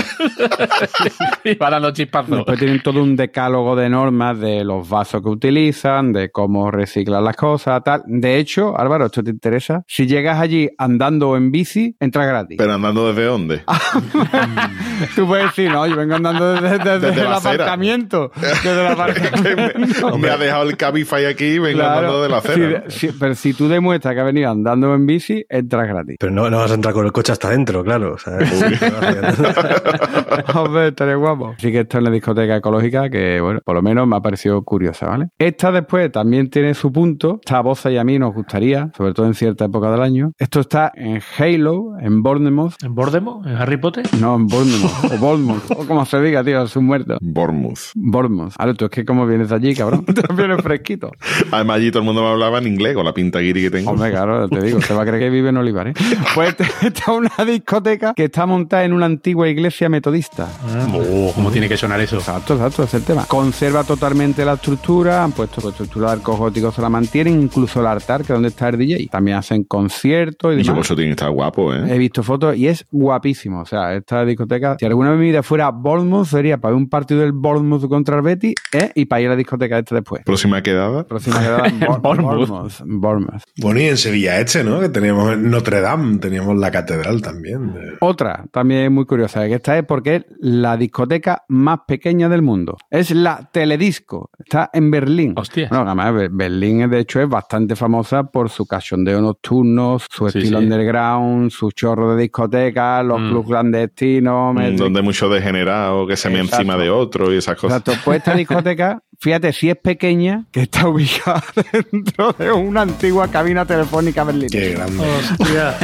y 1.43 1.53
va 1.55 1.69
dando 1.69 1.91
chispazos. 1.91 2.37
Después 2.37 2.57
tienen 2.57 2.81
todo 2.81 3.03
un 3.03 3.15
decálogo 3.15 3.75
de 3.75 3.87
normas 3.87 4.39
de 4.39 4.63
los 4.63 4.89
vasos 4.89 5.21
que 5.27 5.33
utilizan, 5.33 6.13
de 6.13 6.29
cómo 6.31 6.71
reciclan 6.71 7.23
las 7.23 7.35
cosas, 7.35 7.81
tal. 7.83 8.03
De 8.05 8.37
hecho, 8.37 8.77
Álvaro, 8.79 9.05
esto 9.07 9.23
te 9.23 9.31
interesa. 9.31 9.83
Si 9.87 10.07
llegas 10.07 10.39
allí 10.39 10.69
andando 10.77 11.29
o 11.29 11.37
en 11.37 11.51
bici, 11.51 11.95
entras 11.99 12.27
gratis. 12.27 12.57
Pero 12.57 12.73
andando 12.73 13.07
desde 13.07 13.25
dónde? 13.25 13.63
Tú 15.15 15.27
puedes 15.27 15.45
decir, 15.47 15.71
no, 15.71 15.85
yo 15.87 15.95
vengo 15.95 16.15
andando 16.15 16.53
desde, 16.53 16.77
desde 16.79 16.99
Desde 16.99 17.21
el 17.21 17.29
la 17.29 17.37
aparcamiento. 17.37 18.31
Desde 18.35 18.81
el 18.81 18.87
aparcamiento. 18.87 20.17
me 20.17 20.29
ha 20.29 20.37
dejado 20.37 20.63
el 20.69 20.77
Cabify 20.77 21.25
aquí 21.25 21.45
y 21.45 21.59
vengo 21.59 21.79
Claro. 21.79 21.97
andando 21.99 22.23
de 22.23 22.29
la 22.29 22.37
acera. 22.37 22.83
¿no? 22.85 22.89
Si- 22.91 23.07
si- 23.07 23.13
pero 23.19 23.35
si 23.35 23.53
tú 23.53 23.67
demuestras 23.67 24.13
que 24.13 24.19
has 24.21 24.25
venido 24.25 24.49
andando 24.49 24.93
en 24.95 25.05
bici, 25.05 25.45
entras 25.49 25.87
gratis. 25.87 26.17
Pero 26.19 26.31
no, 26.31 26.49
no 26.49 26.57
vas 26.57 26.71
a 26.71 26.75
entrar 26.75 26.93
con 26.93 27.05
el 27.05 27.11
coche 27.11 27.31
hasta 27.31 27.47
adentro, 27.49 27.83
claro. 27.83 28.13
o 28.13 28.17
sea, 28.17 28.37
Hombre, 30.55 30.87
estaría 30.89 31.15
guapo. 31.15 31.55
Sí 31.57 31.71
que 31.71 31.81
esto 31.81 31.97
es 31.97 32.01
una 32.01 32.11
discoteca 32.11 32.55
ecológica 32.57 33.09
que, 33.09 33.39
bueno, 33.41 33.59
por 33.63 33.75
lo 33.75 33.81
menos 33.81 34.07
me 34.07 34.15
ha 34.15 34.21
parecido 34.21 34.61
curiosa, 34.63 35.07
¿vale? 35.17 35.29
Esta 35.37 35.71
después 35.71 36.11
también 36.11 36.49
tiene 36.49 36.73
su 36.73 36.91
punto. 36.91 37.39
Esta 37.43 37.57
a 37.57 37.61
Boza 37.61 37.91
y 37.91 37.97
a 37.97 38.03
mí 38.03 38.19
nos 38.19 38.33
gustaría, 38.33 38.91
sobre 38.95 39.13
todo 39.13 39.25
en 39.25 39.33
cierta 39.33 39.65
época 39.65 39.91
del 39.91 40.01
año. 40.01 40.31
Esto 40.37 40.59
está 40.59 40.91
en 40.95 41.21
Halo, 41.37 41.97
en 41.99 42.21
Bournemouth. 42.21 42.73
¿En 42.83 42.95
Bordemo? 42.95 43.41
¿En 43.45 43.55
Harry 43.55 43.77
Potter? 43.77 44.05
No, 44.19 44.35
en 44.35 44.47
Bournemouth. 44.47 45.11
o 45.11 45.17
Bournemouth. 45.17 45.71
O 45.71 45.87
como 45.87 46.05
se 46.05 46.21
diga, 46.21 46.43
tío, 46.43 46.63
es 46.63 46.75
un 46.75 46.85
muerto. 46.85 47.17
Bournemouth. 47.21 47.91
Bournemouth. 47.95 48.53
Ahora 48.57 48.73
tú 48.73 48.85
es 48.85 48.91
que 48.91 49.05
como 49.05 49.25
vienes 49.25 49.49
de 49.49 49.55
allí, 49.55 49.75
cabrón. 49.75 50.05
Tú 50.17 50.33
vienes 50.35 50.61
fresquito. 50.61 51.11
Además, 51.51 51.77
allí 51.77 51.91
todo 51.91 51.99
el 51.99 52.05
mundo 52.05 52.23
me 52.23 52.29
hablaba 52.29 52.57
en 52.57 52.67
inglés 52.67 52.95
con 52.95 53.05
la 53.05 53.13
pinta 53.13 53.39
guiri 53.39 53.63
que 53.63 53.71
tengo. 53.71 53.91
Hombre, 53.91 54.11
claro, 54.11 54.49
te 54.49 54.61
digo, 54.61 54.79
te 54.79 54.93
va 54.93 55.03
a 55.03 55.05
creer 55.05 55.19
que 55.21 55.29
vive 55.29 55.49
en 55.49 55.57
Olivar, 55.57 55.87
¿eh? 55.87 55.93
Pues 56.35 56.55
esta 56.81 56.89
es 56.89 57.07
una 57.07 57.45
discoteca 57.45 58.13
que 58.13 58.25
está 58.25 58.45
montada 58.45 58.83
en 58.83 58.93
una 58.93 59.05
antigua 59.05 59.47
iglesia 59.47 59.89
metodista. 59.89 60.47
Oh, 60.93 61.31
¿Cómo 61.35 61.51
tiene 61.51 61.69
que 61.69 61.77
sonar 61.77 61.99
eso? 62.01 62.17
Exacto, 62.17 62.55
exacto, 62.55 62.83
es 62.83 62.93
el 62.93 63.03
tema. 63.03 63.25
Conserva 63.25 63.83
totalmente 63.83 64.43
la 64.45 64.53
estructura, 64.53 65.06
han 65.11 65.31
puesto 65.31 65.61
la 65.63 65.69
estructura 65.69 66.07
de 66.07 66.13
arcos 66.13 66.37
góticos, 66.37 66.75
se 66.75 66.81
la 66.81 66.89
mantienen, 66.89 67.41
incluso 67.41 67.79
el 67.81 67.87
altar, 67.87 68.19
que 68.21 68.23
es 68.23 68.29
donde 68.35 68.49
está 68.49 68.69
el 68.69 68.77
DJ. 68.77 69.07
También 69.11 69.37
hacen 69.37 69.63
conciertos 69.63 70.53
y 70.55 70.59
Y 70.59 70.63
demás. 70.63 70.85
eso 70.85 70.95
tiene 70.95 71.09
que 71.09 71.13
estar 71.13 71.29
guapo, 71.31 71.73
¿eh? 71.73 71.83
He 71.93 71.97
visto 71.97 72.23
fotos 72.23 72.55
y 72.57 72.67
es 72.67 72.85
guapísimo. 72.91 73.61
O 73.61 73.65
sea, 73.65 73.93
esta 73.95 74.23
discoteca, 74.25 74.77
si 74.79 74.85
alguna 74.85 75.11
vez 75.11 75.19
mi 75.19 75.25
vida 75.27 75.43
fuera 75.43 75.69
Bournemouth, 75.71 76.25
sería 76.27 76.57
para 76.57 76.73
ver 76.73 76.81
un 76.83 76.89
partido 76.89 77.21
del 77.21 77.31
Bournemouth 77.31 77.87
contra 77.87 78.15
el 78.17 78.21
Betis 78.21 78.55
¿eh? 78.73 78.91
y 78.95 79.05
para 79.05 79.21
ir 79.21 79.27
a 79.27 79.31
la 79.31 79.35
discoteca 79.35 79.77
esta 79.79 79.95
después. 79.95 80.23
Próxima 80.25 80.61
quedada. 80.61 81.05
Próxima 81.05 81.39
quedada, 81.39 81.63
Bournemouth. 82.01 82.47
Bournemouth. 82.47 82.73
Bournemouth. 82.85 83.41
Bueno, 83.57 83.79
y 83.79 83.85
en 83.85 83.97
Sevilla 83.97 84.39
este, 84.39 84.63
¿no? 84.63 84.79
Que 84.79 84.89
teníamos 84.89 85.33
en 85.33 85.49
Notre 85.49 85.81
Dame, 85.81 86.17
teníamos 86.19 86.57
la 86.57 86.71
catedral 86.71 87.21
también. 87.21 87.73
de- 87.73 87.93
Otra 88.01 88.45
también 88.51 88.93
muy 88.93 89.05
curiosa, 89.05 89.45
que 89.47 89.55
esta 89.55 89.77
es 89.77 89.85
porque 89.85 90.15
es 90.17 90.25
la 90.39 90.77
discoteca 90.77 91.43
más 91.47 91.79
pequeña 91.87 92.29
del 92.29 92.41
mundo. 92.41 92.77
Es 92.89 93.11
la 93.11 93.49
Teledisco. 93.51 94.29
Está 94.39 94.69
en 94.73 94.86
Berlín. 94.91 95.33
Hostia. 95.35 95.67
Bueno, 95.69 95.85
además 95.85 96.13
Be- 96.13 96.29
Berlín 96.31 96.89
de 96.89 96.99
hecho 96.99 97.21
es 97.21 97.29
bastante 97.29 97.75
famosa 97.75 98.23
por 98.23 98.49
su 98.49 98.65
cachondeo 98.65 99.21
nocturno, 99.21 99.97
su 99.99 100.29
Sí, 100.29 100.37
estilo 100.39 100.59
sí. 100.59 100.63
underground, 100.65 101.51
su 101.51 101.71
chorro 101.71 102.15
de 102.15 102.21
discotecas, 102.23 103.05
los 103.05 103.19
Mm. 103.21 103.29
clubs 103.29 103.47
clandestinos. 103.47 104.55
Mm, 104.55 104.75
Donde 104.75 105.01
muchos 105.01 105.31
degenerados 105.31 106.07
que 106.07 106.15
se 106.17 106.29
me 106.29 106.39
encima 106.39 106.77
de 106.77 106.89
otro 106.89 107.33
y 107.33 107.37
esas 107.37 107.55
cosas. 107.57 107.79
Exacto. 107.79 108.01
Pues 108.05 108.17
esta 108.19 108.33
discoteca 108.65 109.01
fíjate 109.19 109.53
si 109.53 109.69
es 109.69 109.77
pequeña, 109.77 110.45
que 110.51 110.61
está 110.61 110.87
ubicada 110.87 111.43
dentro 111.91 112.33
de 112.33 112.51
una 112.51 112.81
antigua 112.81 113.27
cabina 113.29 113.65
telefónica 113.65 114.23
berlina. 114.23 114.49
Qué 114.51 114.71
grande. 114.71 114.97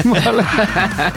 Vale. 0.05 0.43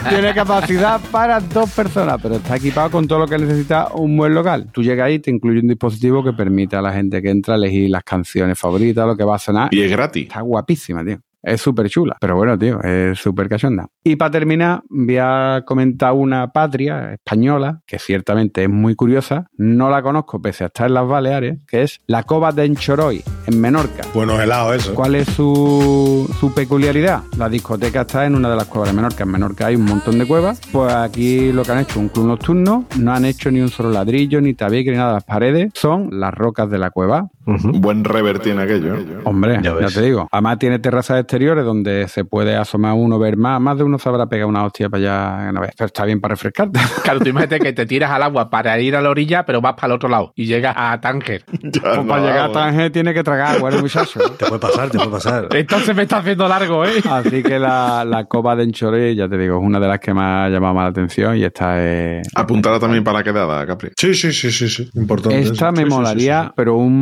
Tiene 0.09 0.33
capacidad 0.33 0.99
para 1.11 1.39
dos 1.39 1.71
personas, 1.71 2.19
pero 2.21 2.35
está 2.35 2.55
equipado 2.55 2.91
con 2.91 3.07
todo 3.07 3.19
lo 3.19 3.27
que 3.27 3.37
necesita 3.37 3.89
un 3.93 4.17
buen 4.17 4.33
local. 4.33 4.69
Tú 4.71 4.83
llegas 4.83 5.07
ahí 5.07 5.15
y 5.15 5.19
te 5.19 5.31
incluye 5.31 5.59
un 5.59 5.67
dispositivo 5.67 6.23
que 6.23 6.33
permite 6.33 6.75
a 6.75 6.81
la 6.81 6.93
gente 6.93 7.21
que 7.21 7.29
entra 7.29 7.55
elegir 7.55 7.89
las 7.89 8.03
canciones 8.03 8.57
favoritas, 8.57 9.05
lo 9.05 9.15
que 9.15 9.23
va 9.23 9.35
a 9.35 9.39
sonar. 9.39 9.73
Y 9.73 9.81
es 9.81 9.91
gratis. 9.91 10.23
Está 10.23 10.41
guapísima, 10.41 11.03
tío. 11.03 11.19
Es 11.47 11.61
súper 11.61 11.89
chula. 11.89 12.17
Pero 12.19 12.35
bueno, 12.35 12.57
tío, 12.59 12.81
es 12.81 13.17
súper 13.17 13.47
cachonda. 13.47 13.87
Y 14.03 14.17
para 14.17 14.31
terminar, 14.31 14.83
voy 14.89 15.17
a 15.17 15.63
comentar 15.65 16.11
una 16.13 16.51
patria 16.51 17.13
española 17.13 17.81
que 17.85 17.99
ciertamente 17.99 18.63
es 18.63 18.69
muy 18.69 18.95
curiosa. 18.95 19.47
No 19.57 19.89
la 19.89 20.01
conozco 20.01 20.41
pese 20.41 20.65
a 20.65 20.67
estar 20.67 20.87
en 20.87 20.95
las 20.95 21.07
Baleares, 21.07 21.59
que 21.67 21.83
es 21.83 22.01
la 22.05 22.23
Cova 22.23 22.51
de 22.51 22.65
Enchoroy, 22.65 23.23
en 23.45 23.61
Menorca. 23.61 24.03
Buenos 24.13 24.39
helados, 24.41 24.75
eso. 24.75 24.93
¿Cuál 24.93 25.15
es 25.15 25.27
su, 25.29 26.29
su 26.39 26.53
peculiaridad? 26.53 27.23
La 27.37 27.47
discoteca 27.47 28.01
está 28.01 28.25
en 28.25 28.35
una 28.35 28.49
de 28.49 28.57
las 28.57 28.65
cuevas 28.65 28.89
de 28.89 28.95
Menorca. 28.95 29.23
En 29.23 29.31
Menorca 29.31 29.67
hay 29.67 29.77
un 29.77 29.85
montón 29.85 30.19
de 30.19 30.27
cuevas. 30.27 30.59
Pues 30.71 30.93
aquí 30.93 31.53
lo 31.53 31.63
que 31.63 31.71
han 31.71 31.79
hecho 31.79 31.99
un 31.99 32.09
club 32.09 32.27
nocturno. 32.27 32.85
No 32.99 33.13
han 33.13 33.23
hecho 33.23 33.51
ni 33.51 33.61
un 33.61 33.69
solo 33.69 33.89
ladrillo, 33.89 34.41
ni 34.41 34.53
tabique, 34.53 34.91
ni 34.91 34.97
nada. 34.97 35.13
Las 35.13 35.23
paredes 35.23 35.71
son 35.75 36.09
las 36.19 36.33
rocas 36.33 36.69
de 36.69 36.77
la 36.77 36.91
cueva. 36.91 37.29
Buen 37.47 38.03
rever 38.03 38.39
tiene 38.39 38.63
aquello. 38.63 38.95
¿eh? 38.95 39.05
Hombre, 39.23 39.59
Ya 39.63 39.73
te 39.87 40.01
digo. 40.01 40.27
Además 40.31 40.59
tiene 40.59 40.79
terrazas 40.79 41.19
exteriores 41.19 41.63
donde 41.63 42.07
se 42.07 42.25
puede 42.25 42.55
asomar 42.55 42.93
uno, 42.93 43.17
ver 43.19 43.37
más. 43.37 43.59
Más 43.61 43.77
de 43.77 43.83
uno 43.83 43.97
se 43.99 44.09
habrá 44.09 44.27
pegado 44.27 44.49
una 44.49 44.65
hostia 44.65 44.89
para 44.89 45.01
allá 45.01 45.49
una 45.51 45.61
vez. 45.61 45.71
Pero 45.77 45.85
está 45.87 46.05
bien 46.05 46.19
para 46.21 46.33
refrescarte. 46.35 46.79
Claro, 47.07 47.19
tú 47.21 47.29
imagínate 47.29 47.59
que 47.59 47.71
te 47.71 47.85
tiras 47.85 48.11
al 48.11 48.21
agua 48.23 48.49
para 48.49 48.77
ir 48.81 48.95
a 48.95 49.01
la 49.01 49.09
orilla, 49.09 49.45
pero 49.45 49.61
vas 49.61 49.75
para 49.75 49.87
el 49.87 49.93
otro 49.93 50.09
lado 50.09 50.33
y 50.35 50.45
llegas 50.45 50.73
a 50.77 50.99
Tánger. 50.99 51.43
Pues 51.87 51.95
no, 51.97 52.05
para 52.07 52.21
llegar 52.21 52.49
a. 52.49 52.51
Tánger 52.51 52.91
tiene 52.91 53.13
que 53.13 53.23
tragar, 53.23 53.59
bueno, 53.59 53.79
muchacho. 53.79 54.19
Te 54.37 54.45
puede 54.45 54.59
pasar, 54.59 54.89
te 54.89 54.97
puede 54.97 55.11
pasar. 55.11 55.47
Entonces 55.55 55.95
me 55.95 56.03
está 56.03 56.17
haciendo 56.17 56.47
largo, 56.47 56.83
¿eh? 56.85 57.01
Así 57.09 57.41
que 57.43 57.59
la, 57.59 58.03
la 58.03 58.25
cova 58.25 58.55
de 58.55 58.63
Enchoré, 58.63 59.15
ya 59.15 59.29
te 59.29 59.37
digo, 59.37 59.57
es 59.59 59.63
una 59.65 59.79
de 59.79 59.87
las 59.87 59.99
que 59.99 60.13
más 60.13 60.47
ha 60.47 60.49
llamado 60.49 60.73
más 60.73 60.83
la 60.85 60.89
atención 60.89 61.37
y 61.37 61.43
esta 61.43 61.81
es... 61.81 62.27
Apuntará 62.35 62.79
también 62.79 63.03
para 63.03 63.19
la 63.19 63.23
quedada, 63.23 63.65
Capri. 63.65 63.91
Sí, 63.97 64.13
sí, 64.13 64.31
sí, 64.33 64.51
sí, 64.51 64.67
sí. 64.69 64.89
Importante. 64.95 65.39
Esta 65.39 65.69
eso. 65.69 65.71
me 65.71 65.83
Sí, 65.83 65.89
molaría, 65.89 66.41
sí, 66.41 66.47
sí. 66.47 66.53
pero 66.55 66.75
un 66.75 66.99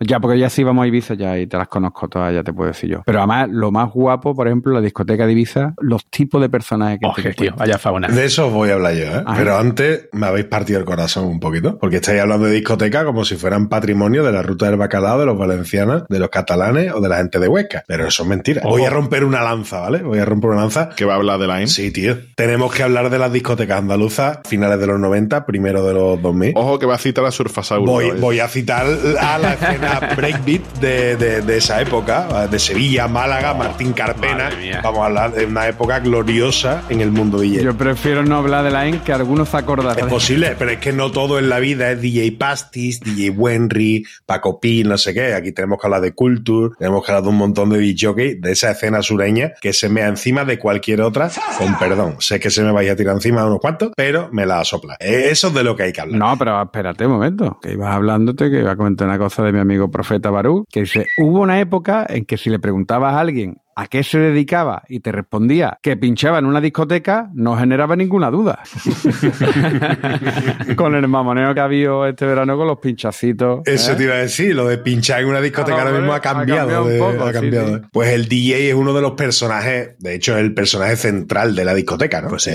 Ya, 0.00 0.20
porque 0.20 0.38
ya 0.38 0.50
sí 0.50 0.62
vamos 0.62 0.84
a 0.84 0.86
Ibiza 0.86 1.14
ya 1.14 1.38
y 1.38 1.46
te 1.46 1.56
las 1.56 1.68
conozco 1.68 2.08
todas, 2.08 2.34
ya 2.34 2.42
te 2.42 2.52
puedo 2.52 2.68
decir 2.68 2.90
yo. 2.90 3.02
Pero 3.04 3.18
además, 3.18 3.48
lo 3.50 3.70
más 3.70 3.90
guapo, 3.92 4.34
por 4.34 4.46
ejemplo, 4.46 4.72
la 4.72 4.80
discoteca 4.80 5.26
de 5.26 5.32
Ibiza, 5.32 5.74
los 5.80 6.06
tipos 6.06 6.40
de 6.40 6.48
personajes 6.48 6.98
que 7.00 7.06
Oje, 7.06 7.22
te 7.22 7.34
tío, 7.34 7.54
vaya 7.56 7.78
fauna. 7.78 8.08
De 8.08 8.24
eso 8.24 8.46
os 8.46 8.52
voy 8.52 8.70
a 8.70 8.74
hablar 8.74 8.94
yo, 8.94 9.04
¿eh? 9.04 9.22
Ajá. 9.24 9.36
Pero 9.36 9.56
antes 9.56 10.08
me 10.12 10.26
habéis 10.26 10.46
partido 10.46 10.78
el 10.78 10.84
corazón 10.84 11.26
un 11.26 11.40
poquito, 11.40 11.78
porque 11.78 11.96
estáis 11.96 12.20
hablando 12.20 12.46
de 12.46 12.52
discoteca 12.52 13.04
como 13.04 13.24
si 13.24 13.36
fueran 13.36 13.68
patrimonio 13.68 14.24
de 14.24 14.32
la 14.32 14.42
ruta 14.42 14.66
del 14.66 14.76
bacalao, 14.76 15.18
de 15.20 15.26
los 15.26 15.38
valencianos, 15.38 16.04
de 16.08 16.18
los 16.18 16.30
catalanes 16.30 16.92
o 16.92 17.00
de 17.00 17.08
la 17.08 17.16
gente 17.16 17.38
de 17.38 17.48
Huesca. 17.48 17.84
Pero 17.86 18.06
eso 18.06 18.22
es 18.22 18.28
mentira. 18.28 18.62
Ojo. 18.64 18.70
Voy 18.70 18.84
a 18.84 18.90
romper 18.90 19.24
una 19.24 19.42
lanza, 19.42 19.80
¿vale? 19.80 20.02
Voy 20.02 20.18
a 20.18 20.24
romper 20.24 20.50
una 20.50 20.60
lanza. 20.60 20.90
Que 20.90 21.04
va 21.04 21.14
a 21.14 21.16
hablar 21.16 21.38
de 21.38 21.46
la 21.46 21.60
IN. 21.60 21.68
Sí, 21.68 21.90
tío. 21.90 22.16
Tenemos 22.36 22.72
que 22.74 22.82
hablar 22.82 23.10
de 23.10 23.18
las 23.18 23.32
discotecas 23.32 23.78
andaluzas, 23.78 24.40
finales 24.44 24.78
de 24.80 24.86
los 24.86 24.98
90, 24.98 25.46
primero 25.46 25.84
de 25.86 25.94
los 25.94 26.20
2000. 26.20 26.52
Ojo 26.56 26.78
que 26.78 26.86
va 26.86 26.94
a 26.94 26.98
citar 26.98 27.24
a 27.24 27.30
Surfasauro. 27.30 27.84
Voy, 27.84 28.10
voy 28.12 28.40
a 28.40 28.48
citar 28.48 28.86
a 29.20 29.38
la 29.38 29.53
escena 29.54 30.00
breakbeat 30.16 30.62
de, 30.80 31.16
de- 31.16 31.42
de 31.42 31.56
esa 31.56 31.80
época, 31.80 32.46
de 32.48 32.58
Sevilla, 32.58 33.08
Málaga, 33.08 33.54
Martín 33.54 33.92
Carpena. 33.92 34.50
Vamos 34.82 35.00
a 35.00 35.06
hablar 35.06 35.32
de 35.32 35.46
una 35.46 35.66
época 35.66 36.00
gloriosa 36.00 36.82
en 36.88 37.00
el 37.00 37.10
mundo 37.10 37.38
DJ. 37.40 37.62
Yo 37.62 37.76
prefiero 37.76 38.24
no 38.24 38.36
hablar 38.36 38.64
de 38.64 38.70
la 38.70 38.86
EN 38.86 39.00
que 39.00 39.12
algunos 39.12 39.48
se 39.48 39.56
Es 39.56 39.62
acordarán. 39.62 40.08
posible, 40.08 40.54
pero 40.58 40.70
es 40.72 40.78
que 40.78 40.92
no 40.92 41.10
todo 41.10 41.38
en 41.38 41.48
la 41.48 41.58
vida 41.60 41.90
es 41.90 42.00
DJ 42.00 42.32
Pastis, 42.32 43.00
DJ 43.00 43.30
Wenry, 43.30 44.04
Paco 44.26 44.60
Pil, 44.60 44.88
no 44.88 44.98
sé 44.98 45.14
qué. 45.14 45.34
Aquí 45.34 45.52
tenemos 45.52 45.80
que 45.80 45.86
hablar 45.86 46.00
de 46.00 46.12
Culture, 46.12 46.74
tenemos 46.78 47.04
que 47.04 47.12
hablar 47.12 47.22
de 47.24 47.28
un 47.30 47.36
montón 47.36 47.70
de 47.70 47.78
DJ 47.78 48.36
de 48.40 48.52
esa 48.52 48.70
escena 48.72 49.02
sureña 49.02 49.52
que 49.60 49.72
se 49.72 49.88
mea 49.88 50.08
encima 50.08 50.44
de 50.44 50.58
cualquier 50.58 51.00
otra, 51.02 51.30
con 51.58 51.78
perdón. 51.78 52.16
Sé 52.20 52.40
que 52.40 52.50
se 52.50 52.62
me 52.62 52.72
vaya 52.72 52.92
a 52.92 52.96
tirar 52.96 53.14
encima 53.14 53.42
de 53.42 53.46
unos 53.48 53.60
cuantos, 53.60 53.92
pero 53.96 54.28
me 54.32 54.44
la 54.46 54.64
sopla. 54.64 54.96
Eh, 55.00 55.28
Eso 55.30 55.48
es 55.48 55.54
de 55.54 55.62
lo 55.64 55.76
que 55.76 55.84
hay 55.84 55.92
que 55.92 56.00
hablar. 56.00 56.18
No, 56.18 56.36
pero 56.38 56.60
espérate 56.62 57.06
un 57.06 57.12
momento, 57.12 57.58
que 57.62 57.72
ibas 57.72 57.94
hablándote, 57.94 58.50
que 58.50 58.58
iba 58.60 58.72
a 58.72 58.76
comentar 58.76 59.06
una 59.08 59.18
cosa 59.18 59.43
de 59.44 59.52
mi 59.52 59.60
amigo 59.60 59.90
Profeta 59.90 60.30
Barú, 60.30 60.64
que 60.70 60.80
dice, 60.80 61.06
hubo 61.18 61.40
una 61.40 61.60
época 61.60 62.06
en 62.08 62.24
que 62.24 62.36
si 62.36 62.50
le 62.50 62.58
preguntabas 62.58 63.14
a 63.14 63.20
alguien 63.20 63.56
a 63.76 63.86
qué 63.86 64.02
se 64.02 64.18
dedicaba 64.18 64.82
y 64.88 65.00
te 65.00 65.12
respondía 65.12 65.78
que 65.82 65.96
pinchaba 65.96 66.38
en 66.38 66.46
una 66.46 66.60
discoteca, 66.60 67.30
no 67.34 67.56
generaba 67.56 67.96
ninguna 67.96 68.30
duda. 68.30 68.60
con 70.76 70.94
el 70.94 71.06
mamoneo 71.08 71.54
que 71.54 71.60
ha 71.60 71.64
habido 71.64 72.06
este 72.06 72.26
verano 72.26 72.56
con 72.56 72.66
los 72.66 72.78
pinchacitos. 72.78 73.60
Eso 73.66 73.92
¿eh? 73.92 73.94
te 73.96 74.04
iba 74.04 74.14
a 74.14 74.18
decir, 74.18 74.54
lo 74.54 74.66
de 74.68 74.78
pinchar 74.78 75.20
en 75.20 75.28
una 75.28 75.40
discoteca 75.40 75.78
Ah, 75.78 75.82
ahora 75.82 75.98
mismo 75.98 76.12
ha 76.12 76.20
cambiado. 76.20 76.84
de- 76.86 76.98
poco, 76.98 77.24
ha 77.24 77.32
cambiado, 77.32 77.68
sí. 77.68 77.74
¿eh? 77.74 77.88
Pues 77.92 78.10
el 78.10 78.28
DJ 78.28 78.68
es 78.70 78.74
uno 78.74 78.92
de 78.92 79.00
los 79.02 79.12
personajes, 79.12 79.90
de 79.98 80.14
hecho, 80.14 80.34
es 80.36 80.40
el 80.42 80.54
personaje 80.54 80.96
central 80.96 81.54
de 81.54 81.64
la 81.64 81.74
discoteca, 81.74 82.20
¿no? 82.20 82.28
Pues 82.28 82.48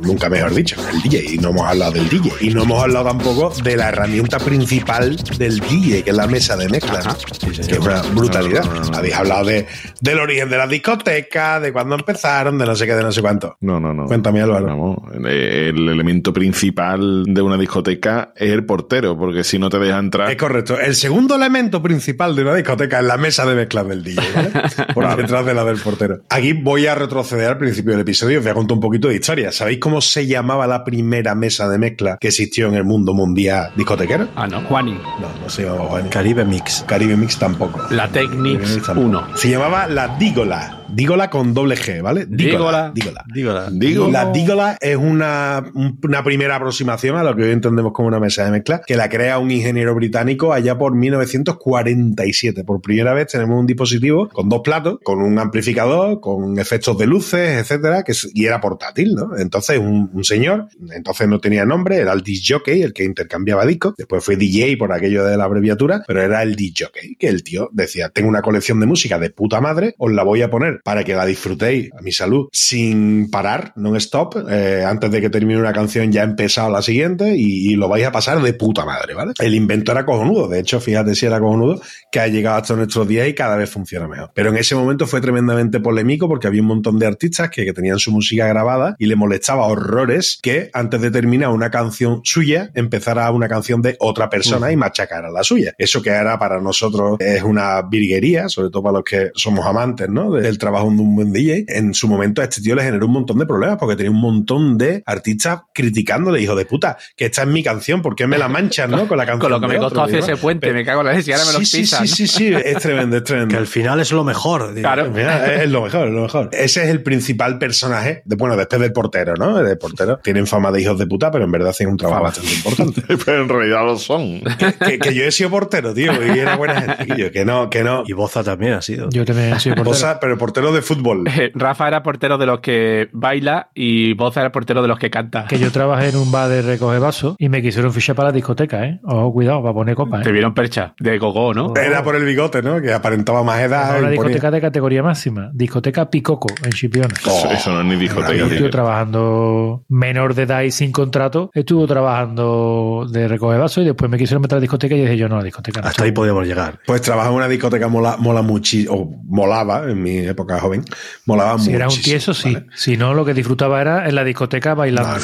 nunca 0.00 0.28
mejor 0.28 0.54
dicho, 0.54 0.76
el 0.92 1.02
DJ. 1.02 1.34
Y 1.34 1.38
no 1.38 1.50
hemos 1.50 1.66
hablado 1.66 1.92
del 1.92 2.08
DJ. 2.08 2.32
Y 2.40 2.50
no 2.54 2.62
hemos 2.64 2.82
hablado 2.82 3.06
tampoco 3.06 3.50
de 3.62 3.76
la 3.76 3.88
herramienta 3.88 4.38
principal 4.38 5.16
del 5.38 5.60
DJ, 5.60 6.02
que 6.04 6.10
es 6.10 6.16
la 6.16 6.26
mesa 6.26 6.56
de 6.56 6.68
mezcla, 6.68 7.00
¿no? 7.02 7.16
que 7.50 7.72
es 7.72 7.78
una 7.78 8.02
brutalidad. 8.14 8.64
No, 8.64 8.74
no, 8.74 8.90
no. 8.90 8.96
Habéis 8.98 9.14
hablado 9.14 9.44
de, 9.46 9.66
del 10.00 10.18
origen 10.18 10.48
de 10.52 10.58
la 10.58 10.66
discoteca, 10.66 11.60
de 11.60 11.72
cuándo 11.72 11.94
empezaron, 11.94 12.58
de 12.58 12.66
no 12.66 12.76
sé 12.76 12.86
qué, 12.86 12.94
de 12.94 13.02
no 13.02 13.10
sé 13.10 13.22
cuánto. 13.22 13.56
No, 13.60 13.80
no, 13.80 13.94
no. 13.94 14.04
Cuéntame, 14.04 14.42
Álvaro. 14.42 14.66
Vamos, 14.66 14.98
el, 15.14 15.26
el 15.26 15.88
elemento 15.88 16.30
principal 16.30 17.24
de 17.26 17.40
una 17.40 17.56
discoteca 17.56 18.34
es 18.36 18.50
el 18.50 18.66
portero, 18.66 19.16
porque 19.16 19.44
si 19.44 19.58
no 19.58 19.70
te 19.70 19.78
deja 19.78 19.98
entrar. 19.98 20.30
Es 20.30 20.36
correcto. 20.36 20.78
El 20.78 20.94
segundo 20.94 21.36
elemento 21.36 21.82
principal 21.82 22.36
de 22.36 22.42
una 22.42 22.54
discoteca 22.54 23.00
es 23.00 23.06
la 23.06 23.16
mesa 23.16 23.46
de 23.46 23.54
mezclas 23.54 23.88
del 23.88 24.04
DJ, 24.04 24.22
¿vale? 24.34 24.50
Por 24.94 25.16
detrás 25.16 25.46
de 25.46 25.54
la 25.54 25.64
del 25.64 25.78
portero. 25.78 26.20
Aquí 26.28 26.52
voy 26.52 26.86
a 26.86 26.94
retroceder 26.94 27.48
al 27.48 27.58
principio 27.58 27.92
del 27.92 28.02
episodio 28.02 28.34
y 28.34 28.36
os 28.36 28.42
voy 28.44 28.50
a 28.50 28.54
contar 28.54 28.74
un 28.74 28.80
poquito 28.80 29.08
de 29.08 29.14
historia. 29.14 29.52
¿Sabéis 29.52 29.78
cómo 29.78 30.02
se 30.02 30.26
llamaba 30.26 30.66
la 30.66 30.84
primera 30.84 31.34
mesa 31.34 31.66
de 31.68 31.78
mezcla 31.78 32.18
que 32.20 32.28
existió 32.28 32.68
en 32.68 32.74
el 32.74 32.84
mundo 32.84 33.14
mundial 33.14 33.72
discotequero? 33.74 34.28
Ah, 34.36 34.46
no. 34.46 34.60
Juani. 34.62 34.92
No, 34.92 35.28
no 35.42 35.48
se 35.48 35.62
llamaba 35.62 35.86
Juan. 35.86 36.08
Caribe 36.10 36.44
Mix. 36.44 36.84
Caribe 36.86 37.16
Mix 37.16 37.38
tampoco. 37.38 37.80
La 37.90 38.08
Technics 38.08 38.82
1. 38.94 39.36
Se 39.36 39.48
llamaba 39.48 39.86
la 39.86 40.18
Dígola. 40.42 40.81
Dígola 40.94 41.30
con 41.30 41.54
doble 41.54 41.76
G, 41.76 42.02
¿vale? 42.02 42.26
Dígola. 42.26 42.92
Dígola. 42.94 43.24
Dígola. 43.32 43.68
Digo, 43.72 44.10
La 44.10 44.30
Dígola 44.30 44.76
es 44.80 44.96
una, 44.96 45.64
un- 45.74 45.98
una 46.02 46.22
primera 46.22 46.56
aproximación 46.56 47.16
a 47.16 47.22
lo 47.22 47.34
que 47.34 47.44
hoy 47.44 47.50
entendemos 47.52 47.92
como 47.92 48.08
una 48.08 48.20
mesa 48.20 48.44
de 48.44 48.50
mezcla, 48.50 48.82
que 48.86 48.94
la 48.96 49.08
crea 49.08 49.38
un 49.38 49.50
ingeniero 49.50 49.94
británico 49.94 50.52
allá 50.52 50.76
por 50.76 50.94
1947. 50.94 52.64
Por 52.64 52.80
primera 52.82 53.14
vez 53.14 53.28
tenemos 53.28 53.58
un 53.58 53.66
dispositivo 53.66 54.28
con 54.28 54.48
dos 54.48 54.60
platos, 54.62 54.98
con 55.02 55.20
un 55.22 55.38
amplificador, 55.38 56.20
con 56.20 56.58
efectos 56.58 56.98
de 56.98 57.06
luces, 57.06 57.60
etcétera, 57.60 58.02
que 58.02 58.12
y 58.34 58.44
era 58.44 58.60
portátil, 58.60 59.14
¿no? 59.14 59.36
Entonces 59.38 59.78
un, 59.78 60.10
un 60.12 60.24
señor, 60.24 60.68
entonces 60.94 61.26
no 61.28 61.40
tenía 61.40 61.64
nombre, 61.64 61.96
era 61.96 62.12
el 62.12 62.22
disc 62.22 62.44
jockey, 62.52 62.82
el 62.82 62.92
que 62.92 63.04
intercambiaba 63.04 63.64
discos, 63.66 63.94
después 63.96 64.22
fue 64.24 64.36
DJ 64.36 64.76
por 64.76 64.92
aquello 64.92 65.24
de 65.24 65.36
la 65.36 65.44
abreviatura, 65.44 66.02
pero 66.06 66.20
era 66.22 66.42
el 66.42 66.54
disc 66.54 66.82
jockey, 66.84 67.16
que 67.16 67.28
el 67.28 67.42
tío 67.42 67.70
decía, 67.72 68.10
tengo 68.10 68.28
una 68.28 68.42
colección 68.42 68.78
de 68.80 68.86
música 68.86 69.18
de 69.18 69.30
puta 69.30 69.60
madre, 69.60 69.94
os 69.98 70.12
la 70.12 70.22
voy 70.22 70.42
a 70.42 70.50
poner 70.50 70.80
para 70.82 71.04
que 71.04 71.14
la 71.14 71.26
disfrutéis 71.26 71.90
a 71.92 72.02
mi 72.02 72.12
salud 72.12 72.48
sin 72.52 73.30
parar, 73.30 73.72
non-stop, 73.76 74.36
eh, 74.48 74.84
antes 74.86 75.10
de 75.10 75.20
que 75.20 75.30
termine 75.30 75.58
una 75.58 75.72
canción 75.72 76.10
ya 76.10 76.22
ha 76.22 76.24
empezado 76.24 76.70
la 76.70 76.82
siguiente 76.82 77.36
y, 77.36 77.72
y 77.72 77.76
lo 77.76 77.88
vais 77.88 78.04
a 78.06 78.12
pasar 78.12 78.40
de 78.42 78.52
puta 78.54 78.84
madre, 78.84 79.14
¿vale? 79.14 79.32
El 79.38 79.54
invento 79.54 79.92
era 79.92 80.04
cojonudo, 80.04 80.48
de 80.48 80.60
hecho, 80.60 80.80
fíjate 80.80 81.14
si 81.14 81.26
era 81.26 81.40
cojonudo, 81.40 81.80
que 82.10 82.20
ha 82.20 82.26
llegado 82.28 82.56
hasta 82.56 82.74
nuestros 82.74 83.06
días 83.06 83.28
y 83.28 83.34
cada 83.34 83.56
vez 83.56 83.70
funciona 83.70 84.08
mejor. 84.08 84.30
Pero 84.34 84.50
en 84.50 84.56
ese 84.56 84.74
momento 84.74 85.06
fue 85.06 85.20
tremendamente 85.20 85.80
polémico 85.80 86.28
porque 86.28 86.46
había 86.46 86.62
un 86.62 86.68
montón 86.68 86.98
de 86.98 87.06
artistas 87.06 87.50
que, 87.50 87.64
que 87.64 87.72
tenían 87.72 87.98
su 87.98 88.10
música 88.10 88.46
grabada 88.46 88.96
y 88.98 89.06
le 89.06 89.16
molestaba 89.16 89.66
horrores 89.66 90.38
que 90.42 90.70
antes 90.72 91.00
de 91.00 91.10
terminar 91.10 91.50
una 91.50 91.70
canción 91.70 92.20
suya 92.24 92.70
empezara 92.74 93.30
una 93.30 93.48
canción 93.48 93.82
de 93.82 93.96
otra 94.00 94.28
persona 94.28 94.72
y 94.72 94.76
machacara 94.76 95.30
la 95.30 95.44
suya. 95.44 95.74
Eso 95.78 96.02
que 96.02 96.10
era 96.10 96.38
para 96.38 96.60
nosotros 96.60 97.16
es 97.20 97.42
una 97.42 97.82
virguería, 97.82 98.48
sobre 98.48 98.70
todo 98.70 98.82
para 98.82 98.94
los 98.94 99.04
que 99.04 99.30
somos 99.34 99.66
amantes, 99.66 100.08
¿no? 100.08 100.32
Del 100.32 100.58
trabajo 100.58 100.71
de 100.80 101.02
un 101.02 101.14
buen 101.14 101.32
DJ. 101.32 101.64
En 101.68 101.94
su 101.94 102.08
momento 102.08 102.40
a 102.40 102.44
este 102.44 102.60
tío 102.60 102.74
le 102.74 102.82
generó 102.82 103.06
un 103.06 103.12
montón 103.12 103.38
de 103.38 103.46
problemas 103.46 103.78
porque 103.78 103.96
tenía 103.96 104.10
un 104.10 104.20
montón 104.20 104.78
de 104.78 105.02
artistas 105.06 105.60
criticándole, 105.74 106.40
hijo 106.40 106.54
de 106.54 106.66
puta, 106.66 106.96
que 107.16 107.26
esta 107.26 107.42
es 107.42 107.48
mi 107.48 107.62
canción, 107.62 108.02
¿por 108.02 108.14
qué 108.14 108.26
me 108.26 108.38
la 108.38 108.48
manchan, 108.48 108.90
no? 108.90 109.06
Con 109.06 109.18
la 109.18 109.26
canción 109.26 109.40
Con 109.40 109.50
lo 109.50 109.60
que 109.60 109.66
me 109.68 109.76
otro, 109.76 109.88
costó 109.88 110.02
hacer 110.04 110.18
ese 110.20 110.36
puente, 110.36 110.72
me 110.72 110.84
cago 110.84 111.00
en 111.00 111.06
la 111.08 111.12
leche 111.14 111.30
y 111.30 111.34
ahora 111.34 111.46
me 111.46 111.52
lo 111.52 111.58
sí, 111.60 111.66
sí, 111.66 111.78
pisan. 111.80 112.08
sí, 112.08 112.14
sí, 112.14 112.26
sí, 112.26 112.54
es 112.54 112.76
tremendo, 112.78 113.16
es 113.18 113.24
tremendo. 113.24 113.52
Que 113.52 113.56
al 113.58 113.66
final 113.66 114.00
es 114.00 114.12
lo 114.12 114.24
mejor. 114.24 114.74
digo. 114.74 114.82
Claro. 114.82 115.10
Mira, 115.10 115.62
es 115.62 115.70
lo 115.70 115.82
mejor, 115.82 116.08
es 116.08 116.14
lo 116.14 116.22
mejor. 116.22 116.48
Ese 116.52 116.84
es 116.84 116.88
el 116.88 117.02
principal 117.02 117.58
personaje, 117.58 118.22
de, 118.24 118.36
bueno, 118.36 118.56
después 118.56 118.80
del 118.80 118.92
portero, 118.92 119.34
¿no? 119.36 119.58
El 119.58 119.78
portero. 119.78 120.18
Tienen 120.22 120.46
fama 120.46 120.70
de 120.72 120.80
hijos 120.80 120.98
de 120.98 121.06
puta, 121.06 121.30
pero 121.30 121.44
en 121.44 121.52
verdad 121.52 121.70
hacen 121.70 121.88
un 121.88 121.96
trabajo 121.96 122.22
bastante 122.22 122.52
importante. 122.54 123.02
pero 123.24 123.42
en 123.42 123.48
realidad 123.48 123.84
lo 123.84 123.98
son. 123.98 124.40
que, 124.86 124.98
que 124.98 125.14
yo 125.14 125.24
he 125.24 125.32
sido 125.32 125.50
portero, 125.50 125.92
tío, 125.92 126.12
y 126.34 126.38
era 126.38 126.56
buena 126.56 126.80
gente. 126.80 127.30
Que 127.30 127.44
no, 127.44 127.68
que 127.70 127.82
no. 127.82 128.04
Y 128.06 128.12
Boza 128.12 128.42
también 128.42 128.74
ha 128.74 128.82
sido. 128.82 129.08
Yo 129.10 129.24
también 129.24 129.58
soy 129.60 129.72
portero. 129.72 129.84
Bosa, 129.84 130.20
pero 130.20 130.32
el 130.32 130.38
portero 130.38 130.61
portero 130.62 130.72
de 130.72 130.82
fútbol. 130.82 131.24
Rafa 131.54 131.88
era 131.88 132.02
portero 132.02 132.38
de 132.38 132.46
los 132.46 132.60
que 132.60 133.08
baila 133.12 133.70
y 133.74 134.14
Boza 134.14 134.40
era 134.40 134.52
portero 134.52 134.82
de 134.82 134.88
los 134.88 134.98
que 134.98 135.10
canta. 135.10 135.46
Que 135.46 135.58
yo 135.58 135.70
trabajé 135.70 136.10
en 136.10 136.16
un 136.16 136.30
bar 136.30 136.48
de 136.48 136.62
recoge 136.62 136.98
vasos 136.98 137.36
y 137.38 137.48
me 137.48 137.62
quisieron 137.62 137.92
fichar 137.92 138.14
para 138.14 138.28
la 138.28 138.32
discoteca, 138.32 138.84
¿eh? 138.84 139.00
Ojo, 139.04 139.32
cuidado, 139.32 139.62
para 139.62 139.74
poner 139.74 139.94
copas. 139.94 140.22
Te 140.22 140.30
¿eh? 140.30 140.32
vieron 140.32 140.54
percha 140.54 140.94
de 140.98 141.18
gogo, 141.18 141.52
¿no? 141.54 141.74
Era 141.76 142.02
por 142.02 142.16
el 142.16 142.24
bigote, 142.24 142.62
¿no? 142.62 142.80
Que 142.80 142.92
aparentaba 142.92 143.42
más 143.42 143.60
edad. 143.60 143.94
Ponía- 143.96 144.10
discoteca 144.10 144.50
de 144.50 144.60
categoría 144.60 145.02
máxima. 145.02 145.50
Discoteca 145.52 146.08
Picoco, 146.10 146.48
en 146.62 146.70
Chipiona. 146.70 147.14
Eso, 147.14 147.50
eso 147.50 147.72
no 147.72 147.80
es 147.80 147.86
ni 147.86 147.96
discoteca. 147.96 148.34
Y 148.34 148.36
tío. 148.36 148.46
estuvo 148.46 148.70
trabajando 148.70 149.84
menor 149.88 150.34
de 150.34 150.42
edad 150.42 150.62
y 150.62 150.70
sin 150.70 150.92
contrato. 150.92 151.50
Estuvo 151.54 151.86
trabajando 151.86 153.06
de 153.10 153.28
recoger 153.28 153.58
vasos 153.58 153.82
y 153.82 153.86
después 153.86 154.10
me 154.10 154.18
quisieron 154.18 154.42
meter 154.42 154.56
a 154.56 154.58
la 154.58 154.62
discoteca 154.62 154.94
y 154.94 155.00
dije 155.00 155.16
yo 155.16 155.28
no, 155.28 155.38
la 155.38 155.44
discoteca 155.44 155.80
no. 155.80 155.88
Hasta 155.88 156.04
ahí 156.04 156.12
podíamos 156.12 156.46
llegar. 156.46 156.78
Pues 156.86 157.02
trabajar 157.02 157.32
en 157.32 157.36
una 157.36 157.48
discoteca 157.48 157.88
mola, 157.88 158.16
mola 158.18 158.42
muchísimo, 158.42 158.94
o 158.94 159.22
molaba 159.24 159.90
en 159.90 160.02
mi 160.02 160.18
época 160.18 160.51
joven, 160.60 160.84
molaba 161.26 161.58
Si 161.58 161.66
mucho. 161.66 161.76
era 161.76 161.88
un 161.88 162.00
tieso, 162.00 162.34
sí. 162.34 162.56
Si 162.74 162.96
no, 162.96 163.14
lo 163.14 163.24
que 163.24 163.34
disfrutaba 163.34 163.80
era 163.80 164.08
en 164.08 164.14
la 164.14 164.24
discoteca 164.24 164.74
bailando. 164.74 165.18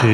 sí. 0.00 0.08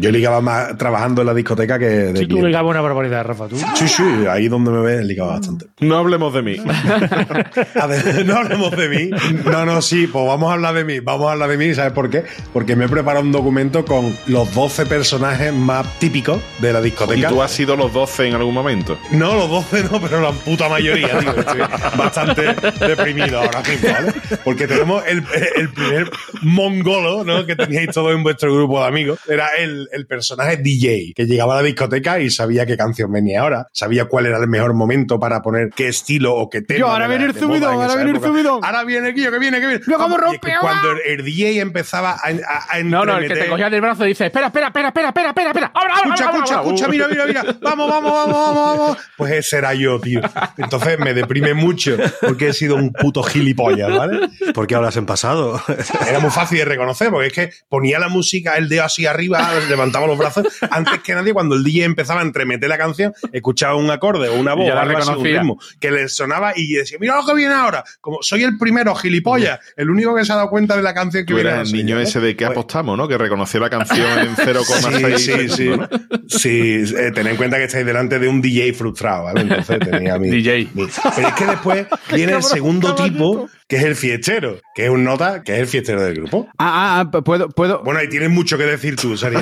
Yo 0.00 0.10
ligaba 0.10 0.40
más 0.40 0.76
trabajando 0.78 1.22
en 1.22 1.26
la 1.26 1.34
discoteca 1.34 1.78
que 1.78 1.86
de 1.86 2.06
Si 2.18 2.22
tú 2.24 2.28
cliente. 2.36 2.46
ligabas 2.48 2.70
una 2.70 2.80
barbaridad, 2.80 3.24
Rafa, 3.24 3.48
tú. 3.48 3.56
Sí, 3.74 3.88
sí, 3.88 4.02
ahí 4.30 4.48
donde 4.48 4.70
me 4.70 4.80
ves 4.82 5.04
ligaba 5.04 5.32
bastante. 5.32 5.66
No 5.80 5.96
hablemos 5.96 6.32
de 6.34 6.42
mí. 6.42 6.56
A 7.80 7.86
ver, 7.86 8.24
no 8.26 8.36
hablemos 8.36 8.70
de 8.76 8.88
mí. 8.88 9.10
No, 9.44 9.64
no, 9.64 9.82
sí, 9.82 10.06
pues 10.06 10.26
vamos 10.26 10.50
a 10.50 10.54
hablar 10.54 10.74
de 10.74 10.84
mí. 10.84 11.00
Vamos 11.00 11.28
a 11.28 11.32
hablar 11.32 11.48
de 11.50 11.56
mí, 11.58 11.74
¿sabes 11.74 11.92
por 11.92 12.10
qué? 12.10 12.24
Porque 12.52 12.76
me 12.76 12.84
he 12.86 12.88
preparado 12.88 13.24
un 13.24 13.32
documento 13.32 13.84
con 13.84 14.16
los 14.26 14.52
12 14.54 14.86
personajes 14.86 15.52
más 15.52 15.86
típicos 15.98 16.40
de 16.60 16.72
la 16.72 16.80
¿Y 16.80 16.84
discoteca. 16.84 17.28
tú 17.28 17.42
has 17.42 17.50
sido 17.50 17.76
los 17.76 17.92
12 17.92 18.28
en 18.28 18.34
algún 18.34 18.54
momento? 18.54 18.98
No, 19.12 19.34
los 19.34 19.48
12 19.50 19.84
no, 19.90 20.00
pero 20.00 20.20
la 20.20 20.32
puta 20.32 20.68
mayoría, 20.68 21.18
tío. 21.18 21.30
Estoy 21.36 21.60
bastante 21.96 22.54
deprimido 22.86 23.38
ahora 23.40 23.62
mismo, 23.62 23.88
¿vale? 23.94 24.12
Porque 24.44 24.66
tenemos 24.66 25.04
el, 25.06 25.22
el 25.56 25.68
primer 25.70 26.10
mongolo, 26.42 27.24
¿no? 27.24 27.46
Que 27.46 27.56
teníais 27.56 27.90
todos 27.90 28.14
en 28.14 28.22
vuestro 28.22 28.54
grupo 28.54 28.80
de 28.80 28.88
amigos. 28.88 29.18
Era 29.28 29.48
el, 29.58 29.88
el 29.92 30.06
personaje 30.06 30.56
DJ, 30.58 31.12
que 31.14 31.26
llegaba 31.26 31.54
a 31.54 31.56
la 31.56 31.62
discoteca 31.62 32.18
y 32.20 32.30
sabía 32.30 32.66
qué 32.66 32.76
canción 32.76 33.10
venía 33.12 33.40
ahora. 33.40 33.68
Sabía 33.72 34.06
cuál 34.06 34.26
era 34.26 34.38
el 34.38 34.48
mejor 34.48 34.74
momento 34.74 35.18
para 35.18 35.42
poner 35.42 35.70
qué 35.74 35.88
estilo 35.88 36.34
o 36.34 36.48
qué 36.50 36.62
tema. 36.62 36.80
Yo, 36.80 36.88
ahora 36.88 37.08
viene 37.08 37.26
el 37.26 37.34
subidón, 37.34 37.74
ahora 37.74 37.96
viene 37.96 38.10
el 38.12 38.20
subidón. 38.22 38.64
Ahora 38.64 38.84
viene 38.84 39.08
aquí, 39.08 39.22
que 39.22 39.38
viene, 39.38 39.60
que 39.60 39.66
viene. 39.66 39.80
Como 39.84 40.16
es 40.16 40.20
que 40.22 40.26
rompeo, 40.26 40.60
Cuando 40.60 40.90
el, 40.92 40.98
el 41.20 41.24
DJ 41.24 41.60
empezaba 41.60 42.12
a, 42.12 42.28
a, 42.28 42.76
a 42.78 42.82
No, 42.82 43.04
no, 43.04 43.18
el 43.18 43.28
que 43.28 43.34
te 43.34 43.46
cogía 43.46 43.70
del 43.70 43.80
brazo 43.80 44.04
y 44.04 44.08
dice, 44.08 44.26
espera, 44.26 44.46
espera, 44.46 44.68
espera, 44.68 44.88
espera, 44.88 45.08
espera, 45.08 45.28
espera, 45.28 45.48
espera. 45.50 45.70
Ahora, 45.74 45.94
ahora, 45.94 46.04
Escucha, 46.14 46.24
ahora, 46.24 46.36
escucha, 46.38 46.54
ahora. 46.56 46.68
escucha, 46.74 46.88
mira, 46.88 47.08
mira, 47.08 47.26
mira. 47.26 47.44
Vamos, 47.60 47.88
vamos, 47.90 48.12
vamos, 48.12 48.34
vamos, 48.34 48.78
vamos. 48.78 48.98
Pues 49.16 49.32
ese 49.32 49.58
era 49.58 49.74
yo, 49.74 50.00
tío. 50.00 50.20
Entonces 50.58 50.98
me 50.98 51.14
deprime 51.14 51.54
mucho 51.54 51.96
porque 52.20 52.48
he 52.48 52.52
sido 52.52 52.76
un 52.76 52.92
puto 52.92 53.22
gilipollas, 53.22 53.83
¿vale? 53.88 54.28
¿Por 54.54 54.66
qué 54.66 54.74
hablas 54.74 54.96
en 54.96 55.06
pasado? 55.06 55.60
Era 56.08 56.18
muy 56.20 56.30
fácil 56.30 56.58
de 56.58 56.64
reconocer 56.64 57.10
porque 57.10 57.26
es 57.28 57.32
que 57.32 57.50
ponía 57.68 57.98
la 57.98 58.08
música, 58.08 58.56
el 58.56 58.68
dedo 58.68 58.84
así 58.84 59.06
arriba, 59.06 59.48
levantaba 59.68 60.06
los 60.06 60.18
brazos. 60.18 60.46
Antes 60.70 61.00
que 61.00 61.14
nadie, 61.14 61.32
cuando 61.32 61.54
el 61.56 61.64
DJ 61.64 61.84
empezaba 61.84 62.20
a 62.20 62.24
entremeter 62.24 62.68
la 62.68 62.78
canción, 62.78 63.12
escuchaba 63.32 63.76
un 63.76 63.90
acorde 63.90 64.28
o 64.28 64.34
una 64.34 64.54
voz 64.54 64.70
o 64.70 64.74
la 64.74 64.82
algo 64.82 64.98
así, 64.98 65.08
un 65.10 65.14
reconocía. 65.16 65.40
ritmo 65.40 65.58
que 65.80 65.90
le 65.90 66.08
sonaba 66.08 66.52
y 66.56 66.72
decía, 66.74 66.98
mira 67.00 67.16
lo 67.16 67.26
que 67.26 67.34
viene 67.34 67.54
ahora. 67.54 67.84
Como 68.00 68.18
soy 68.22 68.42
el 68.44 68.58
primero, 68.58 68.94
gilipollas, 68.94 69.60
el 69.76 69.90
único 69.90 70.14
que 70.14 70.24
se 70.24 70.32
ha 70.32 70.36
dado 70.36 70.50
cuenta 70.50 70.76
de 70.76 70.82
la 70.82 70.94
canción 70.94 71.24
que 71.24 71.32
Tú 71.32 71.34
viene 71.36 71.50
ahora 71.50 71.62
el 71.62 71.72
niño 71.72 71.98
ese 71.98 72.20
de 72.20 72.36
que 72.36 72.44
apostamos, 72.44 72.96
¿no? 72.96 73.08
Que 73.08 73.18
reconoció 73.18 73.60
la 73.60 73.70
canción 73.70 74.18
en 74.18 74.36
0,6 74.36 75.14
Sí, 75.24 75.32
sí, 75.32 75.48
sí. 75.48 75.68
¿no? 75.68 75.88
Sí, 76.28 76.84
eh, 76.96 77.10
tened 77.14 77.32
en 77.32 77.36
cuenta 77.36 77.56
que 77.58 77.64
estáis 77.64 77.86
delante 77.86 78.18
de 78.18 78.28
un 78.28 78.40
DJ 78.40 78.72
frustrado, 78.74 79.24
¿vale? 79.24 79.42
Entonces 79.42 79.78
tenía 79.78 80.18
mi. 80.18 80.28
DJ. 80.30 80.68
mi- 80.74 80.86
Pero 81.16 81.28
es 81.28 81.34
que 81.34 81.46
después 81.46 81.86
viene 82.12 82.32
el 82.34 82.42
segundo 82.42 82.94
tipo, 82.94 83.48
que 83.68 83.76
es 83.76 83.84
el 83.84 83.96
fiestero, 83.96 84.60
que 84.74 84.84
es 84.84 84.90
un 84.90 85.04
nota, 85.04 85.42
que 85.42 85.54
es 85.54 85.60
el 85.60 85.66
fiestero 85.66 86.02
del 86.02 86.14
grupo. 86.14 86.46
Ah, 86.58 87.00
ah, 87.00 87.10
ah, 87.12 87.20
puedo, 87.22 87.48
puedo. 87.48 87.82
Bueno, 87.82 88.00
ahí 88.00 88.08
tienes 88.08 88.30
mucho 88.30 88.58
que 88.58 88.64
decir 88.64 88.96
tú, 88.96 89.16
Sari. 89.16 89.36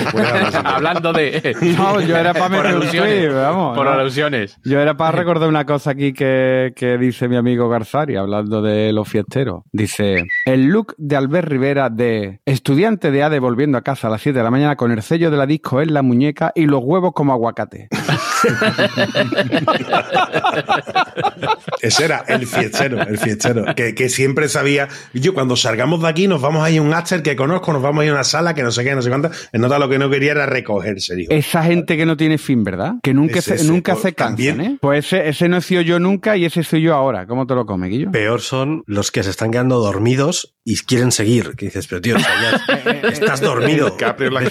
Hablando 0.65 1.13
de. 1.13 1.57
No, 1.83 2.01
yo 2.01 2.17
era 2.17 2.35
para 2.35 2.57
por 2.57 2.67
alusiones. 2.67 3.19
tweet, 3.19 3.33
vamos. 3.33 3.77
por 3.77 3.87
no. 3.87 3.93
alusiones. 3.93 4.59
Yo 4.65 4.79
era 4.79 4.97
para 4.97 5.13
recordar 5.13 5.49
una 5.49 5.65
cosa 5.65 5.91
aquí 5.91 6.13
que, 6.13 6.73
que 6.77 6.99
dice 6.99 7.29
mi 7.29 7.37
amigo 7.37 7.69
Garzari, 7.69 8.17
hablando 8.17 8.63
de 8.63 8.93
los 8.93 9.09
fiesteros. 9.09 9.63
Dice, 9.73 10.27
el 10.45 10.67
look 10.67 10.95
de 10.99 11.17
Albert 11.17 11.49
Rivera 11.49 11.89
de 11.89 12.41
estudiante 12.45 13.11
de 13.11 13.23
ADE 13.23 13.39
volviendo 13.39 13.79
a 13.79 13.83
casa 13.83 14.09
a 14.09 14.11
las 14.11 14.23
7 14.23 14.39
de 14.39 14.45
la 14.45 14.51
mañana 14.51 14.77
con 14.77 14.93
el 14.93 15.03
sello 15.03 15.31
de 15.31 15.37
la 15.37 15.47
disco 15.47 15.81
en 15.81 15.95
la 15.95 16.03
muñeca 16.03 16.53
y 16.55 16.67
los 16.67 16.83
huevos 16.83 17.13
como 17.15 17.33
aguacate. 17.33 17.89
Ese 21.81 22.05
era 22.05 22.25
el 22.29 22.47
fiestero, 22.47 23.01
el 23.03 23.19
fiestero, 23.19 23.75
que, 23.75 23.95
que 23.95 24.09
siempre 24.09 24.49
sabía. 24.49 24.89
Yo, 25.13 25.35
cuando 25.35 25.57
salgamos 25.57 26.01
de 26.03 26.09
aquí, 26.09 26.29
nos 26.29 26.41
vamos 26.41 26.65
a 26.65 26.71
ir 26.71 26.79
a 26.79 26.83
un 26.83 26.95
after 26.95 27.23
que 27.23 27.35
conozco, 27.37 27.73
nos 27.73 27.83
vamos 27.83 28.03
a 28.03 28.05
ir 28.05 28.11
a 28.11 28.15
una 28.15 28.25
sala 28.25 28.55
que 28.55 28.63
no 28.63 28.71
sé 28.71 28.85
qué, 28.85 28.95
no 28.95 29.03
sé 29.03 29.09
cuánto. 29.09 29.31
El 29.53 29.61
nota 29.61 29.79
lo 29.79 29.89
que 29.89 29.99
no 29.99 30.09
quería 30.11 30.33
era 30.33 30.47
recogerse, 30.47 31.15
dijo. 31.17 31.33
Esa 31.33 31.63
gente 31.65 31.97
que 31.97 32.07
no 32.07 32.17
tiene 32.17 32.39
fin, 32.39 32.63
¿verdad? 32.65 32.95
Que 33.03 33.15
nunca, 33.15 33.39
Ese, 33.41 33.51
se- 33.51 33.55
ese, 33.57 33.65
nunca 33.73 33.93
pues, 33.93 34.03
se 34.03 34.15
cansan, 34.15 34.37
también. 34.37 34.61
¿eh? 34.61 34.79
Pues 34.81 35.07
ese, 35.07 35.29
ese 35.29 35.49
no 35.49 35.57
he 35.57 35.61
sido 35.63 35.83
yo 35.83 35.99
nunca 35.99 36.37
y 36.37 36.45
ese 36.45 36.63
soy 36.63 36.83
yo 36.83 36.95
ahora. 36.95 37.27
¿Cómo 37.27 37.47
te 37.47 37.55
lo 37.55 37.67
come, 37.67 37.89
Guillo? 37.89 38.11
Peor 38.13 38.41
son 38.41 38.83
los 38.87 39.11
que 39.11 39.23
se 39.23 39.31
están 39.31 39.51
quedando 39.51 39.79
dormidos 39.81 40.55
y 40.65 40.77
quieren 40.79 41.11
seguir. 41.13 41.55
Que 41.57 41.67
dices, 41.67 41.87
pero 41.89 42.01
tío, 42.01 42.17
o 42.17 42.21
sea, 42.21 42.61
ya 42.81 42.93
estás 43.09 43.41
dormido. 43.41 43.97
Capri 43.97 44.27
en 44.27 44.35
la 44.35 44.43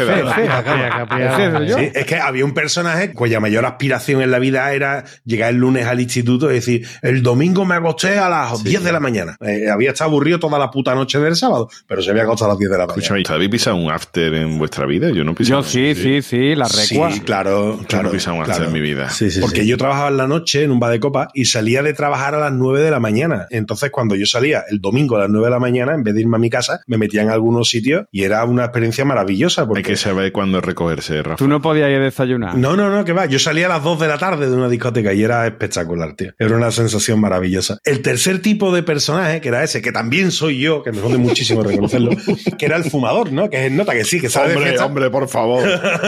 yo. 1.66 1.78
Sí, 1.78 1.90
es 1.94 2.06
que 2.06 2.16
había 2.16 2.46
un 2.46 2.54
personaje 2.54 3.14
cuya 3.14 3.40
mayor 3.40 3.66
aspiración 3.82 4.22
en 4.22 4.30
la 4.30 4.38
vida 4.38 4.72
era 4.74 5.04
llegar 5.26 5.50
el 5.50 5.58
lunes 5.58 5.88
al 5.88 6.00
instituto 6.00 6.52
y 6.52 6.56
decir, 6.56 6.88
el 7.02 7.24
domingo 7.24 7.66
me 7.66 7.74
acosté 7.76 8.20
a 8.20 8.30
las 8.30 8.64
10 8.64 8.84
de 8.84 8.92
la 8.92 9.00
mañana. 9.00 9.38
Eh, 9.42 9.70
había 9.72 9.90
estado 9.90 10.12
aburrido 10.12 10.40
toda 10.40 10.60
la 10.60 10.70
puta 10.70 10.94
noche 10.94 11.18
del 11.20 11.36
sábado, 11.36 11.68
pero 11.88 12.04
se 12.04 12.12
había 12.12 12.24
acostado 12.24 12.52
a 12.52 12.54
las 12.54 12.60
10 12.60 12.72
de 12.72 12.78
la 12.78 12.86
mañana. 12.86 13.02
Escúchame, 13.02 13.24
¿habéis 13.28 13.50
pisado 13.50 13.76
un 13.78 13.90
after 13.92 14.34
en 14.36 14.60
vuestra 14.60 14.86
vida? 14.86 15.10
Yo 15.10 15.24
no 15.24 15.34
pisado 15.34 15.62
Yo 15.62 15.68
sí, 15.68 15.96
sí, 15.96 16.22
sí, 16.22 16.56
la 16.56 16.68
recua. 16.68 17.12
Sí, 17.12 17.22
claro, 17.22 17.80
Yo 17.80 17.88
claro. 17.88 18.04
no 18.04 18.10
he 18.10 18.12
pisado 18.14 18.36
un 18.36 18.42
after 18.44 18.56
claro. 18.58 18.70
en 18.70 18.74
mi 18.74 18.82
vida. 18.82 19.10
Sí, 19.10 19.32
sí, 19.32 19.40
Porque 19.42 19.62
sí. 19.62 19.68
yo 19.68 19.78
trabajaba 19.78 20.10
en 20.10 20.18
la 20.18 20.28
noche 20.28 20.64
en 20.64 20.72
un 20.72 20.80
bar 20.80 20.92
de 20.92 21.00
copa 21.00 21.30
y 21.34 21.46
salía 21.46 21.82
de 21.82 21.94
trabajar 21.94 22.36
a 22.36 22.40
las 22.40 22.54
9 22.54 22.82
de 22.82 22.92
la 22.92 23.00
mañana. 23.00 23.48
Entonces, 23.50 23.90
cuando 23.90 24.16
yo 24.16 24.28
salía 24.28 24.64
el 24.70 24.80
domingo 24.80 25.16
a 25.16 25.22
las 25.22 25.30
9 25.30 25.48
de 25.48 25.52
la 25.52 25.60
mañana, 25.60 25.96
en 25.96 26.04
vez 26.04 26.14
de 26.14 26.22
irme 26.22 26.36
a 26.36 26.40
mi 26.40 26.50
casa, 26.52 26.82
me 26.86 26.98
metía 26.98 27.24
en 27.24 27.30
algunos 27.30 27.70
sitios 27.70 28.06
y 28.12 28.24
era 28.24 28.44
una 28.46 28.66
experiencia 28.66 29.06
maravillosa. 29.06 29.66
Porque 29.66 29.80
Hay 29.80 29.84
que 29.84 29.98
saber 29.98 30.32
cuándo 30.32 30.62
recogerse, 30.62 31.24
Rafa. 31.24 31.38
Tú 31.38 31.48
no 31.48 31.62
podías 31.62 31.90
ir 31.90 31.96
a 31.96 32.00
desayunar. 32.02 32.56
No, 32.56 32.76
no, 32.76 32.90
no, 32.90 33.04
que 33.06 33.14
va. 33.14 33.26
Yo 33.26 33.40
salía 33.40 33.66
a 33.66 33.70
las 33.72 33.84
2 33.84 34.00
de 34.00 34.08
la 34.08 34.18
tarde 34.18 34.50
de 34.50 34.56
una 34.56 34.68
discoteca 34.68 35.14
y 35.14 35.24
era 35.24 35.48
espectacular, 35.48 36.14
tío. 36.14 36.34
Era 36.38 36.56
una 36.56 36.72
sensación 36.72 37.20
maravillosa. 37.20 37.78
El 37.84 38.02
tercer 38.02 38.42
tipo 38.42 38.74
de 38.74 38.84
personaje, 38.84 39.40
que 39.42 39.48
era 39.48 39.64
ese, 39.64 39.82
que 39.82 39.92
también 39.92 40.32
soy 40.32 40.60
yo, 40.60 40.84
que 40.84 40.92
me 40.92 41.02
jode 41.02 41.18
muchísimo 41.18 41.64
reconocerlo, 41.64 42.12
que 42.58 42.66
era 42.66 42.76
el 42.78 42.84
fumador, 42.84 43.32
¿no? 43.32 43.50
Que 43.50 43.68
es 43.68 43.72
nota 43.72 43.94
que 43.94 44.04
sí, 44.04 44.20
que 44.20 44.30
sabe 44.30 44.50
de 44.50 44.56
Hombre, 44.56 44.70
fiesta. 44.70 44.86
hombre, 44.86 45.10
por 45.10 45.28
favor. 45.28 45.64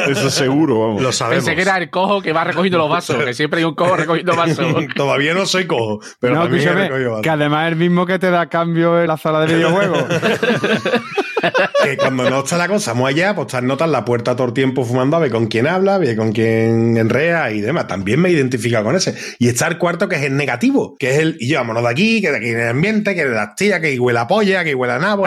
Eso 0.09 0.29
seguro, 0.29 0.79
vamos. 0.79 1.01
Lo 1.01 1.11
sabemos. 1.11 1.45
Pensé 1.45 1.55
que 1.55 1.61
era 1.61 1.77
el 1.77 1.89
cojo 1.89 2.21
que 2.21 2.33
va 2.33 2.43
recogiendo 2.43 2.77
los 2.77 2.89
vasos, 2.89 3.23
que 3.23 3.33
siempre 3.33 3.59
hay 3.59 3.65
un 3.65 3.75
cojo 3.75 3.95
recogiendo 3.95 4.35
vasos. 4.35 4.75
Todavía 4.95 5.33
no 5.33 5.45
soy 5.45 5.65
cojo, 5.65 5.99
pero 6.19 6.35
no, 6.35 6.41
también 6.43 6.67
he 6.67 6.73
recogido 6.73 7.21
que 7.21 7.29
vasos. 7.29 7.41
además 7.41 7.65
es 7.67 7.71
el 7.73 7.79
mismo 7.79 8.05
que 8.05 8.19
te 8.19 8.29
da 8.29 8.47
cambio 8.47 9.01
en 9.01 9.07
la 9.07 9.17
sala 9.17 9.45
de 9.45 9.55
videojuegos. 9.55 10.03
que 11.83 11.97
cuando 11.97 12.29
no 12.29 12.39
está 12.39 12.57
la 12.57 12.67
cosa 12.67 12.93
muy 12.93 13.11
allá, 13.11 13.35
pues 13.35 13.47
estás 13.47 13.63
notas 13.63 13.89
la 13.89 14.05
puerta 14.05 14.35
todo 14.35 14.47
el 14.47 14.53
tiempo 14.53 14.85
fumando 14.85 15.17
a 15.17 15.19
ver 15.19 15.31
con 15.31 15.47
quién 15.47 15.67
habla, 15.67 15.95
a 15.95 15.97
ver 15.97 16.15
con 16.15 16.31
quién 16.31 16.97
enrea 16.97 17.42
y 17.51 17.61
demás. 17.61 17.87
También 17.87 18.19
me 18.19 18.29
he 18.29 18.31
identificado 18.33 18.83
con 18.83 18.95
ese. 18.95 19.15
Y 19.39 19.47
está 19.47 19.67
el 19.67 19.77
cuarto 19.77 20.07
que 20.09 20.15
es 20.17 20.23
el 20.23 20.35
negativo, 20.35 20.95
que 20.97 21.11
es 21.11 21.19
el, 21.19 21.37
y 21.39 21.47
yo, 21.49 21.59
vámonos 21.59 21.83
de 21.83 21.89
aquí, 21.89 22.21
que 22.21 22.31
de 22.31 22.37
aquí 22.37 22.49
en 22.49 22.59
el 22.59 22.69
ambiente, 22.69 23.15
que 23.15 23.25
de 23.25 23.35
las 23.35 23.55
tías, 23.55 23.79
que 23.79 23.99
huele 23.99 24.19
a 24.19 24.27
polla, 24.27 24.63
que 24.63 24.75
huele 24.75 24.93
a 24.93 24.99
nabo, 24.99 25.25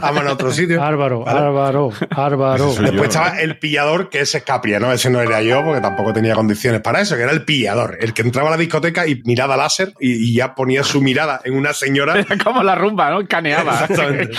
vámonos 0.00 0.30
a 0.30 0.32
otro 0.32 0.50
sitio. 0.52 0.82
Álvaro, 0.82 1.20
¿Vale? 1.24 1.38
Álvaro, 1.38 1.90
Después 2.10 2.92
yo. 2.92 3.04
estaba 3.04 3.40
el 3.40 3.58
pillador, 3.58 4.10
que 4.10 4.20
ese 4.20 4.38
es 4.38 4.44
Capria, 4.44 4.78
¿no? 4.80 4.92
Ese 4.92 5.10
no 5.10 5.20
era 5.20 5.42
yo, 5.42 5.64
porque 5.64 5.80
tampoco 5.80 6.12
tenía 6.12 6.34
condiciones 6.34 6.80
para 6.80 7.00
eso, 7.00 7.16
que 7.16 7.22
era 7.22 7.32
el 7.32 7.44
pillador, 7.44 7.98
el 8.00 8.12
que 8.12 8.22
entraba 8.22 8.48
a 8.48 8.52
la 8.52 8.56
discoteca 8.56 9.06
y 9.06 9.22
mirada 9.24 9.56
láser 9.56 9.92
y, 10.00 10.30
y 10.30 10.34
ya 10.34 10.54
ponía 10.54 10.82
su 10.84 11.00
mirada 11.00 11.40
en 11.44 11.54
una 11.54 11.72
señora 11.72 12.18
Era 12.18 12.36
como 12.42 12.62
la 12.62 12.74
rumba, 12.74 13.10
¿no? 13.10 13.26
Caneaba. 13.26 13.72
Exactamente. 13.72 14.32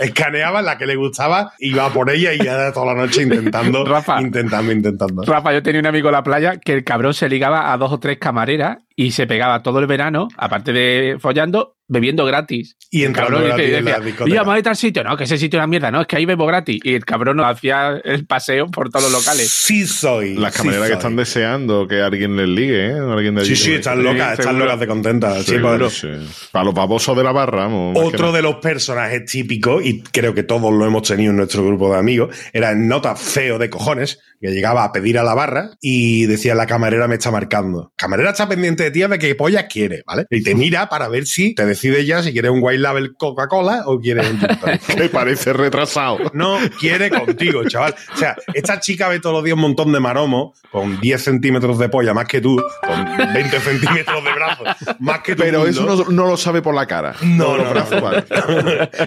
Escaneaba 0.00 0.62
la 0.62 0.78
que 0.78 0.86
le 0.86 0.96
gustaba, 0.96 1.52
iba 1.58 1.88
por 1.90 2.10
ella 2.10 2.32
y 2.32 2.38
ya 2.38 2.54
era 2.54 2.72
toda 2.72 2.94
la 2.94 2.94
noche 2.94 3.22
intentando, 3.22 3.84
Rafa. 3.84 4.20
intentando, 4.20 4.72
intentando. 4.72 5.22
Rafa, 5.22 5.52
yo 5.52 5.62
tenía 5.62 5.80
un 5.80 5.86
amigo 5.86 6.08
en 6.08 6.12
la 6.12 6.22
playa 6.26 6.58
que 6.58 6.72
el 6.72 6.82
cabrón 6.82 7.14
se 7.14 7.28
ligaba 7.28 7.72
a 7.72 7.76
dos 7.78 7.92
o 7.92 8.00
tres 8.00 8.18
camareras 8.18 8.78
y 8.96 9.12
se 9.12 9.28
pegaba 9.28 9.62
todo 9.62 9.78
el 9.78 9.86
verano, 9.86 10.26
aparte 10.36 10.72
de 10.72 11.18
follando, 11.20 11.75
bebiendo 11.88 12.24
gratis. 12.24 12.76
Y 12.90 13.02
El 13.02 13.12
cabrón 13.12 13.44
gratis 13.44 13.64
dice- 13.66 13.78
en 13.78 13.84
la 13.84 13.90
decía, 13.92 14.04
discoteca. 14.04 14.34
"Y 14.34 14.38
vamos 14.38 14.54
a 14.54 14.58
ir 14.58 14.68
al 14.68 14.76
sitio. 14.76 15.04
No, 15.04 15.16
que 15.16 15.24
ese 15.24 15.38
sitio 15.38 15.58
es 15.58 15.60
una 15.60 15.66
mierda. 15.66 15.90
No, 15.90 16.00
es 16.00 16.06
que 16.06 16.16
ahí 16.16 16.24
bebo 16.24 16.46
gratis. 16.46 16.80
Y 16.84 16.94
el 16.94 17.04
cabrón 17.04 17.36
nos 17.38 17.46
hacía 17.46 18.00
el 18.04 18.26
paseo 18.26 18.68
por 18.70 18.90
todos 18.90 19.10
los 19.10 19.20
locales. 19.20 19.50
Sí 19.50 19.86
soy. 19.86 20.34
Las 20.34 20.52
sí 20.54 20.58
camareras 20.58 20.86
que 20.88 20.92
soy. 20.94 20.98
están 20.98 21.16
deseando 21.16 21.86
que 21.88 22.00
alguien 22.00 22.36
les 22.36 22.48
ligue, 22.48 22.86
¿eh? 22.88 22.92
Alguien 22.98 23.34
de 23.34 23.40
allí 23.42 23.56
Sí, 23.56 23.64
sí, 23.64 23.72
están 23.74 24.02
locas, 24.02 24.32
están 24.32 24.46
seguro. 24.46 24.64
locas 24.66 24.80
de 24.80 24.86
contentas. 24.86 25.44
Sí, 25.44 25.56
sí. 25.90 26.08
Para 26.52 26.64
los 26.64 26.74
babosos 26.74 27.16
de 27.16 27.24
la 27.24 27.32
barra, 27.32 27.58
vamos. 27.66 27.96
Otro 28.00 28.32
de 28.32 28.42
los 28.42 28.56
personajes 28.56 29.24
típicos, 29.30 29.84
y 29.84 30.02
creo 30.02 30.34
que 30.34 30.42
todos 30.42 30.72
lo 30.72 30.86
hemos 30.86 31.02
tenido 31.06 31.30
en 31.30 31.36
nuestro 31.36 31.64
grupo 31.64 31.92
de 31.92 31.98
amigos, 31.98 32.34
era 32.52 32.70
el 32.70 32.86
nota 32.86 33.16
feo 33.16 33.58
de 33.58 33.68
cojones, 33.70 34.20
que 34.40 34.48
llegaba 34.50 34.84
a 34.84 34.92
pedir 34.92 35.18
a 35.18 35.22
la 35.24 35.34
barra 35.34 35.70
y 35.80 36.26
decía, 36.26 36.54
la 36.54 36.66
camarera 36.66 37.08
me 37.08 37.14
está 37.14 37.30
marcando. 37.30 37.92
Camarera 37.96 38.30
está 38.30 38.46
pendiente 38.48 38.84
de 38.84 38.90
ti 38.90 39.02
a 39.02 39.08
ver 39.08 39.18
qué 39.18 39.34
pollas 39.34 39.64
quiere, 39.70 40.02
¿vale? 40.06 40.26
Y 40.30 40.42
te 40.42 40.54
mira 40.54 40.88
para 40.88 41.08
ver 41.08 41.26
si 41.26 41.54
te 41.54 41.64
decide 41.76 42.04
ya 42.04 42.22
si 42.22 42.32
quiere 42.32 42.50
un 42.50 42.60
White 42.62 42.80
Label 42.80 43.14
Coca-Cola 43.16 43.82
o 43.86 44.00
quiere 44.00 44.28
un. 44.28 44.40
Que 44.86 45.08
parece 45.12 45.52
retrasado. 45.52 46.18
No 46.32 46.58
quiere 46.80 47.10
contigo, 47.10 47.64
chaval. 47.68 47.94
O 48.14 48.16
sea, 48.16 48.36
esta 48.54 48.80
chica 48.80 49.08
ve 49.08 49.20
todos 49.20 49.34
los 49.34 49.44
días 49.44 49.54
un 49.54 49.60
montón 49.60 49.92
de 49.92 50.00
maromo 50.00 50.54
con 50.72 51.00
10 51.00 51.22
centímetros 51.22 51.78
de 51.78 51.88
polla 51.88 52.14
más 52.14 52.26
que 52.26 52.40
tú, 52.40 52.62
con 52.86 53.16
20 53.34 53.60
centímetros 53.60 54.24
de 54.24 54.32
brazo 54.32 54.64
más 54.98 55.20
que 55.20 55.36
tú. 55.36 55.42
Pero 55.42 55.66
eso 55.66 55.84
no, 55.84 56.04
no 56.10 56.26
lo 56.26 56.36
sabe 56.36 56.62
por 56.62 56.74
la 56.74 56.86
cara. 56.86 57.14
No, 57.22 57.56
no, 57.56 57.68
brazos, 57.70 58.00
vale. 58.00 58.24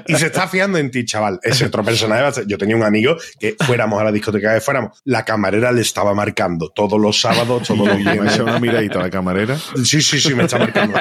y 0.08 0.16
se 0.16 0.28
está 0.28 0.48
fiando 0.48 0.78
en 0.78 0.92
ti, 0.92 1.06
chaval. 1.06 1.40
Ese 1.44 1.66
otro 1.66 1.84
personaje. 1.84 2.44
Yo 2.48 2.58
tenía 2.58 2.76
un 2.76 2.84
amigo 2.84 3.18
que 3.40 3.56
fuéramos 3.66 4.00
a 4.00 4.04
la 4.04 4.12
discoteca 4.12 4.54
que 4.54 4.62
fuéramos. 4.62 5.00
La 5.06 5.26
camarera 5.26 5.72
le 5.72 5.82
estaba 5.82 6.14
marcando 6.14 6.70
todos 6.70 7.00
los 7.00 7.20
sábados, 7.20 7.68
todos 7.68 7.88
los 7.88 7.98
viernes. 7.98 8.40
una 8.40 8.60
miradita 8.60 9.00
a 9.00 9.04
la 9.04 9.10
camarera. 9.10 9.58
Sí, 9.84 10.02
sí, 10.02 10.20
sí, 10.20 10.36
me 10.36 10.44
está 10.44 10.60
marcando. 10.60 10.98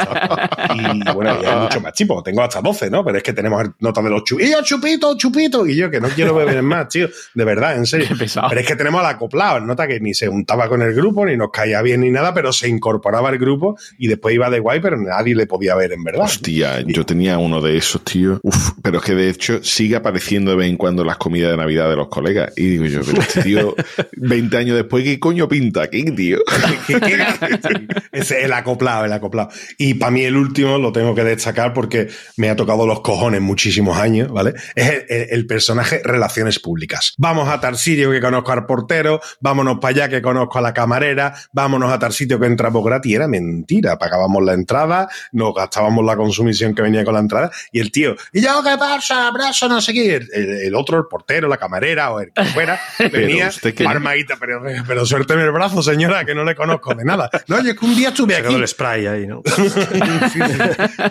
Y 0.75 1.13
bueno, 1.13 1.39
hay 1.59 1.65
mucho 1.65 1.81
más 1.81 1.93
tipo. 1.93 2.23
Tengo 2.23 2.43
hasta 2.43 2.61
12, 2.61 2.91
¿no? 2.91 3.05
Pero 3.05 3.19
es 3.19 3.23
que 3.23 3.33
tenemos 3.33 3.65
notas 3.81 4.05
de 4.05 4.11
los 4.11 4.25
chupitos. 4.25 4.49
Y 4.49 4.53
yo, 4.53 4.63
chupito, 4.63 5.17
chupito. 5.17 5.67
Y 5.67 5.77
yo, 5.77 5.91
que 5.91 6.01
no 6.01 6.09
quiero 6.09 6.35
beber 6.35 6.63
más, 6.63 6.89
tío. 6.89 7.09
De 7.35 7.45
verdad, 7.45 7.77
en 7.77 7.87
serio. 7.87 8.09
Pero 8.49 8.61
es 8.61 8.67
que 8.67 8.77
tenemos 8.77 9.01
al 9.01 9.07
acoplado. 9.07 9.61
Nota 9.61 9.87
que 9.87 10.01
ni 10.01 10.15
se 10.15 10.29
juntaba 10.29 10.69
con 10.69 10.83
el 10.83 10.95
grupo, 10.95 11.27
ni 11.27 11.37
nos 11.37 11.51
caía 11.51 11.83
bien 11.83 12.01
ni 12.01 12.11
nada, 12.11 12.35
pero 12.35 12.53
se 12.53 12.69
incorporaba 12.69 13.29
al 13.29 13.39
grupo 13.39 13.77
y 13.99 14.09
después 14.09 14.35
iba 14.35 14.51
de 14.51 14.59
guay, 14.61 14.81
pero 14.81 14.97
nadie 14.97 15.35
le 15.35 15.47
podía 15.47 15.75
ver 15.75 15.93
en 15.93 16.05
verdad. 16.05 16.25
Hostia, 16.25 16.81
yo 16.87 17.05
tenía 17.05 17.39
uno 17.39 17.61
de 17.61 17.77
esos, 17.77 18.03
tío. 18.05 18.41
Uf, 18.43 18.73
pero 18.83 18.99
es 18.99 19.05
que 19.05 19.15
de 19.15 19.31
hecho 19.31 19.63
sigue 19.63 19.97
apareciendo 19.97 20.51
de 20.51 20.57
vez 20.57 20.69
en 20.69 20.77
cuando 20.77 21.05
las 21.05 21.17
comidas 21.17 21.51
de 21.51 21.57
Navidad 21.57 21.89
de 21.89 21.97
los 21.97 22.09
colegas. 22.09 22.53
Y 22.57 22.67
digo 22.67 22.85
yo, 22.87 23.01
pero 23.05 23.21
este 23.21 23.43
tío, 23.43 23.75
20 24.17 24.57
años 24.57 24.77
después, 24.77 25.05
¿qué 25.05 25.19
coño 25.19 25.49
pinta 25.49 25.83
aquí, 25.83 26.05
tío? 26.13 26.39
Ese, 28.13 28.45
el 28.45 28.53
acoplado, 28.53 29.05
el 29.05 29.13
acoplado. 29.13 29.51
Y 29.77 29.95
para 29.95 30.11
mí 30.11 30.23
el 30.23 30.37
último 30.37 30.79
lo 30.79 30.93
tengo 30.93 31.15
que 31.15 31.25
destacar 31.25 31.48
porque 31.75 32.09
me 32.37 32.51
ha 32.51 32.57
tocado 32.57 32.87
los 32.87 33.01
cojones 33.01 33.41
muchísimos 33.41 33.99
años, 33.99 34.31
¿vale? 34.31 34.55
Es 34.75 34.89
el, 34.91 35.07
el- 35.09 35.27
el 35.31 35.47
personaje 35.47 36.01
Relaciones 36.05 36.59
Públicas. 36.59 37.15
Vamos 37.19 37.49
a 37.49 37.61
tal 37.61 37.77
sitio 37.77 38.11
que 38.11 38.21
conozco 38.21 38.53
al 38.53 38.67
portero, 38.67 39.21
vámonos 39.41 39.79
para 39.81 39.91
allá 40.05 40.09
que 40.09 40.23
conozco 40.23 40.59
a 40.59 40.61
la 40.63 40.73
camarera, 40.75 41.35
vámonos 41.53 41.93
a 41.93 41.99
tal 41.99 42.13
sitio 42.13 42.39
que 42.41 42.47
entramos 42.47 42.85
gratis. 42.85 43.15
Era 43.15 43.29
mentira, 43.29 43.99
pagábamos 43.99 44.43
la 44.45 44.53
entrada, 44.55 45.09
nos 45.33 45.55
gastábamos 45.55 46.05
la 46.05 46.17
consumición 46.17 46.75
que 46.75 46.83
venía 46.83 47.05
con 47.05 47.15
la 47.15 47.21
entrada 47.21 47.51
y 47.73 47.81
el 47.81 47.91
tío, 47.93 48.17
¿y 48.33 48.41
yo 48.41 48.63
qué 48.63 48.77
pasa? 48.79 49.29
Abrazo, 49.29 49.69
no 49.69 49.81
sé 49.81 49.93
qué. 49.93 50.21
El, 50.33 50.75
otro, 50.75 50.99
el 50.99 51.05
portero, 51.11 51.49
la 51.49 51.57
camarera 51.57 52.13
o 52.13 52.21
el 52.21 52.33
que 52.33 52.45
fuera, 52.47 52.81
venía 53.13 53.51
armadita, 53.87 54.37
pero, 54.39 54.63
pero 54.87 55.05
suélteme 55.07 55.43
el 55.43 55.53
brazo, 55.53 55.83
señora, 55.83 56.25
que 56.25 56.35
no 56.35 56.45
le 56.45 56.55
conozco 56.55 56.95
de 56.95 57.05
nada. 57.05 57.31
No, 57.47 57.59
es 57.59 57.65
que 57.79 57.85
un 57.85 57.95
día 57.95 58.09
estuve 58.09 58.37
aquí. 58.37 58.55
El 58.55 58.67
spray 58.67 59.07
ahí, 59.07 59.27
¿no? 59.27 59.43
Sí, 60.33 60.41
sí. 60.41 60.51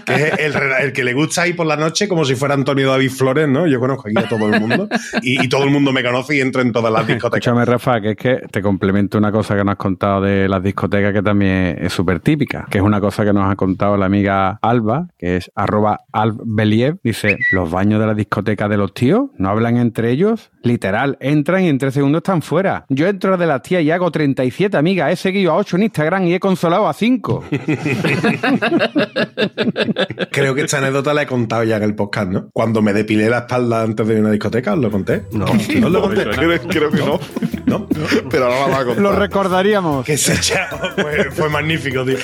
Que 0.05 0.13
es 0.26 0.26
el, 0.27 0.93
que 0.93 1.03
le 1.03 1.13
gusta 1.13 1.47
ir 1.47 1.55
por 1.55 1.65
la 1.65 1.75
noche 1.75 2.07
como 2.07 2.25
si 2.25 2.35
fuera 2.35 2.53
Antonio 2.53 2.89
David 2.89 3.11
Flores, 3.11 3.47
¿no? 3.47 3.67
Yo 3.67 3.79
conozco 3.79 4.07
aquí 4.07 4.17
a 4.17 4.27
todo 4.27 4.53
el 4.53 4.59
mundo 4.59 4.87
y, 5.21 5.43
y 5.43 5.49
todo 5.49 5.63
el 5.63 5.69
mundo 5.69 5.91
me 5.91 6.03
conoce 6.03 6.35
y 6.35 6.41
entro 6.41 6.61
en 6.61 6.71
todas 6.71 6.91
las 6.91 7.07
discotecas. 7.07 7.45
Escúchame, 7.45 7.65
Rafa, 7.65 8.01
que 8.01 8.11
es 8.11 8.17
que 8.17 8.41
te 8.51 8.61
complemento 8.61 9.17
una 9.17 9.31
cosa 9.31 9.55
que 9.55 9.63
nos 9.63 9.73
has 9.73 9.77
contado 9.77 10.21
de 10.21 10.47
las 10.47 10.61
discotecas 10.63 11.13
que 11.13 11.21
también 11.21 11.77
es 11.81 11.93
súper 11.93 12.19
típica, 12.19 12.67
que 12.69 12.77
es 12.77 12.83
una 12.83 12.99
cosa 12.99 13.25
que 13.25 13.33
nos 13.33 13.51
ha 13.51 13.55
contado 13.55 13.97
la 13.97 14.05
amiga 14.05 14.59
Alba, 14.61 15.07
que 15.17 15.37
es 15.37 15.51
arroba 15.55 16.01
albeliev. 16.11 16.97
Dice, 17.03 17.37
los 17.51 17.69
baños 17.71 17.99
de 17.99 18.07
la 18.07 18.13
discoteca 18.13 18.67
de 18.67 18.77
los 18.77 18.93
tíos 18.93 19.29
no 19.37 19.49
hablan 19.49 19.77
entre 19.77 20.11
ellos. 20.11 20.51
Literal, 20.67 21.17
entran 21.21 21.63
y 21.63 21.69
en 21.69 21.77
tres 21.77 21.93
segundos 21.93 22.19
están 22.19 22.41
fuera. 22.41 22.85
Yo 22.89 23.07
entro 23.07 23.37
de 23.37 23.47
las 23.47 23.61
tías 23.61 23.83
y 23.83 23.91
hago 23.91 24.11
37, 24.11 24.75
amiga. 24.75 25.09
He 25.09 25.15
seguido 25.15 25.53
a 25.53 25.55
8 25.55 25.77
en 25.77 25.83
Instagram 25.83 26.25
y 26.25 26.33
he 26.33 26.41
consolado 26.41 26.89
a 26.89 26.93
5. 26.93 27.45
Creo 30.31 30.53
que 30.53 30.61
esta 30.61 30.79
anécdota 30.79 31.13
la 31.13 31.21
he 31.21 31.25
contado 31.25 31.63
ya 31.63 31.77
en 31.77 31.83
el 31.83 31.95
podcast, 31.95 32.29
¿no? 32.29 32.49
Cuando 32.51 32.81
me 32.81 32.91
depilé 32.91 33.29
la 33.29 33.37
espalda 33.39 33.81
antes 33.81 34.05
de 34.05 34.13
ir 34.13 34.19
a 34.19 34.23
una 34.23 34.31
discoteca, 34.31 34.73
¿os 34.73 34.79
lo 34.79 34.91
conté? 34.91 35.23
No. 35.31 35.45
¿No 35.45 35.87
os 35.87 35.93
lo 35.93 36.01
conté? 36.01 36.25
Creo, 36.25 36.59
creo 36.67 36.91
que 36.91 36.97
no. 36.97 37.05
¿No? 37.05 37.19
Pero 38.29 38.45
ahora 38.45 38.59
la 38.59 38.67
va 38.67 38.81
a 38.81 38.85
contar. 38.85 39.03
Lo 39.03 39.11
recordaríamos. 39.13 40.05
que 40.05 40.17
se 40.17 40.33
echa, 40.33 40.69
fue, 40.95 41.31
fue 41.31 41.49
magnífico, 41.49 42.05
tío. 42.05 42.17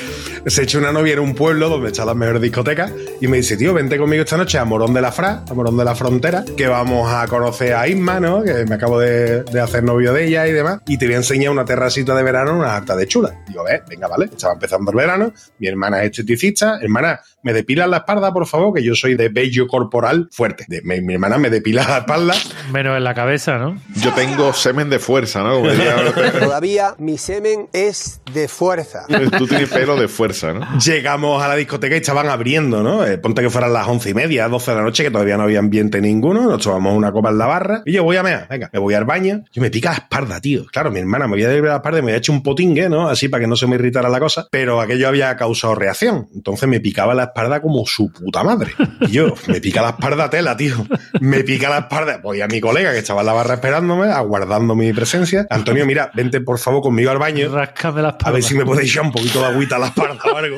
Se 0.45 0.63
echó 0.63 0.79
una 0.79 0.91
novia 0.91 1.13
en 1.13 1.19
un 1.19 1.35
pueblo 1.35 1.69
donde 1.69 1.89
están 1.89 2.05
las 2.05 2.15
mejores 2.15 2.41
discotecas 2.41 2.91
y 3.19 3.27
me 3.27 3.37
dice, 3.37 3.57
tío, 3.57 3.73
vente 3.73 3.97
conmigo 3.97 4.23
esta 4.23 4.37
noche 4.37 4.57
a 4.57 4.65
Morón 4.65 4.93
de 4.93 5.01
la 5.01 5.11
Fra, 5.11 5.43
a 5.49 5.53
Morón 5.53 5.77
de 5.77 5.85
la 5.85 5.95
Frontera, 5.95 6.43
que 6.57 6.67
vamos 6.67 7.11
a 7.11 7.27
conocer 7.27 7.73
a 7.73 7.87
Isma, 7.87 8.19
¿no? 8.19 8.43
Que 8.43 8.65
me 8.65 8.75
acabo 8.75 8.99
de, 8.99 9.43
de 9.43 9.59
hacer 9.59 9.83
novio 9.83 10.13
de 10.13 10.27
ella 10.27 10.47
y 10.47 10.51
demás, 10.51 10.79
y 10.87 10.97
te 10.97 11.05
voy 11.05 11.15
a 11.15 11.17
enseñar 11.17 11.51
una 11.51 11.65
terracita 11.65 12.15
de 12.15 12.23
verano, 12.23 12.57
una 12.57 12.75
harta 12.75 12.95
de 12.95 13.07
chula. 13.07 13.43
Digo, 13.47 13.63
ve, 13.63 13.81
venga, 13.89 14.07
vale, 14.07 14.25
estaba 14.25 14.53
empezando 14.53 14.91
el 14.91 14.97
verano, 14.97 15.33
mi 15.59 15.67
hermana 15.67 15.99
es 16.03 16.11
esteticista, 16.11 16.79
hermana, 16.81 17.19
me 17.43 17.53
depilas 17.53 17.89
la 17.89 17.97
espalda, 17.97 18.33
por 18.33 18.45
favor, 18.47 18.73
que 18.73 18.83
yo 18.83 18.95
soy 18.95 19.15
de 19.15 19.29
vello 19.29 19.67
corporal 19.67 20.27
fuerte. 20.31 20.65
De- 20.67 20.81
mi, 20.83 21.01
mi 21.01 21.13
hermana 21.13 21.37
me 21.37 21.49
depila 21.49 21.87
la 21.87 21.97
espalda 21.99 22.33
Menos 22.71 22.97
en 22.97 23.03
la 23.03 23.13
cabeza, 23.13 23.57
¿no? 23.57 23.79
Yo 23.95 24.11
tengo 24.13 24.53
semen 24.53 24.89
de 24.89 24.99
fuerza, 24.99 25.43
¿no? 25.43 25.61
Todavía 26.39 26.95
mi 26.97 27.17
semen 27.17 27.67
es 27.73 28.21
de 28.33 28.47
fuerza. 28.47 29.05
Tú 29.37 29.47
tienes 29.47 29.69
pelo 29.69 29.95
de 29.95 30.07
fuerza, 30.07 30.53
¿no? 30.53 30.67
Llegamos 30.79 31.41
a 31.43 31.47
la 31.47 31.55
discoteca 31.55 31.95
y 31.95 31.99
estaban 31.99 32.27
abriendo, 32.29 32.83
¿no? 32.83 33.05
Eh, 33.05 33.17
ponte 33.17 33.41
que 33.41 33.49
fueran 33.49 33.73
las 33.73 33.87
once 33.87 34.09
y 34.09 34.13
media, 34.13 34.47
doce 34.47 34.71
de 34.71 34.77
la 34.77 34.83
noche, 34.83 35.03
que 35.03 35.11
todavía 35.11 35.37
no 35.37 35.43
había 35.43 35.59
ambiente 35.59 36.01
ninguno. 36.01 36.43
Nos 36.43 36.63
tomamos 36.63 36.95
una 36.95 37.11
copa 37.11 37.29
en 37.29 37.37
la 37.37 37.45
barra. 37.45 37.81
Y 37.85 37.91
yo 37.93 38.03
voy 38.03 38.17
a 38.17 38.23
mear, 38.23 38.47
venga, 38.49 38.69
me 38.71 38.79
voy 38.79 38.93
al 38.93 39.05
baño. 39.05 39.43
Yo 39.51 39.61
me 39.61 39.69
pica 39.69 39.89
la 39.91 39.97
espalda, 39.97 40.39
tío. 40.41 40.65
Claro, 40.71 40.91
mi 40.91 40.99
hermana 40.99 41.27
me 41.27 41.33
había 41.33 41.49
de 41.49 41.61
la 41.61 41.75
espalda 41.75 41.99
y 41.99 42.01
me 42.01 42.11
había 42.11 42.17
hecho 42.19 42.31
un 42.31 42.43
potingue, 42.43 42.89
¿no? 42.89 43.09
Así 43.09 43.27
para 43.29 43.41
que 43.41 43.47
no 43.47 43.55
se 43.55 43.67
me 43.67 43.75
irritara 43.75 44.09
la 44.09 44.19
cosa. 44.19 44.47
Pero 44.51 44.81
aquello 44.81 45.07
había 45.07 45.35
causado 45.35 45.75
reacción. 45.75 46.27
Entonces 46.33 46.67
me 46.69 46.79
picaba 46.79 47.13
la 47.13 47.23
espalda 47.33 47.61
como 47.61 47.85
su 47.85 48.11
puta 48.11 48.43
madre. 48.43 48.71
Y 49.01 49.11
yo, 49.11 49.33
me 49.47 49.59
pica 49.59 49.81
la 49.81 49.89
espalda 49.89 50.29
tela, 50.29 50.55
tío. 50.55 50.85
Me 51.19 51.43
pica 51.43 51.69
la 51.69 51.79
espalda. 51.79 52.19
Voy 52.21 52.41
a 52.41 52.47
mi 52.47 52.61
colega 52.61 52.91
que 52.91 52.99
estaba 52.99 53.21
en 53.21 53.27
la 53.27 53.33
barra 53.33 53.55
esperándome, 53.55 54.11
aguardando 54.11 54.75
mi 54.75 54.93
presencia. 54.93 55.47
Antonio, 55.49 55.85
mira, 55.85 56.11
vente 56.13 56.41
por 56.41 56.59
favor 56.59 56.83
conmigo 56.83 57.09
al 57.09 57.17
baño. 57.17 57.51
Ráscame 57.51 58.01
la 58.01 58.09
espalda. 58.09 58.29
A 58.29 58.33
ver 58.33 58.43
si 58.43 58.53
me 58.55 58.65
puede 58.65 58.83
echar 58.83 59.03
un 59.03 59.11
poquito 59.11 59.39
de 59.39 59.47
agüita 59.47 59.77
a 59.77 59.79
la 59.79 59.87
espalda 59.87 60.23
o 60.31 60.37
algo. 60.37 60.57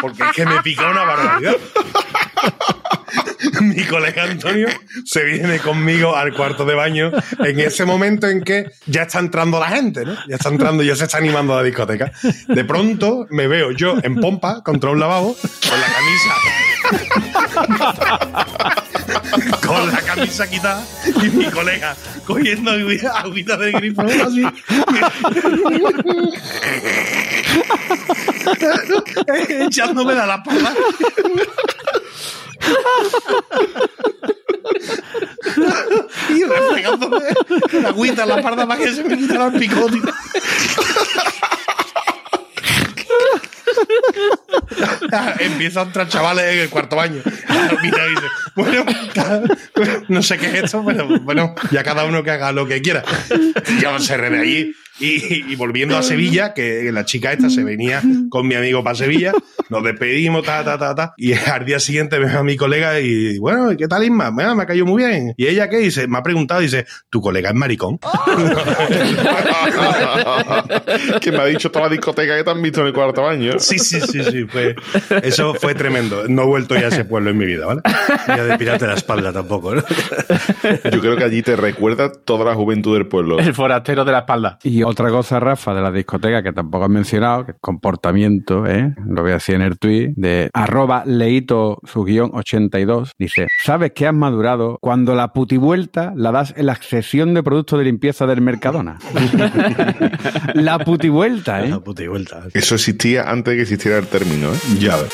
Porque 0.00 0.22
es 0.22 0.32
que 0.32 0.46
me 0.46 0.62
pica 0.62 0.90
una 0.90 1.04
barbaridad. 1.04 1.56
Mi 3.60 3.84
colega 3.84 4.24
Antonio 4.24 4.68
se 5.04 5.22
viene 5.24 5.58
conmigo 5.58 6.16
al 6.16 6.32
cuarto 6.34 6.64
de 6.64 6.74
baño 6.74 7.12
en 7.38 7.60
ese 7.60 7.84
momento 7.84 8.26
en 8.28 8.42
que 8.42 8.70
ya 8.86 9.02
está 9.02 9.18
entrando 9.20 9.60
la 9.60 9.68
gente, 9.68 10.04
¿no? 10.04 10.14
Ya 10.28 10.36
está 10.36 10.48
entrando, 10.48 10.82
ya 10.82 10.96
se 10.96 11.04
está 11.04 11.18
animando 11.18 11.52
a 11.54 11.58
la 11.58 11.62
discoteca. 11.62 12.10
De 12.48 12.64
pronto 12.64 13.26
me 13.30 13.46
veo 13.46 13.70
yo 13.70 13.96
en 14.02 14.16
pompa 14.16 14.62
contra 14.62 14.90
un 14.90 14.98
lavabo 14.98 15.36
con 15.36 15.80
la 15.80 15.86
camisa. 15.86 16.34
con 19.66 19.90
la 19.92 20.00
camisa 20.00 20.48
quitada 20.48 20.84
y 21.22 21.28
mi 21.28 21.46
colega 21.46 21.96
cogiendo 22.26 22.72
agüita, 22.72 23.56
del 23.56 23.72
grifo 23.72 24.02
así. 24.02 24.44
echándome 29.66 30.14
de 30.14 30.26
la 30.26 30.34
espalda. 30.36 30.74
y 36.30 36.44
refregándome 36.44 37.20
la 37.72 37.88
agüita 37.88 38.22
en 38.22 38.28
la 38.28 38.36
espalda 38.36 38.66
para 38.66 38.80
que 38.80 38.92
se 38.92 39.04
me 39.04 39.16
quitara 39.16 39.46
el 39.46 39.52
picote. 39.54 40.00
Empieza 45.38 45.80
a 45.80 45.84
entrar 45.84 46.08
chavales 46.08 46.44
en 46.44 46.58
el 46.60 46.70
cuarto 46.70 46.96
baño. 46.96 47.22
Bueno, 48.54 48.84
no 50.08 50.22
sé 50.22 50.38
qué 50.38 50.46
es 50.46 50.64
esto, 50.64 50.84
pero 50.84 51.20
bueno, 51.20 51.54
ya 51.70 51.82
cada 51.82 52.04
uno 52.04 52.22
que 52.22 52.30
haga 52.30 52.52
lo 52.52 52.66
que 52.66 52.80
quiera. 52.80 53.02
Yo 53.80 53.98
se 53.98 54.16
de 54.16 54.38
allí 54.38 54.74
y, 55.00 55.52
y 55.52 55.56
volviendo 55.56 55.96
a 55.96 56.02
Sevilla, 56.02 56.54
que 56.54 56.90
la 56.92 57.04
chica 57.04 57.32
esta 57.32 57.50
se 57.50 57.64
venía 57.64 58.02
con 58.30 58.46
mi 58.46 58.54
amigo 58.54 58.84
para 58.84 58.94
Sevilla, 58.94 59.32
nos 59.68 59.82
despedimos, 59.82 60.44
ta, 60.44 60.64
ta, 60.64 60.78
ta, 60.78 60.94
ta. 60.94 61.14
Y 61.16 61.32
al 61.32 61.64
día 61.64 61.80
siguiente 61.80 62.18
veo 62.18 62.38
a 62.38 62.44
mi 62.44 62.56
colega 62.56 63.00
y, 63.00 63.38
bueno, 63.38 63.72
¿y 63.72 63.76
¿qué 63.76 63.88
tal 63.88 64.04
Isma? 64.04 64.30
Bueno, 64.30 64.54
me 64.54 64.62
ha 64.62 64.66
caído 64.66 64.86
muy 64.86 65.04
bien. 65.04 65.34
¿Y 65.36 65.46
ella 65.46 65.68
qué 65.68 65.78
dice? 65.78 66.06
Me 66.06 66.18
ha 66.18 66.22
preguntado, 66.22 66.60
dice, 66.60 66.86
¿tu 67.10 67.20
colega 67.20 67.50
es 67.50 67.56
maricón? 67.56 67.98
que 71.20 71.32
me 71.32 71.38
ha 71.38 71.46
dicho 71.46 71.70
toda 71.70 71.86
la 71.86 71.90
discoteca 71.90 72.36
que 72.36 72.44
te 72.44 72.50
han 72.50 72.62
visto 72.62 72.82
en 72.82 72.88
el 72.88 72.92
cuarto 72.92 73.22
baño. 73.22 73.58
Sí, 73.58 73.78
sí, 73.78 74.00
sí, 74.00 74.22
sí. 74.22 74.44
Fue, 74.44 74.76
eso 75.22 75.54
fue 75.54 75.74
tremendo. 75.74 76.28
No 76.28 76.42
he 76.42 76.46
vuelto 76.46 76.76
ya 76.76 76.86
a 76.86 76.88
ese 76.88 77.04
pueblo 77.04 77.30
en 77.30 77.38
mi 77.38 77.46
vida, 77.46 77.66
¿vale? 77.66 77.80
Ya 78.28 78.44
de 78.44 78.58
pirate 78.58 78.86
la 78.86 78.94
espalda 78.94 79.32
tampoco, 79.32 79.74
¿no? 79.74 79.82
Yo 80.92 81.00
creo 81.00 81.16
que 81.16 81.24
allí 81.24 81.42
te 81.42 81.56
recuerda 81.56 82.12
toda 82.12 82.44
la 82.44 82.54
juventud 82.54 82.94
del 82.94 83.08
pueblo. 83.08 83.40
El 83.40 83.54
forastero 83.54 84.04
de 84.04 84.12
la 84.12 84.20
espalda. 84.20 84.58
Y 84.62 84.83
otra 84.84 85.10
cosa, 85.10 85.40
Rafa, 85.40 85.74
de 85.74 85.82
la 85.82 85.90
discoteca 85.90 86.42
que 86.42 86.52
tampoco 86.52 86.84
has 86.84 86.90
mencionado, 86.90 87.46
que 87.46 87.52
es 87.52 87.58
comportamiento, 87.60 88.66
¿eh? 88.66 88.94
lo 89.06 89.22
voy 89.22 89.32
a 89.32 89.34
decir 89.34 89.54
en 89.56 89.62
el 89.62 89.78
tweet, 89.78 90.12
de 90.16 90.50
arroba 90.52 91.04
leito 91.06 91.78
su 91.84 92.04
guion 92.04 92.30
82, 92.32 93.12
dice, 93.18 93.48
¿sabes 93.62 93.92
que 93.92 94.06
has 94.06 94.14
madurado 94.14 94.78
cuando 94.80 95.14
la 95.14 95.32
putivuelta 95.32 96.12
la 96.16 96.32
das 96.32 96.54
en 96.56 96.66
la 96.66 96.76
sección 96.76 97.34
de 97.34 97.42
productos 97.42 97.78
de 97.78 97.84
limpieza 97.84 98.26
del 98.26 98.40
Mercadona? 98.40 98.98
la 100.54 100.78
putivuelta, 100.78 101.64
¿eh? 101.64 101.68
La 101.68 101.80
puta 101.80 102.02
y 102.02 102.08
vuelta. 102.08 102.42
Eso 102.52 102.74
existía 102.74 103.30
antes 103.30 103.52
de 103.52 103.56
que 103.56 103.62
existiera 103.62 103.98
el 103.98 104.06
término, 104.06 104.52
¿eh? 104.52 104.58
Ya 104.78 104.96
ves. 104.96 105.12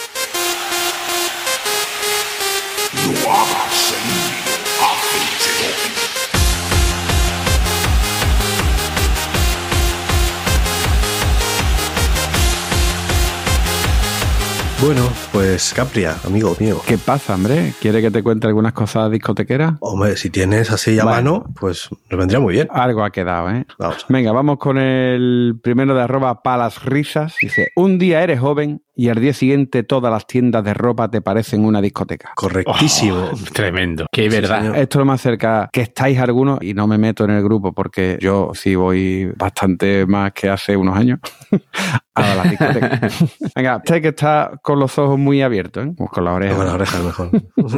Bueno, 14.83 15.03
pues 15.31 15.74
Capria, 15.74 16.16
amigo 16.24 16.57
mío. 16.59 16.81
¿Qué 16.87 16.97
pasa, 16.97 17.35
hombre? 17.35 17.74
¿Quiere 17.83 18.01
que 18.01 18.11
te 18.11 18.22
cuente 18.22 18.47
algunas 18.47 18.72
cosas 18.72 19.11
discotequeras? 19.11 19.74
Hombre, 19.81 20.16
si 20.16 20.31
tienes 20.31 20.70
así 20.70 20.99
a 20.99 21.05
mano, 21.05 21.45
pues 21.61 21.91
nos 22.09 22.18
vendría 22.18 22.41
muy 22.41 22.55
bien. 22.55 22.68
Algo 22.70 23.05
ha 23.05 23.11
quedado, 23.11 23.51
¿eh? 23.51 23.66
Vamos. 23.78 24.07
Venga, 24.09 24.33
vamos 24.33 24.57
con 24.57 24.78
el 24.78 25.61
primero 25.62 25.95
de 25.95 26.01
arroba 26.01 26.43
palas 26.43 26.83
risas. 26.83 27.37
Dice, 27.43 27.68
un 27.76 27.99
día 27.99 28.22
eres 28.22 28.41
joven 28.41 28.83
y 29.01 29.09
al 29.09 29.18
día 29.18 29.32
siguiente 29.32 29.82
todas 29.82 30.12
las 30.12 30.26
tiendas 30.26 30.62
de 30.62 30.74
ropa 30.74 31.11
te 31.11 31.22
parecen 31.22 31.64
una 31.64 31.80
discoteca. 31.80 32.32
Correctísimo. 32.36 33.30
Oh, 33.32 33.36
tremendo. 33.55 34.05
Qué 34.12 34.28
verdad. 34.28 34.61
señor. 34.61 34.76
Esto 34.76 34.98
es 34.98 35.01
lo 35.01 35.05
más 35.07 35.22
cerca 35.22 35.70
que 35.72 35.80
estáis 35.80 36.18
algunos 36.18 36.59
y 36.61 36.74
no 36.74 36.86
me 36.86 36.98
meto 36.98 37.24
en 37.24 37.30
el 37.30 37.42
grupo 37.42 37.72
porque 37.72 38.18
yo 38.20 38.51
sí 38.53 38.74
voy 38.74 39.32
bastante 39.38 40.05
más 40.05 40.32
que 40.32 40.51
hace 40.51 40.76
unos 40.76 40.98
años 40.98 41.18
a 42.14 42.34
las 42.34 42.51
discotecas. 42.51 43.24
Venga, 43.57 43.78
usted 43.78 44.03
que 44.03 44.09
está 44.09 44.61
con 44.62 44.78
los 44.78 44.98
ojos 44.98 45.18
muy 45.18 45.40
abiertos, 45.40 45.86
¿eh? 45.86 45.92
Pues 45.96 46.11
con 46.11 46.26
las 46.26 46.34
orejas. 46.34 46.57
Con 46.59 46.66
las 46.66 46.74
orejas 46.74 47.03
mejor. 47.03 47.30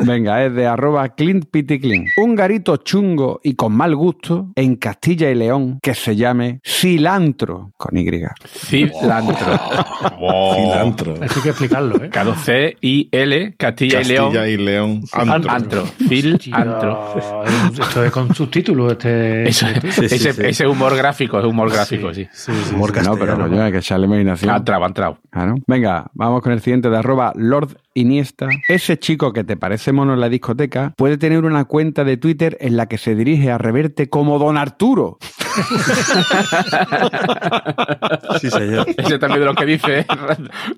Venga, 0.04 0.44
es 0.44 0.52
de 0.54 0.66
arroba 0.66 1.08
Clint 1.10 1.44
Pity 1.52 1.78
Clint. 1.78 2.08
Un 2.16 2.34
garito 2.34 2.78
chungo 2.78 3.38
y 3.44 3.54
con 3.54 3.72
mal 3.74 3.94
gusto 3.94 4.50
en 4.56 4.74
Castilla 4.74 5.30
y 5.30 5.36
León 5.36 5.78
que 5.80 5.94
se 5.94 6.16
llame 6.16 6.60
Cilantro 6.66 7.70
con 7.76 7.96
Y. 7.96 8.10
Cilantro. 8.44 9.46
Wow. 10.18 11.11
Eso 11.20 11.34
hay 11.36 11.42
que 11.42 11.48
explicarlo, 11.50 12.02
¿eh? 12.04 12.10
C 12.44 12.76
I 12.80 13.08
L 13.12 13.54
Castilla, 13.56 14.00
y 14.00 14.04
León. 14.04 14.24
Castilla 14.26 14.48
y 14.48 14.56
León. 14.56 15.02
Antro. 15.12 15.84
Tío, 16.08 16.36
antro. 16.56 17.14
Esto 17.80 18.04
es 18.04 18.10
con 18.12 18.34
subtítulos. 18.34 18.92
Este, 18.92 19.48
Eso- 19.48 19.66
Sí, 19.66 20.08
sí, 20.08 20.14
ese, 20.16 20.32
sí. 20.32 20.42
ese 20.44 20.66
humor 20.66 20.96
gráfico, 20.96 21.38
es 21.38 21.44
humor 21.44 21.70
gráfico, 21.72 22.12
sí. 22.14 22.26
Humor 22.72 22.90
No, 23.02 23.14
pero 23.14 23.26
castellano. 23.26 23.48
coño, 23.48 23.62
hay 23.62 23.72
que 23.72 23.78
echarle 23.78 24.06
imaginación. 24.06 24.50
Ha 24.50 24.56
entrado, 24.58 24.84
ha 24.84 24.86
entrado. 24.86 25.18
Claro. 25.30 25.54
Venga, 25.66 26.10
vamos 26.14 26.42
con 26.42 26.52
el 26.52 26.60
siguiente 26.60 26.88
de 26.90 26.96
arroba 26.98 27.32
Lord 27.36 27.76
Iniesta. 27.94 28.48
Ese 28.68 28.98
chico 28.98 29.32
que 29.32 29.44
te 29.44 29.56
parece 29.56 29.92
mono 29.92 30.14
en 30.14 30.20
la 30.20 30.28
discoteca 30.28 30.94
puede 30.96 31.18
tener 31.18 31.44
una 31.44 31.64
cuenta 31.64 32.04
de 32.04 32.16
Twitter 32.16 32.56
en 32.60 32.76
la 32.76 32.86
que 32.86 32.98
se 32.98 33.14
dirige 33.14 33.50
a 33.50 33.58
reverte 33.58 34.08
como 34.08 34.38
Don 34.38 34.56
Arturo. 34.56 35.18
Sí, 38.40 38.50
señor. 38.50 38.86
Ese 38.96 39.18
también 39.18 39.40
de 39.40 39.46
lo 39.46 39.54
que 39.54 39.66
dice 39.66 40.06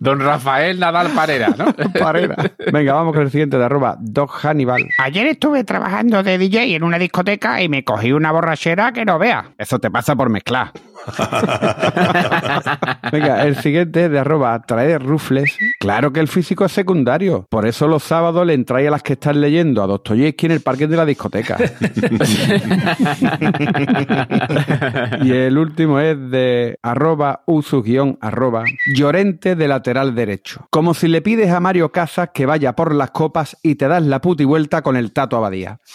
don 0.00 0.20
Rafael 0.20 0.78
Nadal 0.78 1.10
Parera, 1.10 1.54
¿no? 1.56 1.72
Parera. 1.98 2.36
Venga, 2.72 2.94
vamos 2.94 3.14
con 3.14 3.22
el 3.22 3.30
siguiente 3.30 3.56
de 3.56 3.64
arroba 3.64 3.96
Doc 4.00 4.44
Hannibal. 4.44 4.84
Ayer 4.98 5.26
estuve 5.26 5.64
trabajando 5.64 6.22
de 6.22 6.38
DJ 6.38 6.74
en 6.74 6.82
una 6.82 6.98
discoteca 6.98 7.62
y 7.62 7.68
me 7.68 7.84
cogí 7.84 8.12
una 8.12 8.32
borrachera 8.32 8.92
que 8.92 9.04
no 9.04 9.18
vea. 9.18 9.54
Eso 9.58 9.78
te 9.78 9.90
pasa 9.90 10.16
por 10.16 10.30
mezclar. 10.30 10.72
Venga, 13.12 13.44
el 13.44 13.56
siguiente 13.56 14.06
es 14.06 14.10
de 14.10 14.18
arroba 14.18 14.60
traer 14.62 15.02
rufles. 15.02 15.54
Claro 15.80 16.10
que 16.12 16.20
el 16.20 16.28
físico 16.28 16.64
es 16.64 16.72
secundario. 16.72 17.46
Por 17.50 17.66
eso 17.66 17.86
los 17.86 18.02
sábados 18.02 18.46
le 18.46 18.54
entráis 18.54 18.88
a 18.88 18.92
las 18.92 19.02
que 19.02 19.12
están 19.14 19.40
leyendo 19.40 19.82
a 19.82 19.86
Dostoyevsky 19.86 20.46
en 20.46 20.52
el 20.52 20.60
parque 20.60 20.86
de 20.86 20.96
la 20.96 21.04
discoteca. 21.04 21.58
y 25.22 25.32
el 25.32 25.58
último 25.58 26.00
es 26.00 26.16
de 26.30 26.78
arroba 26.82 27.42
usu 27.46 27.82
guion 27.82 28.18
arroba 28.20 28.64
llorente 28.94 29.56
de 29.56 29.68
lateral 29.68 30.14
derecho. 30.14 30.66
Como 30.70 30.94
si 30.94 31.08
le 31.08 31.22
pides 31.22 31.50
a 31.50 31.60
Mario 31.60 31.92
Casas 31.92 32.30
que 32.32 32.46
vaya 32.46 32.74
por 32.74 32.94
las 32.94 33.10
copas 33.10 33.56
y 33.62 33.74
te 33.74 33.88
das 33.88 34.02
la 34.02 34.20
puti 34.20 34.44
vuelta 34.44 34.82
con 34.82 34.96
el 34.96 35.12
tato 35.12 35.36
abadía. 35.36 35.80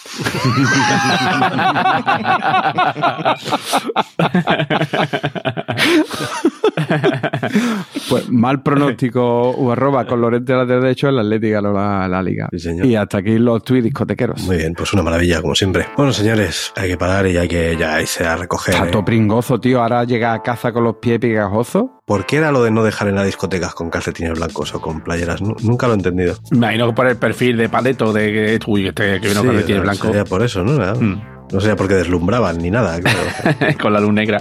Pues 8.08 8.28
mal 8.30 8.62
pronóstico 8.62 9.50
u 9.56 9.70
arroba 9.70 10.04
con 10.06 10.20
Lorente 10.20 10.52
lateral 10.52 10.82
derecho 10.82 11.08
en 11.08 11.16
la 11.16 11.22
Atlética 11.22 11.60
no 11.60 11.72
la, 11.72 12.08
la 12.08 12.22
Liga. 12.22 12.48
Sí, 12.52 12.58
señor. 12.58 12.86
Y 12.86 12.96
hasta 12.96 13.18
aquí 13.18 13.38
los 13.38 13.62
tuits 13.62 13.84
discotequeros. 13.84 14.42
Muy 14.44 14.56
bien, 14.56 14.74
pues 14.74 14.92
una 14.92 15.02
maravilla, 15.02 15.40
como 15.40 15.54
siempre. 15.54 15.86
Bueno, 15.96 16.12
señores, 16.12 16.72
hay 16.76 16.88
que 16.90 16.96
parar 16.96 17.26
y 17.26 17.36
hay 17.36 17.48
que 17.48 17.76
ya 17.76 18.00
irse 18.00 18.24
a 18.26 18.36
recoger. 18.36 18.74
Está 18.74 18.86
¿eh? 18.88 18.90
todo 18.90 19.04
pringoso, 19.04 19.60
tío. 19.60 19.80
Ahora 19.82 20.04
llega 20.04 20.32
a 20.32 20.42
casa 20.42 20.72
con 20.72 20.84
los 20.84 20.96
pies 20.96 21.18
pegajosos. 21.18 21.84
¿Por 22.04 22.26
qué 22.26 22.36
era 22.38 22.50
lo 22.50 22.62
de 22.64 22.70
no 22.70 22.82
dejar 22.82 23.08
en 23.08 23.14
las 23.14 23.26
discotecas 23.26 23.74
con 23.74 23.90
calcetines 23.90 24.32
blancos 24.38 24.74
o 24.74 24.80
con 24.80 25.00
playeras? 25.02 25.40
Nu- 25.40 25.54
nunca 25.62 25.86
lo 25.86 25.92
he 25.94 25.96
entendido. 25.96 26.34
Me 26.50 26.56
imagino 26.58 26.88
que 26.88 26.92
por 26.94 27.06
el 27.06 27.16
perfil 27.16 27.56
de 27.56 27.68
paleto 27.68 28.12
de 28.12 28.32
que, 28.32 28.58
uy, 28.66 28.88
este 28.88 29.20
que 29.20 29.28
vino 29.28 29.40
Sí, 29.42 29.46
con 29.46 29.56
el 29.56 29.64
tiene 29.64 29.78
no, 29.80 29.84
blanco 29.84 30.06
Sería 30.08 30.24
por 30.24 30.42
eso, 30.42 30.64
¿no? 30.64 30.72
Mm. 30.94 31.39
No 31.52 31.60
sería 31.60 31.76
porque 31.76 31.94
deslumbraban 31.94 32.58
ni 32.58 32.70
nada, 32.70 33.00
claro. 33.00 33.18
con 33.82 33.92
la 33.92 34.00
luz 34.00 34.12
negra. 34.12 34.40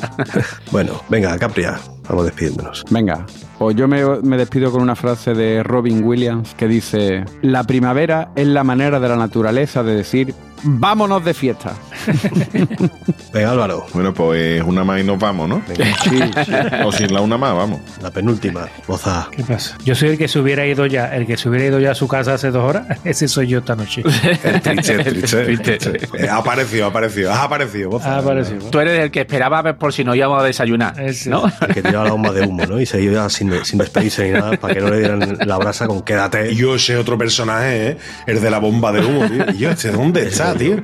bueno, 0.71 1.01
venga, 1.09 1.37
Capria, 1.37 1.79
vamos 2.09 2.25
despidiéndonos. 2.25 2.83
Venga, 2.89 3.25
pues 3.57 3.75
yo 3.75 3.87
me, 3.87 4.03
me 4.21 4.37
despido 4.37 4.71
con 4.71 4.81
una 4.81 4.95
frase 4.95 5.33
de 5.33 5.63
Robin 5.63 6.03
Williams 6.03 6.53
que 6.55 6.67
dice, 6.67 7.23
la 7.41 7.63
primavera 7.63 8.29
es 8.35 8.47
la 8.47 8.63
manera 8.63 8.99
de 8.99 9.07
la 9.09 9.15
naturaleza 9.15 9.83
de 9.83 9.95
decir, 9.95 10.33
vámonos 10.63 11.23
de 11.23 11.33
fiesta. 11.33 11.73
Venga, 13.33 13.51
Álvaro. 13.51 13.85
Bueno, 13.93 14.13
pues 14.13 14.61
una 14.63 14.83
más 14.83 14.99
y 15.01 15.03
nos 15.03 15.19
vamos, 15.19 15.47
¿no? 15.47 15.61
Venga, 15.67 15.85
Sí, 16.03 16.19
sí. 16.45 16.51
O 16.85 16.91
sin 16.91 17.13
la 17.13 17.21
una 17.21 17.37
más, 17.37 17.53
vamos. 17.55 17.79
la 18.01 18.09
penúltima. 18.11 18.67
Boza. 18.87 19.27
¿Qué 19.31 19.43
pasa? 19.43 19.77
Yo 19.83 19.95
soy 19.95 20.09
el 20.09 20.17
que 20.17 20.27
se 20.27 20.39
hubiera 20.39 20.65
ido 20.65 20.85
ya, 20.85 21.15
el 21.15 21.25
que 21.27 21.37
se 21.37 21.49
hubiera 21.49 21.65
ido 21.67 21.79
ya 21.79 21.91
a 21.91 21.95
su 21.95 22.07
casa 22.07 22.33
hace 22.33 22.51
dos 22.51 22.63
horas. 22.63 22.87
Ese 23.03 23.27
soy 23.27 23.47
yo 23.47 23.59
esta 23.59 23.75
noche. 23.75 24.03
El 24.43 24.61
triche, 24.61 24.93
el 24.95 25.03
triche. 25.03 25.43
Triste. 25.45 25.99
Eh, 26.17 26.27
ha 26.29 26.37
aparecido, 26.37 26.85
ha 26.85 26.89
aparecido. 26.89 27.31
Has 27.31 27.39
aparecido. 27.39 27.89
Boza. 27.91 28.17
Ah, 28.17 28.21
parece. 28.21 28.55
Tú 28.71 28.79
eres 28.79 28.99
el 28.99 29.11
que 29.11 29.21
esperaba 29.21 29.61
ver 29.61 29.77
por 29.77 29.93
si 29.93 30.03
nos 30.03 30.15
íbamos 30.15 30.41
a 30.41 30.45
desayunar, 30.45 30.99
Ese. 30.99 31.29
¿no? 31.29 31.43
El 31.67 31.73
que 31.73 31.81
la 32.03 32.11
bomba 32.11 32.31
de 32.31 32.45
humo, 32.45 32.65
¿no? 32.65 32.79
Y 32.79 32.85
se 32.85 33.01
iba 33.01 33.29
sin, 33.29 33.53
sin 33.65 33.79
despedirse 33.79 34.25
ni 34.25 34.31
nada 34.31 34.57
para 34.57 34.73
que 34.73 34.81
no 34.81 34.89
le 34.89 34.99
dieran 34.99 35.37
la 35.45 35.57
brasa 35.57 35.87
con 35.87 36.01
quédate. 36.01 36.51
Y 36.51 36.55
yo 36.55 36.75
ese 36.75 36.97
otro 36.97 37.17
personaje, 37.17 37.89
¿eh? 37.89 37.97
El 38.27 38.41
de 38.41 38.49
la 38.49 38.59
bomba 38.59 38.91
de 38.91 39.05
humo, 39.05 39.27
tío. 39.27 39.45
Y 39.53 39.57
yo, 39.57 39.71
¿este 39.71 39.91
dónde 39.91 40.27
está, 40.27 40.53
tío? 40.57 40.77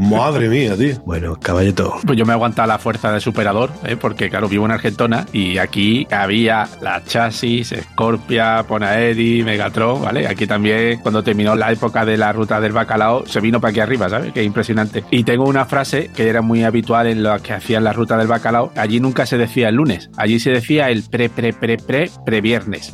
Madre 0.00 0.48
mía, 0.48 0.76
tío. 0.76 1.00
Bueno, 1.04 1.36
caballito. 1.40 1.98
Pues 2.06 2.18
yo 2.18 2.24
me 2.24 2.32
he 2.32 2.34
aguantado 2.34 2.68
la 2.68 2.78
fuerza 2.78 3.12
de 3.12 3.20
superador, 3.20 3.70
¿eh? 3.84 3.96
porque 3.96 4.30
claro, 4.30 4.48
vivo 4.48 4.64
en 4.64 4.72
Argentona 4.72 5.26
y 5.32 5.58
aquí 5.58 6.06
había 6.10 6.68
la 6.80 7.02
Chasis, 7.04 7.74
Scorpia, 7.92 8.64
Ponaeri, 8.66 9.42
Megatron, 9.42 10.02
¿vale? 10.02 10.26
Aquí 10.26 10.46
también, 10.46 11.00
cuando 11.00 11.22
terminó 11.22 11.54
la 11.54 11.72
época 11.72 12.04
de 12.04 12.16
la 12.16 12.32
ruta 12.32 12.60
del 12.60 12.72
bacalao, 12.72 13.26
se 13.26 13.40
vino 13.40 13.60
para 13.60 13.70
aquí 13.70 13.80
arriba, 13.80 14.08
¿sabes? 14.08 14.32
Que 14.32 14.40
es 14.40 14.46
impresionante. 14.46 15.04
Y 15.10 15.24
tengo 15.24 15.44
una 15.44 15.64
frase 15.64 16.10
que 16.14 16.28
era 16.28 16.42
muy 16.42 16.64
habitual 16.64 17.06
en 17.06 17.22
lo 17.22 17.38
que 17.40 17.52
hacían 17.52 17.84
la 17.84 17.92
ruta 17.92 18.16
del 18.16 18.26
bacalao. 18.26 18.72
Allí 18.76 19.00
nunca 19.00 19.26
se 19.26 19.38
decía 19.38 19.68
el 19.68 19.76
lunes, 19.76 20.10
allí 20.16 20.40
se 20.40 20.50
decía 20.50 20.61
el 20.70 21.02
pre, 21.04 21.28
pre, 21.28 21.52
pre, 21.52 21.76
pre, 21.78 22.10
pre 22.24 22.40
viernes. 22.40 22.90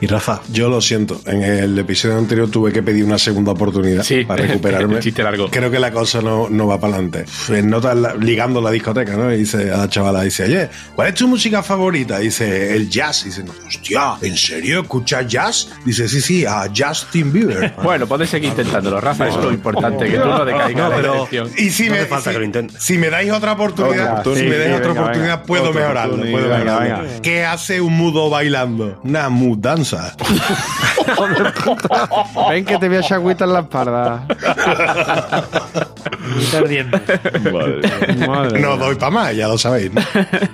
Y 0.00 0.06
Rafa. 0.06 0.40
Yo 0.52 0.68
lo 0.68 0.80
siento. 0.80 1.20
En 1.26 1.42
el 1.42 1.78
episodio 1.78 2.18
anterior 2.18 2.50
tuve 2.50 2.72
que 2.72 2.82
pedir 2.82 3.04
una 3.04 3.18
segunda 3.18 3.52
oportunidad 3.52 4.02
Sí, 4.02 4.24
para 4.24 4.46
recuperarme. 4.46 4.98
chiste 5.00 5.22
largo. 5.22 5.48
Creo 5.50 5.70
que 5.70 5.78
la 5.78 5.90
cosa 5.92 6.20
no, 6.20 6.48
no 6.48 6.66
va 6.66 6.78
para 6.80 6.94
adelante. 6.94 7.24
En 7.48 7.68
notas 7.70 7.96
ligando 8.20 8.60
la 8.60 8.70
discoteca, 8.70 9.16
¿no? 9.16 9.32
Y 9.32 9.38
dice 9.38 9.70
a 9.70 9.78
la 9.78 9.88
chavala, 9.88 10.22
dice, 10.22 10.44
oye, 10.44 10.68
¿cuál 10.94 11.08
es 11.08 11.14
tu 11.14 11.28
música 11.28 11.62
favorita? 11.62 12.18
Dice, 12.18 12.74
el 12.74 12.88
jazz. 12.90 13.24
Dice, 13.24 13.44
hostia, 13.66 14.14
¿en 14.22 14.36
serio 14.36 14.80
escuchas 14.82 15.26
jazz? 15.26 15.68
Dice, 15.84 16.08
sí, 16.08 16.20
sí, 16.20 16.44
a 16.46 16.64
Justin 16.74 17.32
Bieber. 17.32 17.74
Bueno, 17.82 18.06
puedes 18.06 18.30
seguir 18.30 18.50
intentándolo, 18.50 19.00
Rafa, 19.00 19.28
es 19.28 19.36
lo 19.36 19.50
importante, 19.50 20.06
que 20.08 20.18
tú 20.18 20.24
no 20.28 20.44
decaigas 20.44 20.90
No, 20.90 20.96
pero-. 20.96 21.28
Y 21.56 21.70
si, 21.70 21.88
No 21.88 21.94
me, 21.94 22.04
falta 22.06 22.30
si- 22.32 22.38
que 22.38 22.46
lo 22.62 22.68
si 22.78 22.98
me 22.98 23.10
dais 23.10 23.32
otra 23.32 23.52
oportunidad, 23.52 24.20
Otra 24.20 24.34
si 24.34 24.42
me 24.44 24.56
dais 24.56 24.70
oportunidad. 24.72 24.76
otra 24.78 24.88
Venga, 24.88 25.00
oportunidad, 25.02 25.34
venga. 25.36 25.42
puedo 25.46 25.68
Otra 25.70 25.80
mejorarlo. 25.80 26.16
Puedo 26.16 26.30
mejorarlo. 26.48 26.69
Venga. 26.78 27.04
¿Qué 27.22 27.44
hace 27.44 27.80
un 27.80 27.96
mudo 27.96 28.30
bailando? 28.30 29.00
Una 29.04 29.28
mudanza. 29.28 30.16
Ven 32.50 32.64
que 32.64 32.78
te 32.78 32.88
voy 32.88 32.96
a 32.96 33.00
echar 33.00 33.18
agüita 33.18 33.44
en 33.44 33.52
la 33.52 33.60
espalda. 33.60 34.26
Madre 38.26 38.60
No 38.60 38.76
doy 38.76 38.96
para 38.96 39.10
más, 39.10 39.36
ya 39.36 39.48
lo 39.48 39.58
sabéis. 39.58 39.92
¿no? 39.92 40.00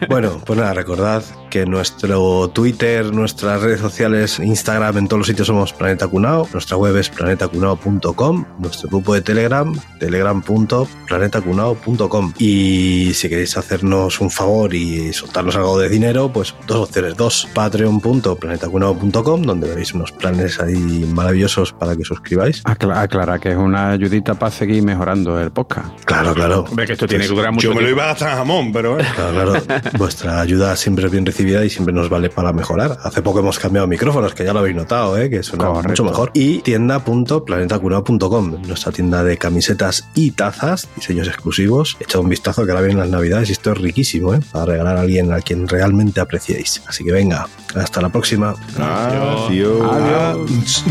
Bueno, 0.08 0.40
pues 0.44 0.58
nada, 0.58 0.74
recordad 0.74 1.22
que 1.50 1.64
nuestro 1.66 2.48
Twitter, 2.48 3.12
nuestras 3.12 3.62
redes 3.62 3.80
sociales, 3.80 4.38
Instagram, 4.38 4.98
en 4.98 5.08
todos 5.08 5.18
los 5.20 5.26
sitios 5.26 5.46
somos 5.46 5.72
Planeta 5.72 6.06
Cunao. 6.08 6.46
Nuestra 6.52 6.76
web 6.76 6.94
es 6.96 7.08
planetacunao.com. 7.08 8.44
Nuestro 8.58 8.88
grupo 8.88 9.14
de 9.14 9.22
Telegram, 9.22 9.72
telegram.planetacunao.com. 9.98 12.32
Y 12.38 13.12
si 13.14 13.28
queréis 13.28 13.56
hacernos 13.56 14.20
un 14.20 14.30
favor 14.30 14.74
y 14.74 15.12
soltarnos 15.12 15.56
algo 15.56 15.78
de 15.78 15.88
dinero, 15.88 16.30
pues 16.32 16.54
dos 16.66 16.88
opciones. 16.88 17.16
Dos, 17.16 17.48
patreon.planetacunao.com, 17.54 19.42
donde 19.42 19.68
veréis 19.68 19.94
unos 19.94 20.10
planes 20.12 20.45
ahí 20.60 21.08
maravillosos 21.12 21.72
para 21.72 21.96
que 21.96 22.04
suscribáis. 22.04 22.62
Acla- 22.64 23.00
Aclara 23.02 23.38
que 23.38 23.50
es 23.52 23.56
una 23.56 23.90
ayudita 23.90 24.34
para 24.34 24.50
seguir 24.50 24.82
mejorando 24.82 25.38
el 25.40 25.50
podcast. 25.50 25.88
Claro, 26.04 26.34
claro. 26.34 26.64
Hombre, 26.68 26.86
que 26.86 26.92
esto 26.94 27.06
tiene 27.06 27.24
que 27.26 27.30
durar 27.34 27.52
mucho 27.52 27.68
Yo 27.68 27.74
me 27.74 27.82
lo 27.82 27.88
iba 27.90 28.04
a 28.04 28.06
gastar 28.08 28.36
jamón, 28.36 28.72
pero. 28.72 28.98
eh. 29.00 29.04
Claro, 29.14 29.52
claro. 29.64 29.82
Vuestra 29.98 30.40
ayuda 30.40 30.76
siempre 30.76 31.06
es 31.06 31.12
bien 31.12 31.26
recibida 31.26 31.64
y 31.64 31.70
siempre 31.70 31.94
nos 31.94 32.08
vale 32.08 32.30
para 32.30 32.52
mejorar. 32.52 32.96
Hace 33.02 33.22
poco 33.22 33.40
hemos 33.40 33.58
cambiado 33.58 33.86
micrófonos, 33.86 34.34
que 34.34 34.44
ya 34.44 34.52
lo 34.52 34.60
habéis 34.60 34.76
notado, 34.76 35.16
¿eh? 35.18 35.30
que 35.30 35.42
suena 35.42 35.66
Correcto. 35.66 35.88
mucho 35.88 36.04
mejor. 36.04 36.30
Y 36.34 36.58
tienda.planetacurado.com, 36.60 38.62
nuestra 38.66 38.92
tienda 38.92 39.22
de 39.24 39.36
camisetas 39.38 40.08
y 40.14 40.30
tazas, 40.32 40.88
diseños 40.96 41.28
exclusivos. 41.28 41.96
Echad 42.00 42.20
un 42.20 42.28
vistazo 42.28 42.64
que 42.64 42.70
ahora 42.72 42.82
vienen 42.82 42.98
las 43.00 43.10
navidades 43.10 43.48
y 43.48 43.52
esto 43.52 43.72
es 43.72 43.78
riquísimo, 43.78 44.34
¿eh? 44.34 44.40
para 44.52 44.66
regalar 44.66 44.96
a 44.96 45.00
alguien 45.00 45.32
a 45.32 45.40
quien 45.40 45.68
realmente 45.68 46.20
apreciéis. 46.20 46.82
Así 46.86 47.04
que 47.04 47.12
venga, 47.12 47.46
hasta 47.74 48.00
la 48.00 48.08
próxima. 48.08 48.54
Adiós. 48.78 49.46
Adiós. 49.48 49.92
Adiós. 49.92 50.35
Unz. 50.36 50.84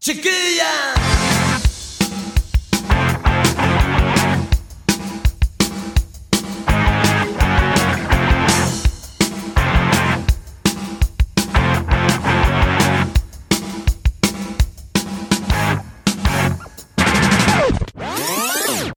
Chiquilla! 0.00 0.95